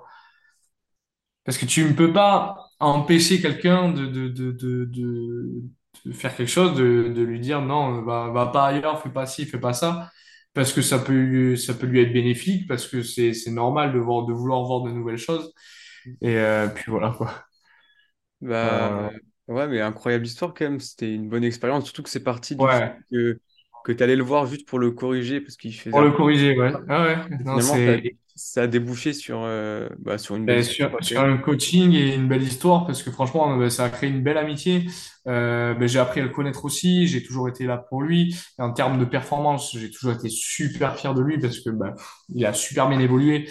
[1.43, 5.63] Parce que tu ne peux pas empêcher quelqu'un de, de, de, de, de,
[6.05, 9.45] de faire quelque chose, de, lui dire non, va, va pas ailleurs, fais pas ci,
[9.45, 10.11] fais pas ça,
[10.53, 13.99] parce que ça peut, lui- ça peut lui être bénéfique, parce que c'est, normal de
[13.99, 15.53] voir, de vouloir voir de nouvelles choses.
[16.21, 17.31] Et euh, puis voilà, quoi.
[18.41, 20.79] Bah Euh, ouais, mais incroyable histoire quand même.
[20.79, 23.39] C'était une bonne expérience, surtout que c'est parti du fait que,
[23.85, 26.57] que tu allais le voir juste pour le corriger parce qu'il faisait pour le corriger,
[26.57, 26.73] ouais.
[26.89, 30.61] Ah ouais, Et non, finalement, ça, a débouché sur, euh, bah, sur une belle Ben,
[30.65, 34.09] histoire, sur, un coaching et une belle histoire, parce que franchement, ben, ça a créé
[34.09, 34.87] une belle amitié.
[35.27, 38.35] Euh, ben, j'ai appris à le connaître aussi, j'ai toujours été là pour lui.
[38.57, 41.69] Et en termes de performance, j'ai toujours été super fier de lui parce que
[42.29, 43.47] il a super bien évolué.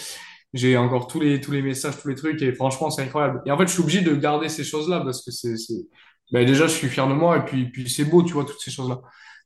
[0.53, 3.41] J'ai encore tous les, tous les messages, tous les trucs, et franchement, c'est incroyable.
[3.47, 5.87] Et en fait, je suis obligé de garder ces choses-là parce que c'est, c'est...
[6.33, 8.61] Ben, déjà, je suis fier de moi, et puis, puis c'est beau, tu vois, toutes
[8.61, 9.01] ces choses-là.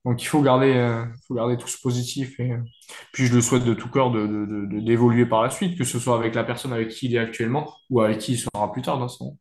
[0.05, 2.39] Donc, il faut garder, euh, faut garder tout ce positif.
[2.41, 2.59] Et, euh,
[3.12, 5.99] puis je le souhaite de tout cœur de, de, d'évoluer par la suite, que ce
[5.99, 8.83] soit avec la personne avec qui il est actuellement ou avec qui il sera plus
[8.83, 9.37] tard dans son.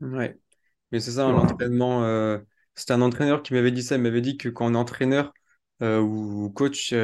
[0.00, 0.38] Ouais.
[0.92, 1.38] Mais c'est ça, Et un voilà.
[1.38, 2.04] entraînement.
[2.04, 2.38] euh,
[2.74, 3.96] C'était un entraîneur qui m'avait dit ça.
[3.96, 5.32] Il m'avait dit que quand on est entraîneur
[5.82, 6.94] ou coach,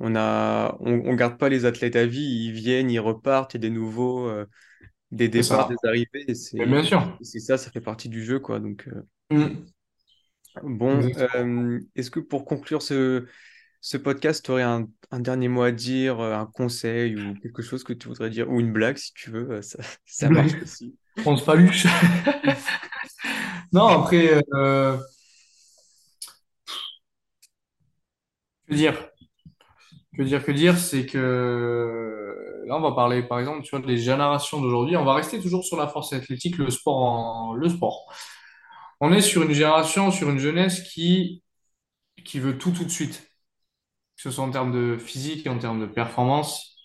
[0.00, 2.22] on a, on, on garde pas les athlètes à vie.
[2.46, 4.30] Ils viennent, ils repartent, il y a des nouveaux,
[5.12, 6.34] des départs, des arrivées.
[6.34, 7.02] C'est bien sûr.
[7.22, 8.60] c'est ça, ça fait partie du jeu, quoi.
[8.60, 9.66] Donc, euh, Mm.
[10.62, 11.00] Bon,
[11.34, 13.26] euh, est-ce que pour conclure ce,
[13.80, 17.62] ce podcast, tu aurais un, un dernier mot à dire, euh, un conseil ou quelque
[17.62, 20.52] chose que tu voudrais dire, ou une blague si tu veux, euh, ça, ça marche
[20.62, 20.96] aussi.
[21.24, 21.86] On se paluche.
[23.72, 24.96] Non, après, euh,
[28.68, 29.10] que dire?
[30.16, 32.34] Que dire, que dire, c'est que
[32.66, 34.96] là, on va parler, par exemple, tu vois, des générations d'aujourd'hui.
[34.96, 38.12] On va rester toujours sur la force athlétique, le sport en- le sport.
[39.00, 41.42] On est sur une génération, sur une jeunesse qui,
[42.24, 43.30] qui veut tout tout de suite,
[44.16, 46.76] que ce soit en termes de physique et en termes de performance,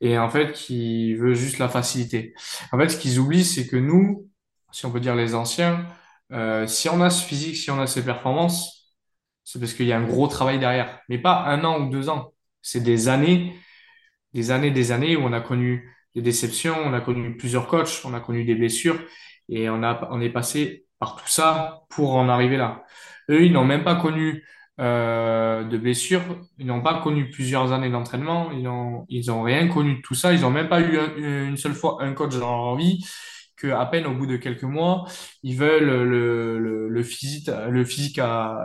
[0.00, 2.34] et en fait, qui veut juste la facilité.
[2.72, 4.28] En fait, ce qu'ils oublient, c'est que nous,
[4.72, 5.86] si on peut dire les anciens,
[6.32, 8.94] euh, si on a ce physique, si on a ces performances,
[9.44, 11.00] c'est parce qu'il y a un gros travail derrière.
[11.08, 12.34] Mais pas un an ou deux ans.
[12.62, 13.54] C'est des années
[14.34, 18.02] des années, des années où on a connu des déceptions, on a connu plusieurs coachs,
[18.04, 19.00] on a connu des blessures
[19.48, 22.84] et on a, on est passé par tout ça pour en arriver là.
[23.30, 24.44] Eux, ils n'ont même pas connu
[24.80, 26.22] euh, de blessures,
[26.58, 30.14] ils n'ont pas connu plusieurs années d'entraînement, ils n'ont, ils ont rien connu de tout
[30.14, 33.04] ça, ils n'ont même pas eu un- une seule fois un coach dans leur vie,
[33.56, 35.04] que à peine au bout de quelques mois,
[35.42, 38.56] ils veulent le, le, le physique, le physique à,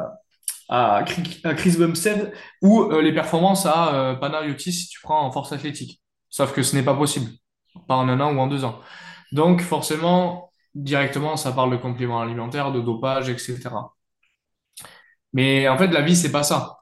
[0.70, 2.32] à Chris Bumstead
[2.62, 6.02] ou euh, les performances à euh, Panayotis si tu prends en force athlétique.
[6.30, 7.30] Sauf que ce n'est pas possible,
[7.88, 8.80] pas en un an ou en deux ans.
[9.32, 13.96] Donc forcément, directement, ça parle de compléments alimentaires, de dopage, etc.
[15.34, 16.78] Mais en fait, la vie, c'est pas ça.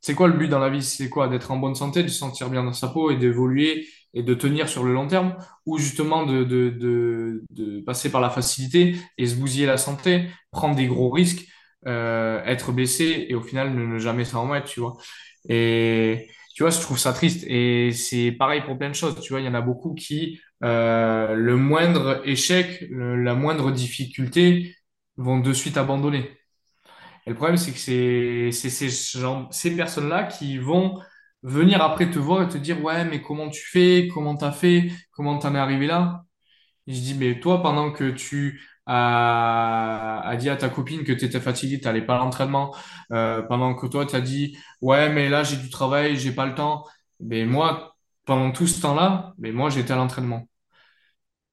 [0.00, 0.82] C'est quoi le but dans la vie?
[0.82, 1.28] C'est quoi?
[1.28, 4.34] D'être en bonne santé, de se sentir bien dans sa peau et d'évoluer et de
[4.34, 8.96] tenir sur le long terme, ou justement de, de, de, de passer par la facilité
[9.18, 11.46] et se bousiller la santé, prendre des gros risques,
[11.86, 14.96] euh, être blessé et au final ne, ne jamais s'en remettre, tu vois?
[15.48, 17.44] Et tu vois, je trouve ça triste.
[17.48, 19.40] Et c'est pareil pour plein de choses, tu vois?
[19.40, 24.74] Il y en a beaucoup qui, euh, le moindre échec, la moindre difficulté,
[25.16, 26.30] vont de suite abandonner.
[27.26, 28.90] Et le problème, c'est que c'est ces
[29.50, 31.00] ces personnes-là qui vont
[31.42, 34.08] venir après te voir et te dire, ouais, mais comment tu fais?
[34.12, 34.90] Comment t'as fait?
[35.12, 36.24] Comment t'en es arrivé là?
[36.86, 41.24] Je dis, mais toi, pendant que tu as, as dit à ta copine que tu
[41.24, 42.74] étais fatigué, tu n'allais pas à l'entraînement,
[43.12, 46.46] euh, pendant que toi, tu as dit, ouais, mais là, j'ai du travail, j'ai pas
[46.46, 46.84] le temps.
[47.20, 47.93] Mais moi,
[48.26, 50.48] pendant tout ce temps-là, mais moi, j'étais à l'entraînement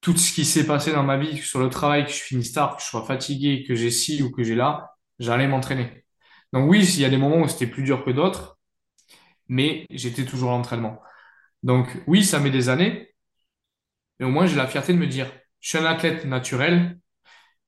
[0.02, 2.76] tout ce qui s'est passé dans ma vie, sur le travail, que je finisse tard,
[2.76, 6.06] que je sois fatigué, que j'ai ci ou que j'ai là, j'allais m'entraîner.
[6.53, 8.57] Donc oui, il y a des moments où c'était plus dur que d'autres,
[9.49, 11.02] mais j'étais toujours à l'entraînement.
[11.64, 13.14] Donc oui, ça met des années,
[14.19, 16.99] mais au moins j'ai la fierté de me dire, je suis un athlète naturel,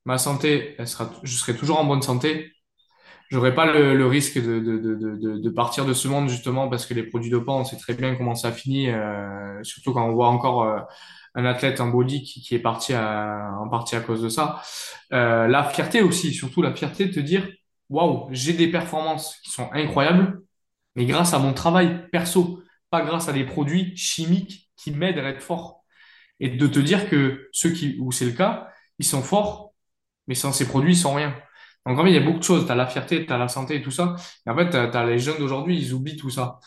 [0.06, 0.88] ma santé, elle
[1.24, 2.53] je serai toujours en bonne santé,
[3.30, 6.94] J'aurais pas le, risque de, de, de, de, partir de ce monde justement parce que
[6.94, 10.28] les produits dopants, on sait très bien comment ça finit, euh, surtout quand on voit
[10.28, 10.80] encore euh,
[11.34, 14.62] un athlète en body qui, qui est parti en partie à cause de ça.
[15.14, 17.48] Euh, la fierté aussi, surtout la fierté de te dire,
[17.90, 20.42] waouh, j'ai des performances qui sont incroyables,
[20.96, 25.30] mais grâce à mon travail perso, pas grâce à des produits chimiques qui m'aident à
[25.30, 25.84] être fort.
[26.40, 28.70] Et de te dire que ceux qui, où c'est le cas,
[29.00, 29.74] ils sont forts
[30.28, 31.36] mais sans ces produits, ils sont rien.
[31.86, 32.66] En fait, il y a beaucoup de choses.
[32.66, 34.16] Tu as la fierté, tu as la santé et tout ça.
[34.46, 36.60] Et en fait, tu as, les jeunes d'aujourd'hui, ils oublient tout ça.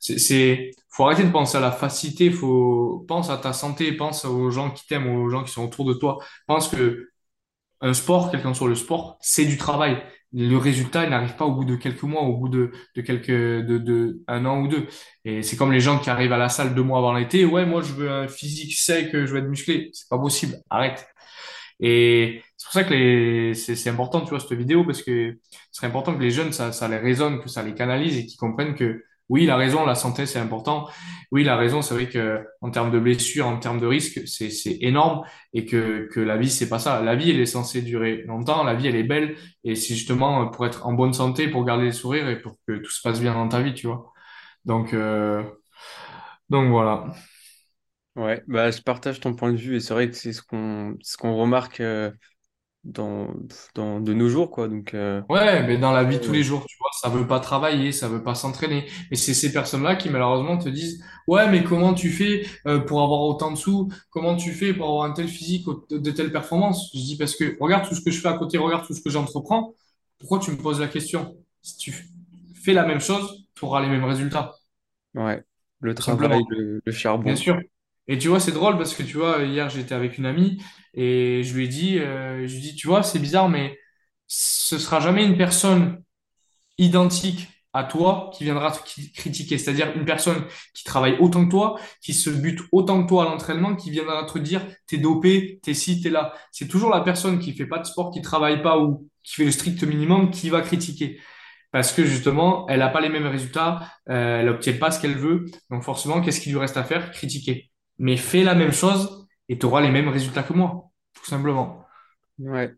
[0.00, 4.50] C'est, faut arrêter de penser à la facilité, faut, pense à ta santé, pense aux
[4.50, 6.18] gens qui t'aiment, aux gens qui sont autour de toi.
[6.46, 7.10] Pense que
[7.80, 10.02] un sport, quel qu'en soit le sport, c'est du travail.
[10.32, 13.30] Le résultat, il n'arrive pas au bout de quelques mois, au bout de, de quelques,
[13.30, 14.86] de, de un an ou deux.
[15.24, 17.44] Et c'est comme les gens qui arrivent à la salle deux mois avant l'été.
[17.44, 19.90] Ouais, moi, je veux un physique sec, je veux être musclé.
[19.92, 20.56] C'est pas possible.
[20.70, 21.06] Arrête.
[21.86, 23.54] Et c'est pour ça que les...
[23.54, 25.36] c'est important, tu vois, cette vidéo, parce que
[25.70, 28.26] ce serait important que les jeunes, ça, ça les résonne, que ça les canalise et
[28.26, 30.86] qu'ils comprennent que oui, la raison, la santé, c'est important.
[31.32, 34.50] Oui, la raison, c'est vrai que en termes de blessures, en termes de risques, c'est
[34.82, 35.22] énorme
[35.54, 37.02] et que que la vie, c'est pas ça.
[37.02, 38.64] La vie, elle est censée durer longtemps.
[38.64, 41.86] La vie, elle est belle et c'est justement pour être en bonne santé, pour garder
[41.86, 44.12] le sourire et pour que tout se passe bien dans ta vie, tu vois.
[44.64, 45.42] Donc euh,
[46.50, 47.06] donc voilà.
[48.16, 50.96] Ouais, bah, je partage ton point de vue et c'est vrai que c'est ce qu'on
[51.02, 52.12] ce qu'on remarque euh,
[52.84, 53.34] dans,
[53.74, 54.68] dans de nos jours, quoi.
[54.68, 57.08] Donc, euh, Ouais, mais dans la vie de tous euh, les jours, tu vois, ça
[57.08, 58.86] veut pas travailler, ça veut pas s'entraîner.
[59.10, 63.00] Et c'est ces personnes-là qui malheureusement te disent, ouais, mais comment tu fais euh, pour
[63.02, 63.88] avoir autant de sous?
[64.10, 66.90] Comment tu fais pour avoir un tel physique, de telles performances?
[66.92, 69.00] Je dis parce que regarde tout ce que je fais à côté, regarde tout ce
[69.00, 69.74] que j'entreprends.
[70.18, 71.34] Pourquoi tu me poses la question?
[71.62, 71.94] Si tu
[72.62, 74.54] fais la même chose, tu auras les mêmes résultats,
[75.14, 75.44] ouais,
[75.80, 76.46] le travail, simplement.
[76.48, 76.92] le, le
[77.24, 77.36] Bien charbon.
[77.36, 77.60] sûr.
[78.08, 80.62] Et tu vois, c'est drôle parce que tu vois, hier j'étais avec une amie
[80.94, 83.78] et je lui ai dit, euh, je lui ai dit, tu vois, c'est bizarre, mais
[84.26, 86.02] ce sera jamais une personne
[86.78, 88.78] identique à toi qui viendra te
[89.14, 89.58] critiquer.
[89.58, 90.44] C'est-à-dire une personne
[90.74, 94.24] qui travaille autant que toi, qui se bute autant que toi à l'entraînement, qui viendra
[94.24, 96.34] te dire t'es dopé, t'es ci, t'es là.
[96.52, 99.44] C'est toujours la personne qui fait pas de sport, qui travaille pas ou qui fait
[99.44, 101.20] le strict minimum qui va critiquer.
[101.72, 105.16] parce que justement, elle n'a pas les mêmes résultats, euh, elle n'obtient pas ce qu'elle
[105.18, 105.46] veut.
[105.70, 107.12] Donc forcément, qu'est-ce qu'il lui reste à faire?
[107.12, 107.70] Critiquer.
[107.98, 111.86] Mais fais la même chose et tu auras les mêmes résultats que moi, tout simplement.
[112.38, 112.74] Ouais.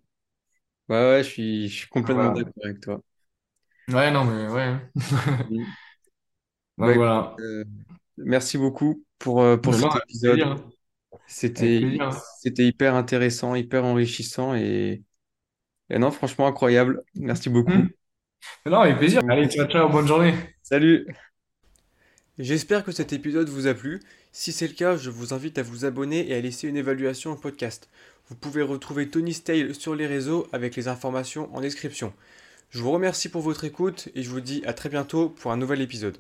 [0.89, 2.33] Ouais, ouais, je suis, je suis complètement Voilà.
[2.33, 3.03] d'accord avec toi.
[3.89, 4.81] Ouais, non, mais ouais.
[6.79, 7.37] Bah, voilà.
[7.41, 7.65] euh,
[8.19, 10.51] merci beaucoup pour, euh, pour cet épisode.
[11.27, 12.05] C'était,
[12.37, 15.05] c'était hyper intéressant, hyper enrichissant et,
[15.91, 17.03] et non, franchement incroyable.
[17.17, 17.81] Merci Hmm.
[17.81, 17.93] beaucoup.
[18.67, 19.23] Mais non, avec plaisir.
[19.29, 20.35] Allez, ciao, ciao, bonne journée.
[20.63, 21.07] Salut!
[22.39, 24.01] J'espère que cet épisode vous a plu.
[24.39, 27.33] Si c'est le cas, je vous invite à vous abonner et à laisser une évaluation
[27.33, 27.89] au podcast.
[28.29, 32.13] Vous pouvez retrouver Tony Stale sur les réseaux avec les informations en description.
[32.69, 35.57] Je vous remercie pour votre écoute et je vous dis à très bientôt pour un
[35.57, 36.19] nouvel épisode.